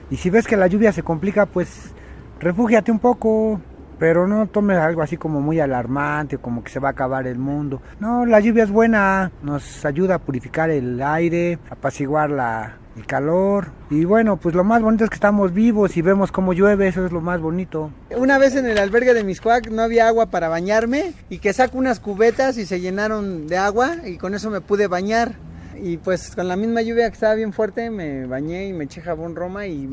[0.10, 1.92] Y si ves que la lluvia se complica, pues
[2.40, 3.62] refúgiate un poco,
[4.00, 7.38] pero no tomes algo así como muy alarmante, como que se va a acabar el
[7.38, 7.82] mundo.
[8.00, 13.68] No, la lluvia es buena, nos ayuda a purificar el aire, apaciguar la, el calor.
[13.90, 17.06] Y bueno, pues lo más bonito es que estamos vivos y vemos cómo llueve, eso
[17.06, 17.92] es lo más bonito.
[18.16, 21.78] Una vez en el albergue de Miscuac no había agua para bañarme y que saco
[21.78, 25.36] unas cubetas y se llenaron de agua y con eso me pude bañar
[25.82, 29.02] y pues con la misma lluvia que estaba bien fuerte me bañé y me eché
[29.02, 29.88] jabón Roma y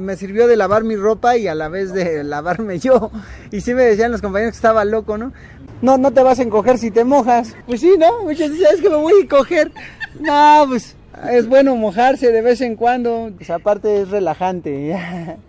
[0.00, 3.10] me sirvió de lavar mi ropa y a la vez de lavarme yo.
[3.50, 5.32] Y sí me decían los compañeros que estaba loco, ¿no?
[5.80, 7.54] No, no te vas a encoger si te mojas.
[7.66, 8.22] Pues sí, ¿no?
[8.22, 9.72] Muchos dicen, es que me voy a encoger.
[10.20, 10.96] No, pues
[11.30, 13.30] es bueno mojarse de vez en cuando.
[13.36, 14.96] Pues aparte es relajante.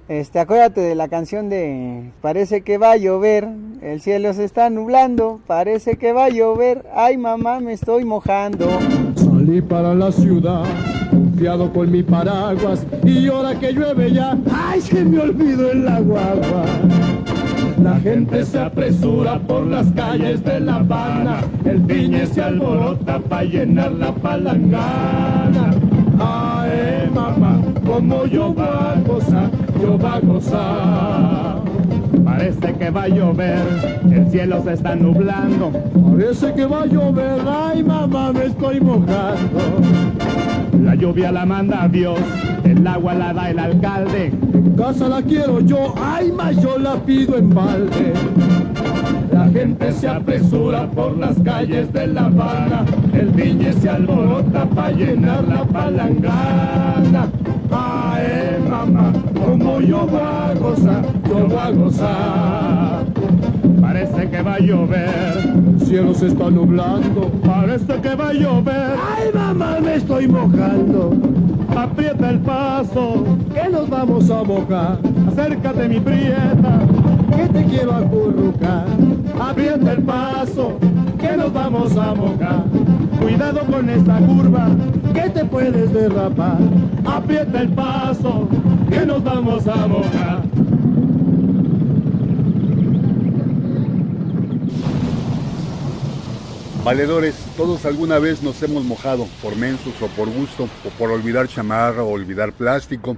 [0.07, 3.47] Este, acuérdate de la canción de Parece que va a llover,
[3.81, 8.67] el cielo se está nublando, parece que va a llover, ay mamá me estoy mojando.
[9.39, 10.65] Salí para la ciudad,
[11.09, 16.21] confiado con mi paraguas, y ahora que llueve ya, ay se me olvidó el agua.
[17.81, 23.45] La gente se apresura por las calles de La Habana, el piñe se alborota para
[23.45, 25.73] llenar la palangana.
[26.19, 29.49] Ay, mamá, como yo va a gozar,
[29.81, 31.68] yo va a gozar.
[32.29, 33.57] Parece que va a llover,
[34.11, 35.71] el cielo se está nublando.
[36.11, 39.59] Parece que va a llover, ay mamá, me estoy mojando.
[40.83, 42.19] La lluvia la manda Dios,
[42.63, 44.31] el agua la da el alcalde.
[44.53, 48.13] En casa la quiero yo, ay más yo la pido en balde.
[49.33, 54.91] La gente se apresura por las calles de La Habana, el viñe se alborota para
[54.91, 57.27] llenar la palangana.
[57.71, 59.13] Ay, mamá,
[59.45, 63.05] como yo va a gozar, yo voy a gozar.
[63.81, 68.95] Parece que va a llover, el cielo se está nublando, parece que va a llover.
[69.17, 71.13] Ay, mamá, me estoy mojando.
[71.75, 74.99] Aprieta el paso, que nos vamos a mojar.
[75.27, 76.79] Acércate, mi prieta,
[77.35, 78.85] que te quiero acurrucar.
[79.39, 80.77] Aprieta el paso,
[81.19, 82.63] que nos vamos a mojar.
[83.21, 84.69] Cuidado con esta curva,
[85.13, 86.57] que te puedes derrapar.
[87.05, 88.47] Aprieta el paso,
[88.89, 90.43] que nos vamos a mojar.
[96.83, 101.47] Valedores, todos alguna vez nos hemos mojado, por mensos o por gusto, o por olvidar
[101.47, 103.15] chamarra o olvidar plástico.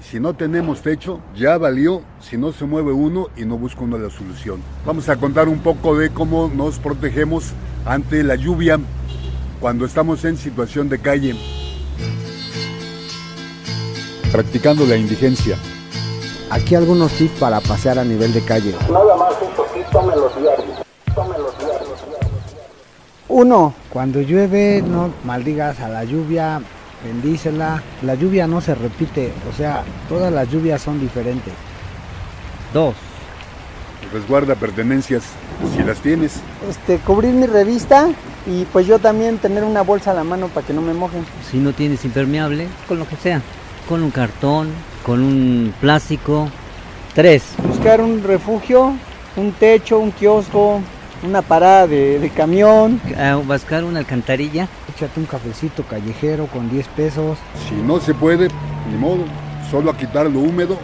[0.00, 3.80] Y si no tenemos techo, ya valió si no se mueve uno y no busca
[3.82, 4.60] uno la solución.
[4.84, 7.52] Vamos a contar un poco de cómo nos protegemos
[7.86, 8.78] ante la lluvia
[9.60, 11.36] cuando estamos en situación de calle.
[14.34, 15.56] Practicando la indigencia.
[16.50, 18.74] Aquí algunos tips para pasear a nivel de calle.
[18.90, 20.78] Nada más un poquito, tome los diarios.
[21.14, 21.90] Tome los diarios.
[23.28, 26.60] Uno, cuando llueve no maldigas a la lluvia,
[27.04, 27.80] bendícela.
[28.02, 31.54] La lluvia no se repite, o sea, todas las lluvias son diferentes.
[32.72, 32.96] Dos,
[34.12, 35.22] Resguarda pertenencias,
[35.76, 36.40] si las tienes.
[36.68, 38.08] Este, cubrir mi revista
[38.46, 41.24] y pues yo también tener una bolsa a la mano para que no me mojen.
[41.48, 43.40] Si no tienes impermeable, con lo que sea.
[43.88, 44.68] Con un cartón,
[45.04, 46.48] con un plástico.
[47.14, 47.44] Tres.
[47.68, 48.94] Buscar un refugio,
[49.36, 50.80] un techo, un kiosco,
[51.22, 53.00] una parada de, de camión.
[53.18, 54.68] Ah, buscar una alcantarilla.
[54.94, 57.38] échate un cafecito callejero con 10 pesos.
[57.68, 58.48] Si no se puede,
[58.90, 59.24] ni modo,
[59.70, 60.78] solo a quitar lo húmedo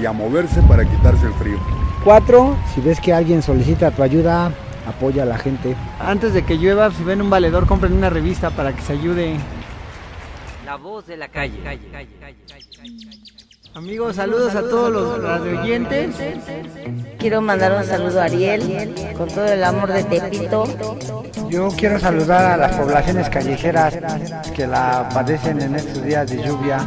[0.00, 1.58] y a moverse para quitarse el frío.
[2.04, 4.50] Cuatro, Si ves que alguien solicita tu ayuda,
[4.88, 5.76] apoya a la gente.
[6.00, 9.36] antes de que llueva, si ven un valedor, compren una revista para que se ayude.
[10.70, 11.58] La voz de la calle.
[13.74, 16.14] Amigos, saludos a todos los radioyentes.
[17.18, 20.64] Quiero mandar un saludo a Ariel con todo el amor de Tepito.
[21.48, 23.98] Yo quiero saludar a las poblaciones callejeras
[24.54, 26.78] que la padecen en estos días de lluvia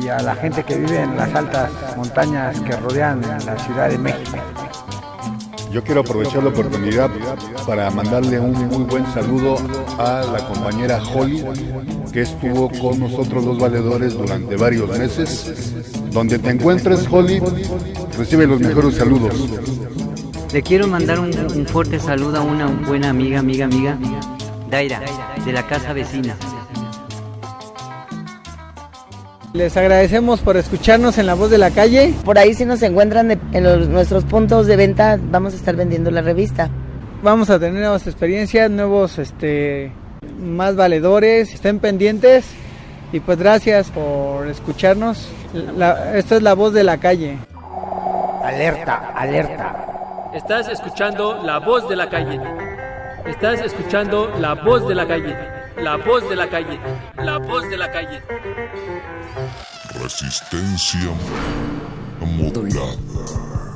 [0.00, 3.98] y a la gente que vive en las altas montañas que rodean la Ciudad de
[3.98, 4.38] México.
[5.72, 7.10] Yo quiero aprovechar la oportunidad
[7.66, 9.56] para mandarle un muy buen saludo
[9.98, 11.44] a la compañera Holly,
[12.12, 15.74] que estuvo con nosotros los valedores durante varios meses.
[16.10, 17.42] Donde te encuentres, Holly,
[18.16, 19.34] recibe los mejores saludos.
[20.52, 23.98] Le quiero mandar un, un fuerte saludo a una buena amiga, amiga, amiga,
[24.70, 25.02] Daira,
[25.44, 26.36] de la casa vecina.
[29.54, 32.14] Les agradecemos por escucharnos en La Voz de la Calle.
[32.24, 35.74] Por ahí si nos encuentran de- en los- nuestros puntos de venta, vamos a estar
[35.74, 36.68] vendiendo la revista.
[37.22, 39.90] Vamos a tener nuevas experiencias, nuevos, este,
[40.40, 41.52] más valedores.
[41.54, 42.44] Estén pendientes
[43.12, 45.28] y pues gracias por escucharnos.
[45.76, 47.38] La- esta es La Voz de la Calle.
[48.44, 50.30] Alerta, alerta.
[50.34, 52.38] Estás escuchando la voz de la calle.
[53.26, 55.34] Estás escuchando la voz de la calle.
[55.82, 56.78] La voz de la calle.
[57.16, 58.20] La voz de la calle.
[59.94, 61.12] Resistencia
[62.20, 63.67] modulada.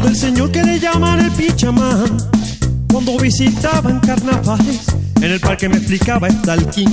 [0.00, 2.16] Del señor que le llaman el pichamán.
[2.92, 6.92] Cuando visitaban carnavales, en el parque me explicaba Stalking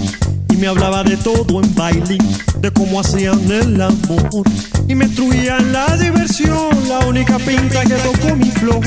[0.49, 2.17] y me hablaba de todo en baile,
[2.59, 4.43] de cómo hacían el amor
[4.87, 6.69] y me instruían la diversión.
[6.87, 8.81] La única pinta que tocó mi flor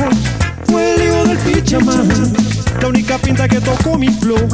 [0.64, 2.08] fue el hijo del pichamán.
[2.80, 4.48] La única pinta que tocó mi flor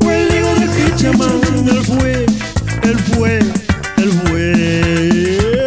[0.00, 1.40] fue el hijo del pichamán.
[1.68, 2.26] Él fue,
[2.82, 5.57] él fue, él fue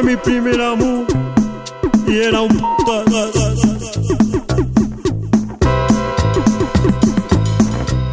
[0.00, 1.06] fue mi primer amor
[2.06, 2.62] y era un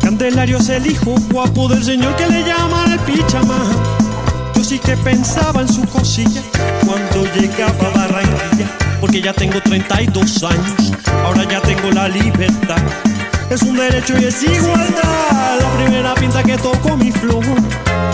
[0.01, 3.59] Candelario es el hijo guapo del señor que le llaman el pichamán.
[4.55, 6.41] Yo sí que pensaba en su cosilla
[6.85, 8.67] cuando llegaba a Barranquilla,
[9.01, 10.93] porque ya tengo 32 años,
[11.23, 12.81] ahora ya tengo la libertad.
[13.49, 15.59] Es un derecho y es igualdad.
[15.59, 17.43] La primera pinta que tocó mi flor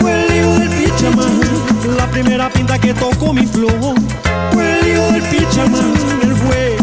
[0.02, 1.40] fue el hijo del pichamán.
[1.98, 3.96] La primera pinta que tocó mi flor
[4.52, 5.94] fue el hijo del pichamán.
[6.24, 6.78] Él fue,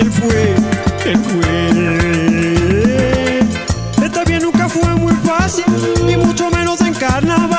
[0.00, 0.54] él fue,
[1.10, 1.56] él fue.
[4.04, 5.64] Esta bien nunca fue muy fácil,
[6.04, 7.55] ni mucho menos en carnaval.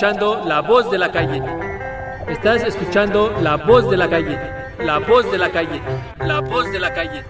[0.00, 1.42] Escuchando la voz de la calle.
[2.26, 4.38] Estás escuchando la voz de la calle.
[4.78, 5.82] La voz de la calle.
[6.24, 7.22] La voz de la calle.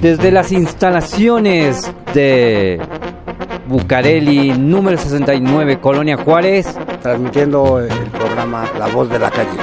[0.00, 2.80] Desde las instalaciones de
[3.66, 6.74] Bucareli, número 69, Colonia Juárez.
[7.02, 9.58] Transmitiendo el programa La Voz de la Calle.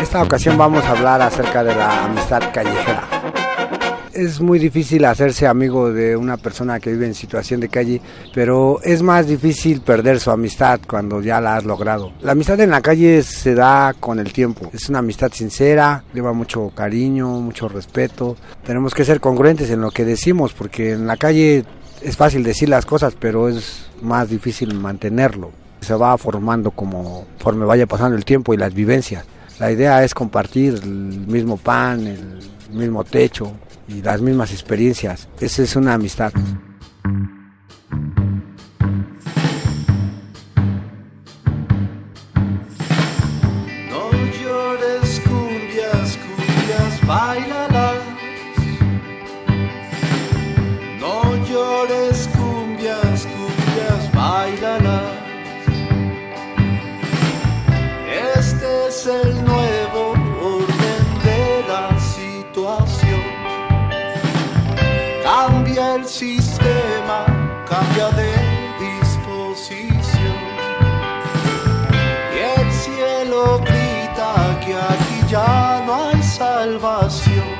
[0.00, 3.17] Esta ocasión vamos a hablar acerca de la amistad callejera.
[4.18, 8.00] Es muy difícil hacerse amigo de una persona que vive en situación de calle,
[8.34, 12.12] pero es más difícil perder su amistad cuando ya la has logrado.
[12.22, 14.72] La amistad en la calle se da con el tiempo.
[14.74, 18.36] Es una amistad sincera, lleva mucho cariño, mucho respeto.
[18.66, 21.64] Tenemos que ser congruentes en lo que decimos, porque en la calle
[22.02, 25.52] es fácil decir las cosas, pero es más difícil mantenerlo.
[25.80, 29.24] Se va formando como conforme vaya pasando el tiempo y las vivencias.
[29.58, 32.38] La idea es compartir el mismo pan, el
[32.70, 33.52] mismo techo
[33.88, 35.28] y las mismas experiencias.
[35.40, 36.32] Esa es una amistad.
[43.90, 44.10] No
[51.46, 55.17] llores cumbias, cumbias, bailalas.
[66.08, 67.26] El sistema,
[67.68, 68.32] cambia de
[68.80, 70.36] disposición.
[72.34, 77.57] Y el cielo grita que aquí ya no hay salvación.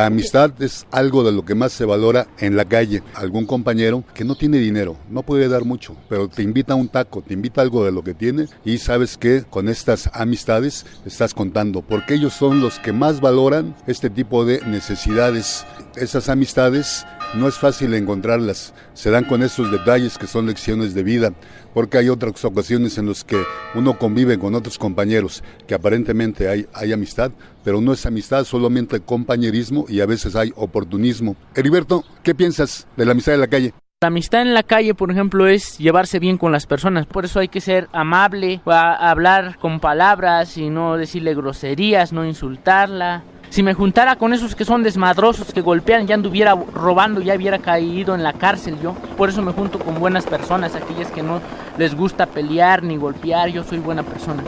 [0.00, 3.02] La amistad es algo de lo que más se valora en la calle.
[3.12, 6.88] Algún compañero que no tiene dinero, no puede dar mucho, pero te invita a un
[6.88, 10.86] taco, te invita a algo de lo que tiene y sabes que con estas amistades
[11.04, 15.66] estás contando, porque ellos son los que más valoran este tipo de necesidades.
[15.96, 17.04] Esas amistades
[17.34, 21.32] no es fácil encontrarlas, se dan con esos detalles que son lecciones de vida,
[21.74, 23.42] porque hay otras ocasiones en las que
[23.74, 27.30] uno convive con otros compañeros, que aparentemente hay, amistad,
[27.62, 31.36] pero no es amistad, solamente compañerismo y a veces hay oportunismo.
[31.54, 33.74] Heriberto, ¿qué piensas de la amistad de la calle?
[34.02, 37.04] La amistad en la calle, por ejemplo, es llevarse bien con las personas.
[37.04, 43.22] Por eso hay que ser amable, hablar con palabras y no decirle groserías, no insultarla.
[43.50, 47.58] Si me juntara con esos que son desmadrosos, que golpean, ya anduviera robando, ya hubiera
[47.58, 48.94] caído en la cárcel yo.
[49.16, 51.40] Por eso me junto con buenas personas, aquellas que no
[51.76, 53.48] les gusta pelear ni golpear.
[53.48, 54.44] Yo soy buena persona.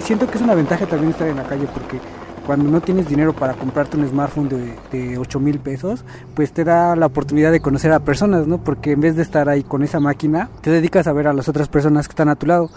[0.00, 2.00] Siento que es una ventaja también estar en la calle porque
[2.46, 6.02] cuando no tienes dinero para comprarte un smartphone de, de 8 mil pesos,
[6.34, 8.56] pues te da la oportunidad de conocer a personas, ¿no?
[8.56, 11.50] Porque en vez de estar ahí con esa máquina, te dedicas a ver a las
[11.50, 12.70] otras personas que están a tu lado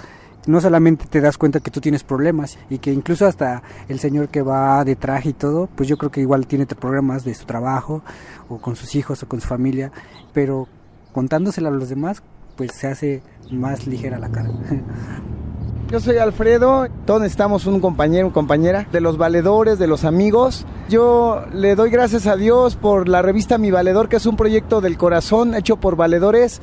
[0.48, 4.30] no solamente te das cuenta que tú tienes problemas y que incluso hasta el señor
[4.30, 7.46] que va de traje y todo, pues yo creo que igual tiene problemas de su
[7.46, 8.02] trabajo
[8.50, 9.92] o con sus hijos o con su familia,
[10.34, 10.68] pero
[11.12, 12.24] contándosela a los demás,
[12.56, 14.50] pues se hace más ligera la cara.
[15.90, 20.66] Yo soy Alfredo, todos necesitamos un compañero, compañera, de los valedores, de los amigos.
[20.90, 24.82] Yo le doy gracias a Dios por la revista Mi Valedor, que es un proyecto
[24.82, 26.62] del corazón hecho por valedores.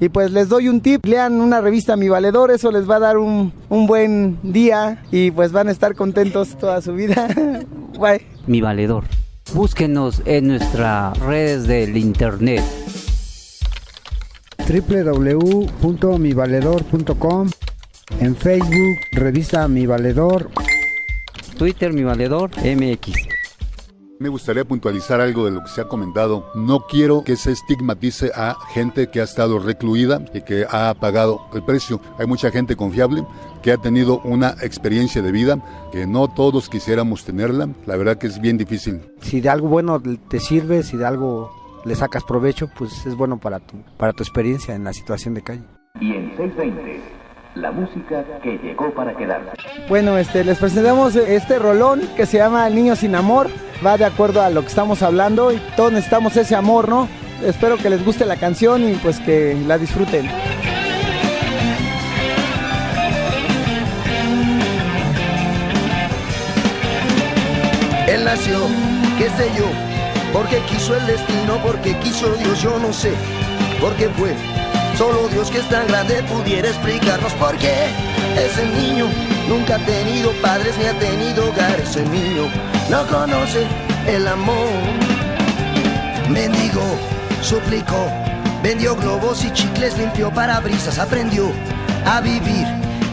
[0.00, 3.00] Y pues les doy un tip, lean una revista Mi Valedor, eso les va a
[3.00, 7.28] dar un, un buen día y pues van a estar contentos toda su vida.
[7.98, 8.26] Bye.
[8.46, 9.04] Mi Valedor.
[9.54, 12.62] Búsquenos en nuestras redes del internet.
[14.68, 17.48] www.mivaledor.com
[18.20, 20.50] En Facebook, revista Mi Valedor.
[21.56, 23.12] Twitter, Mi Valedor MX.
[24.18, 26.50] Me gustaría puntualizar algo de lo que se ha comentado.
[26.54, 31.42] No quiero que se estigmatice a gente que ha estado recluida y que ha pagado
[31.52, 32.00] el precio.
[32.18, 33.26] Hay mucha gente confiable
[33.62, 35.62] que ha tenido una experiencia de vida
[35.92, 37.68] que no todos quisiéramos tenerla.
[37.84, 39.02] La verdad que es bien difícil.
[39.20, 41.50] Si de algo bueno te sirve, si de algo
[41.84, 45.42] le sacas provecho, pues es bueno para tu, para tu experiencia en la situación de
[45.42, 45.64] calle.
[46.00, 47.00] Y en 620,
[47.56, 49.50] la música que llegó para quedarse.
[49.88, 53.48] Bueno, este, les presentamos este rolón que se llama El Niño Sin Amor.
[53.84, 57.08] Va de acuerdo a lo que estamos hablando y todos necesitamos ese amor, ¿no?
[57.42, 60.26] Espero que les guste la canción y pues que la disfruten.
[68.08, 68.58] Él nació,
[69.18, 69.66] qué sé yo,
[70.32, 73.12] porque quiso el destino, porque quiso Dios, yo no sé,
[73.80, 74.34] porque fue.
[74.96, 77.74] Solo Dios que es tan grande pudiera explicarnos por qué
[78.38, 79.06] ese niño
[79.46, 81.78] nunca ha tenido padres ni ha tenido hogar.
[81.78, 82.44] Ese niño
[82.88, 83.66] no conoce
[84.06, 84.70] el amor.
[86.30, 86.96] Mendigó,
[87.42, 88.10] suplicó,
[88.62, 91.52] vendió globos y chicles, limpió parabrisas, aprendió
[92.06, 92.66] a vivir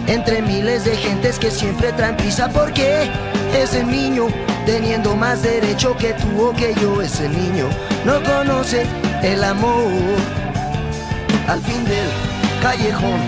[0.08, 2.48] entre miles de gentes que siempre traen prisa.
[2.48, 3.10] Porque
[3.54, 4.28] ese niño,
[4.66, 7.68] teniendo más derecho que tú o que yo, ese niño
[8.06, 8.86] no conoce
[9.22, 10.43] el amor.
[11.48, 12.10] Al fin del
[12.62, 13.22] callejón,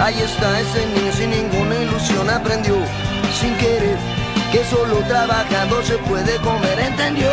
[0.00, 2.76] ahí está ese niño sin ninguna ilusión, aprendió
[3.38, 3.98] sin querer
[4.50, 7.30] que solo trabajando se puede comer, entendió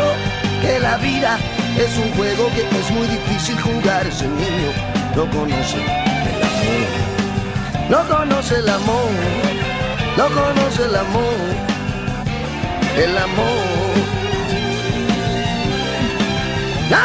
[0.60, 1.38] que la vida
[1.78, 4.72] es un juego que es muy difícil jugar, ese niño
[5.16, 6.28] no conoce el amor,
[7.88, 9.10] no conoce el amor,
[10.18, 11.38] no conoce el amor,
[12.98, 13.64] el amor,
[16.90, 16.96] no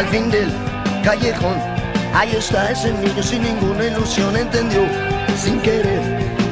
[0.00, 0.50] al fin del
[1.04, 1.58] callejón.
[2.14, 4.80] Ahí está ese niño sin ninguna ilusión, entendió
[5.36, 6.02] sin querer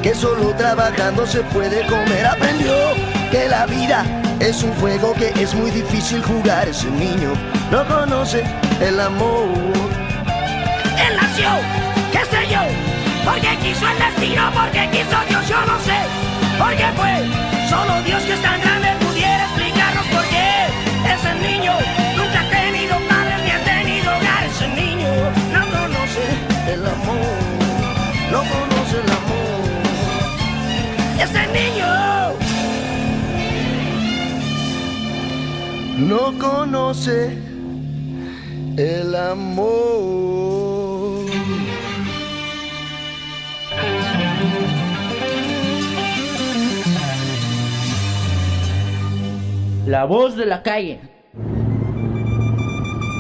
[0.03, 2.27] que solo trabajando se puede comer.
[2.27, 2.75] Aprendió
[3.31, 4.05] que la vida
[4.39, 6.69] es un juego que es muy difícil jugar.
[6.69, 7.33] Ese niño
[7.71, 8.45] no conoce
[8.83, 9.49] el amor.
[11.05, 11.49] Él nació,
[12.13, 12.61] qué sé yo,
[13.25, 15.99] porque quiso el destino, porque quiso Dios, yo no sé,
[16.59, 17.15] porque fue
[17.71, 20.67] solo Dios que es tan grande pudiera explicarnos por qué
[21.15, 21.88] ese niño
[35.99, 37.37] no conoce
[38.77, 39.99] el amor.
[49.87, 51.01] La voz de la calle.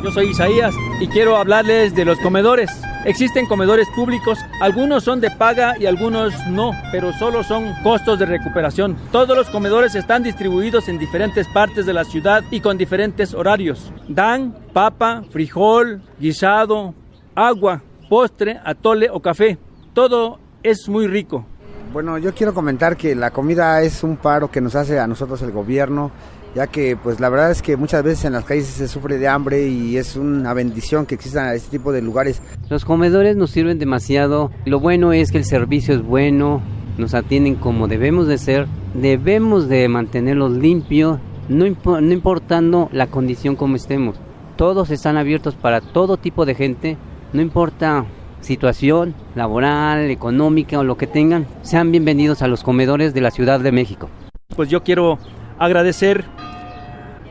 [0.04, 2.70] Yo soy Isaías y quiero hablarles de los comedores.
[3.04, 8.26] Existen comedores públicos, algunos son de paga y algunos no, pero solo son costos de
[8.26, 8.96] recuperación.
[9.12, 13.92] Todos los comedores están distribuidos en diferentes partes de la ciudad y con diferentes horarios.
[14.08, 16.92] Dan papa, frijol, guisado,
[17.34, 19.58] agua, postre, atole o café.
[19.94, 21.46] Todo es muy rico.
[21.92, 25.40] Bueno, yo quiero comentar que la comida es un paro que nos hace a nosotros
[25.42, 26.10] el gobierno,
[26.54, 29.28] ya que pues la verdad es que muchas veces en las calles se sufre de
[29.28, 32.42] hambre y es una bendición que existan este tipo de lugares.
[32.68, 34.50] Los comedores nos sirven demasiado.
[34.64, 36.60] Lo bueno es que el servicio es bueno,
[36.96, 38.66] nos atienden como debemos de ser.
[38.94, 41.18] debemos de mantenerlos limpios,
[41.48, 44.16] no, impo- no importando la condición como estemos.
[44.56, 46.96] Todos están abiertos para todo tipo de gente,
[47.32, 48.04] no importa
[48.40, 53.60] situación laboral, económica o lo que tengan, sean bienvenidos a los comedores de la Ciudad
[53.60, 54.08] de México.
[54.56, 55.18] Pues yo quiero
[55.58, 56.24] agradecer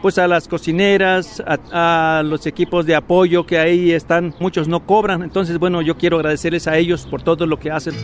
[0.02, 4.86] pues a las cocineras, a, a los equipos de apoyo que ahí están, muchos no
[4.86, 7.96] cobran, entonces bueno, yo quiero agradecerles a ellos por todo lo que hacen.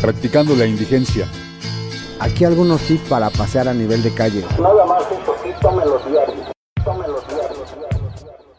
[0.00, 1.26] Practicando la indigencia.
[2.20, 4.44] Aquí algunos tips para pasear a nivel de calle.
[4.60, 5.02] Nada más
[5.42, 6.52] sí, tómelos diarios.
[6.84, 7.76] Tómelos diarios.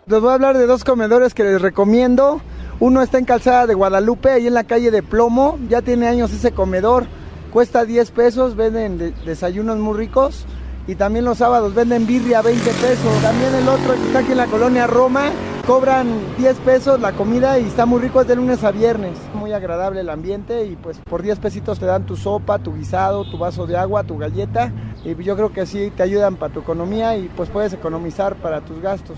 [0.06, 2.42] Les voy a hablar de dos comedores que les recomiendo.
[2.80, 5.58] Uno está en Calzada de Guadalupe, ahí en la calle de Plomo.
[5.70, 7.06] Ya tiene años ese comedor.
[7.54, 10.46] Cuesta 10 pesos, venden de- desayunos muy ricos.
[10.86, 13.22] Y también los sábados venden birria a 20 pesos.
[13.22, 15.30] También el otro que está aquí en la colonia Roma.
[15.66, 16.08] Cobran
[16.38, 19.18] 10 pesos la comida y está muy rico, es de lunes a viernes.
[19.34, 23.24] Muy agradable el ambiente y pues por 10 pesitos te dan tu sopa, tu guisado,
[23.32, 24.74] tu vaso de agua, tu galleta.
[25.06, 28.60] Y yo creo que sí te ayudan para tu economía y pues puedes economizar para
[28.60, 29.18] tus gastos.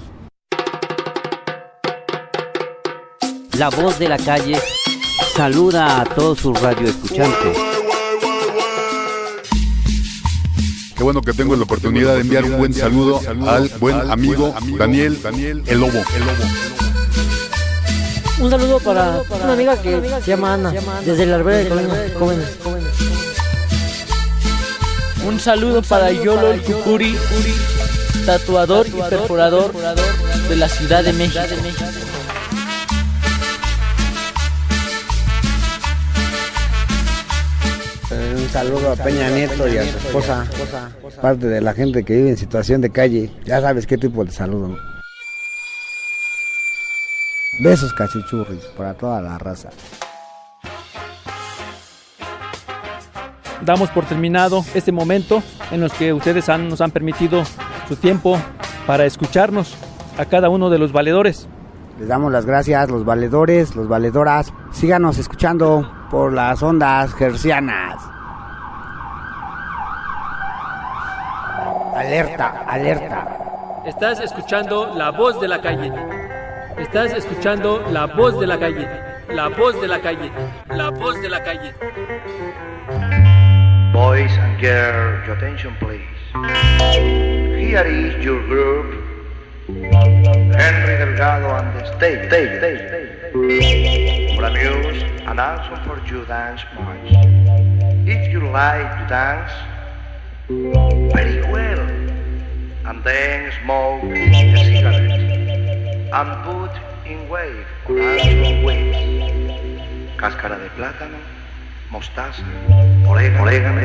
[3.57, 4.59] La voz de la calle
[5.35, 7.57] saluda a todos sus radioescuchantes.
[11.05, 15.19] Bueno que tengo la oportunidad de enviar un buen saludo al buen amigo Daniel,
[15.67, 16.01] el Lobo.
[18.39, 20.73] Un saludo para una amiga que se llama Ana,
[21.05, 22.49] desde la Arbera de Colonia Jóvenes.
[25.27, 27.15] Un saludo para Yolo el Cucuri,
[28.25, 29.73] tatuador y perforador
[30.49, 31.39] de la Ciudad de México.
[38.55, 40.45] Saludo a Peña Nieto y a su esposa,
[41.21, 43.29] parte de la gente que vive en situación de calle.
[43.43, 44.77] Ya sabes qué tipo de saludo.
[47.61, 49.71] Besos cachichurris para toda la raza.
[53.65, 57.43] Damos por terminado este momento en los que ustedes han- nos han permitido
[57.89, 58.37] su tiempo
[58.87, 59.75] para escucharnos
[60.17, 61.49] a cada uno de los valedores.
[61.99, 64.53] Les damos las gracias, los valedores, los valedoras.
[64.71, 68.14] Síganos escuchando por las ondas gercianas.
[71.95, 73.83] Alerta, alerta.
[73.85, 75.93] Estás escuchando la voz de la calle.
[76.77, 78.85] Estás escuchando la voz de la calle.
[79.29, 80.29] La voz de la calle.
[80.67, 81.73] La voz de la calle.
[83.93, 86.03] Boys and girls, your attention please.
[87.57, 89.01] Here is your group.
[89.67, 92.27] Henry Delgado on the stage.
[92.27, 94.35] stage, stage, stage.
[94.35, 97.09] For amuse and also for you dance march.
[98.05, 99.51] If you like to dance,
[100.47, 101.84] very well.
[102.87, 105.09] And then smoke a cigarette.
[106.13, 106.71] And put
[107.09, 108.93] in wave or also wave.
[110.17, 111.17] Cáscara de plátano,
[111.89, 112.43] mostaza,
[113.07, 113.81] orégano, orégano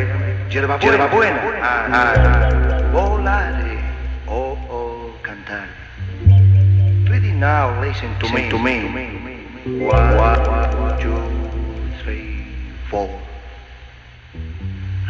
[0.50, 1.40] hierba buena, hierba buena.
[1.62, 2.92] Ah, ah, ah.
[2.92, 3.80] Volare,
[4.28, 5.68] oh, oh, cantar.
[7.08, 8.84] Ready now, listen to me, to me.
[9.80, 11.24] One, one, two,
[12.02, 12.44] three,
[12.90, 13.08] four.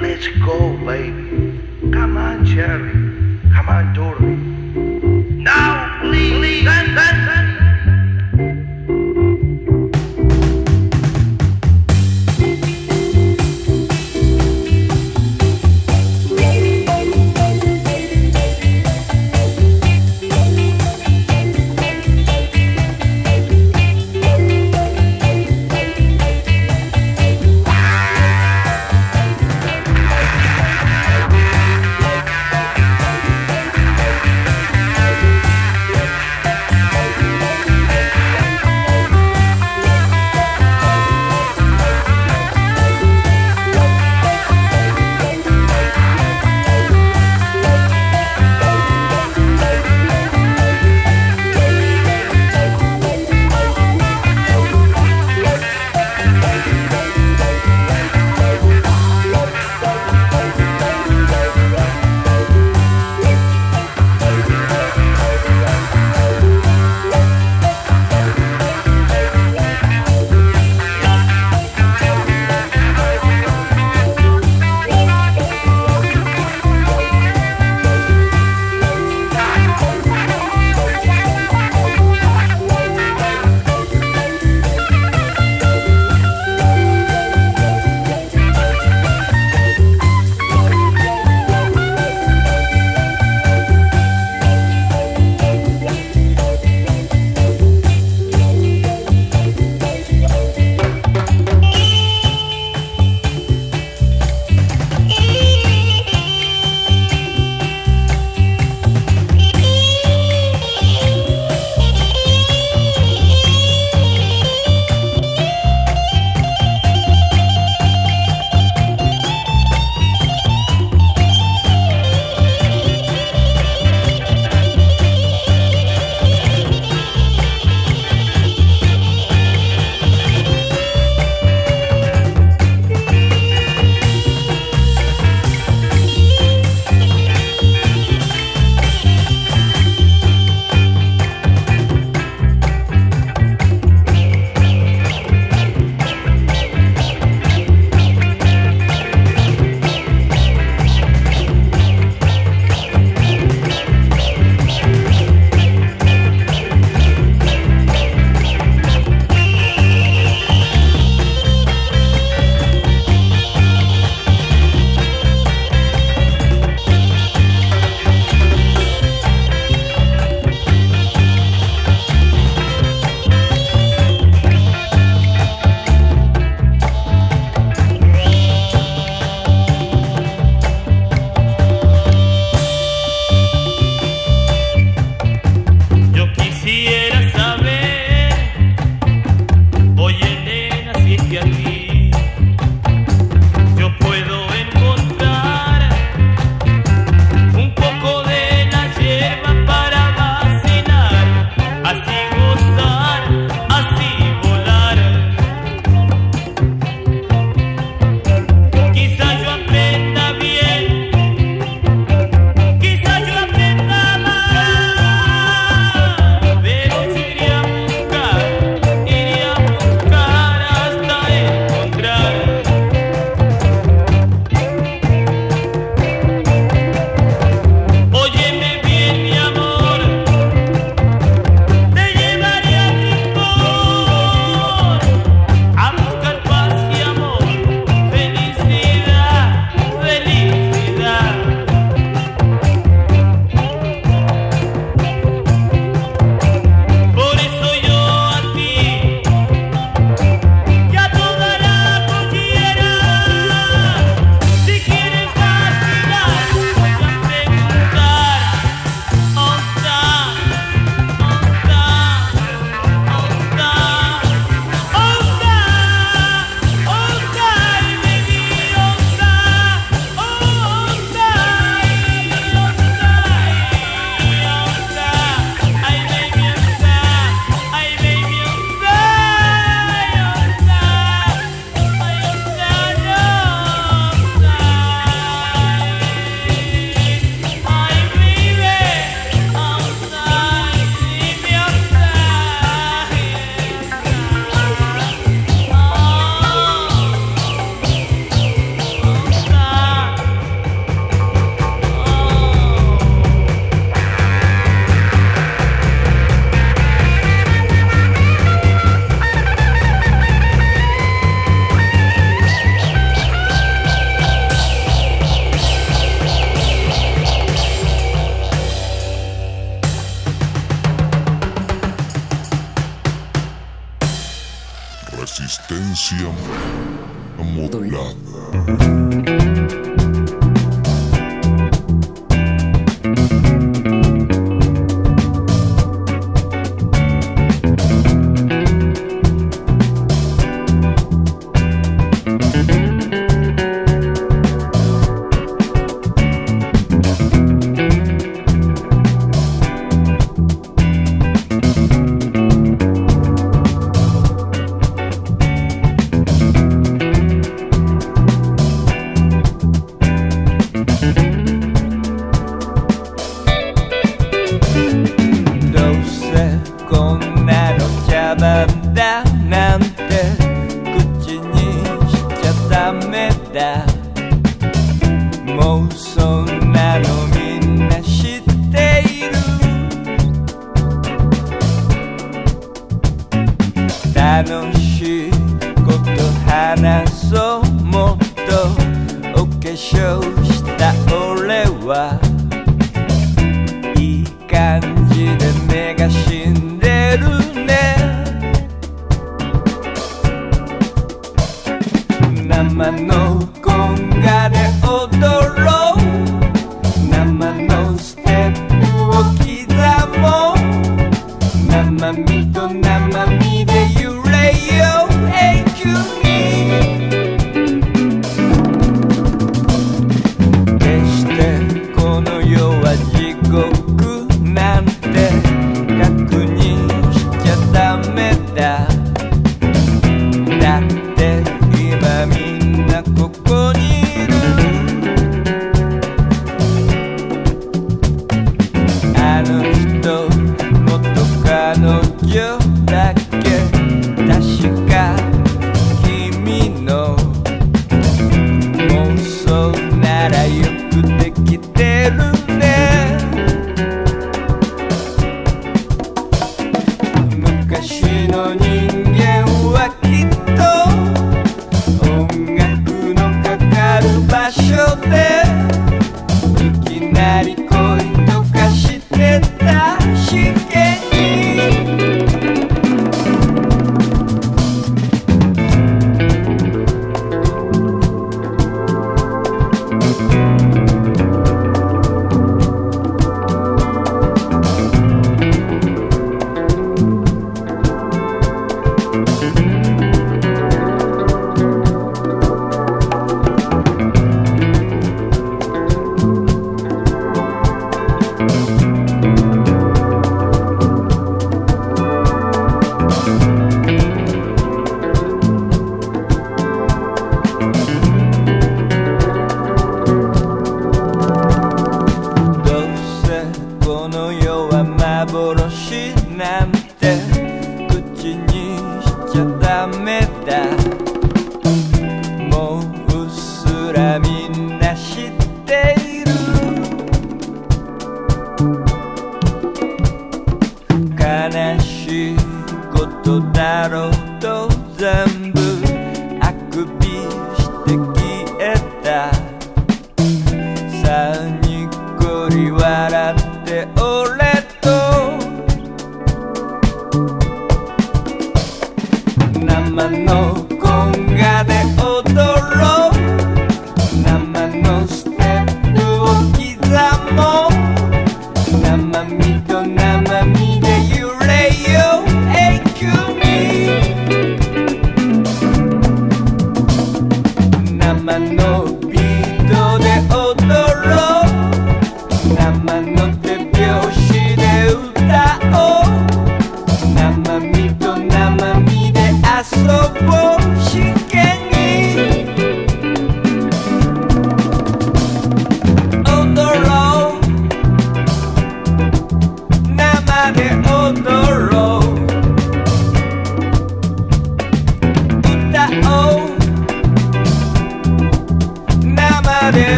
[0.00, 1.60] Let's go, baby.
[1.92, 3.15] Come on, Cherry.
[3.56, 4.36] Come on, Dory.
[5.42, 7.45] Now, please, dance, dance, dance.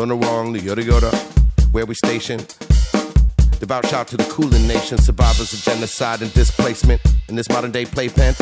[0.00, 1.12] Bunurong, Yoda,
[1.72, 2.56] where we stationed.
[3.60, 7.84] Devout shout to the Kulin Nation, survivors of genocide and displacement in this modern day
[7.84, 8.34] playpen.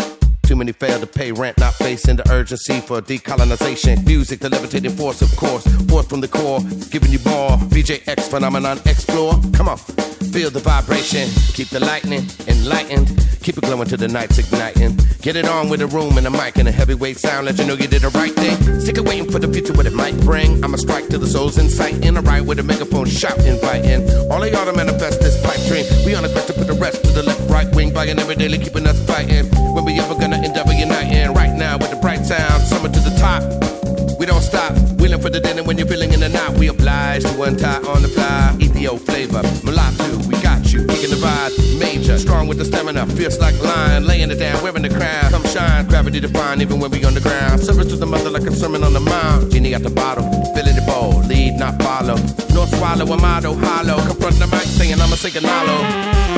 [0.47, 4.07] Too many fail to pay rent, not facing the urgency for decolonization.
[4.07, 6.61] Music, the levitating force, of course, forth from the core,
[6.93, 7.51] giving you more.
[7.75, 9.35] VJX phenomenon, explore.
[9.53, 13.09] Come on, feel the vibration, keep the lightning enlightened,
[13.49, 14.95] keep it glowing till the night's igniting.
[15.23, 17.65] Get it on with a room and a mic and a heavyweight sound, let you
[17.65, 18.57] know you did the right thing.
[18.79, 20.63] Sick of waiting for the future, what it might bring.
[20.63, 24.05] I'ma strike till the soul's in sight, in a right with a megaphone, shout, inviting.
[24.31, 25.87] All of y'all to manifest this pipe dream.
[26.05, 28.37] We on the quest to put the rest to the left, right wing, by every
[28.37, 29.47] daily, keeping us fighting.
[29.75, 31.33] When we ever gonna end up uniting?
[31.33, 33.41] Right now with the bright sound, summer to the top.
[34.21, 36.53] We don't stop, wheeling for the dinner when you're feeling in the night.
[36.59, 38.59] We oblige to untie on the fly.
[38.61, 40.85] Etho flavor, mulatto, we got you.
[40.87, 41.19] Kicking the
[41.79, 45.31] major, strong with the stamina, fierce like lion, laying it down, wearing the crown.
[45.31, 47.61] Come shine, gravity divine, even when we on the ground.
[47.61, 49.53] Service to the mother like a sermon on the mount.
[49.53, 50.25] Genie at the bottle,
[50.55, 52.17] filling the bowl, lead not follow.
[52.55, 53.99] North swallow, a motto, hollow.
[54.07, 56.38] Confront the mic, saying I'ma sing a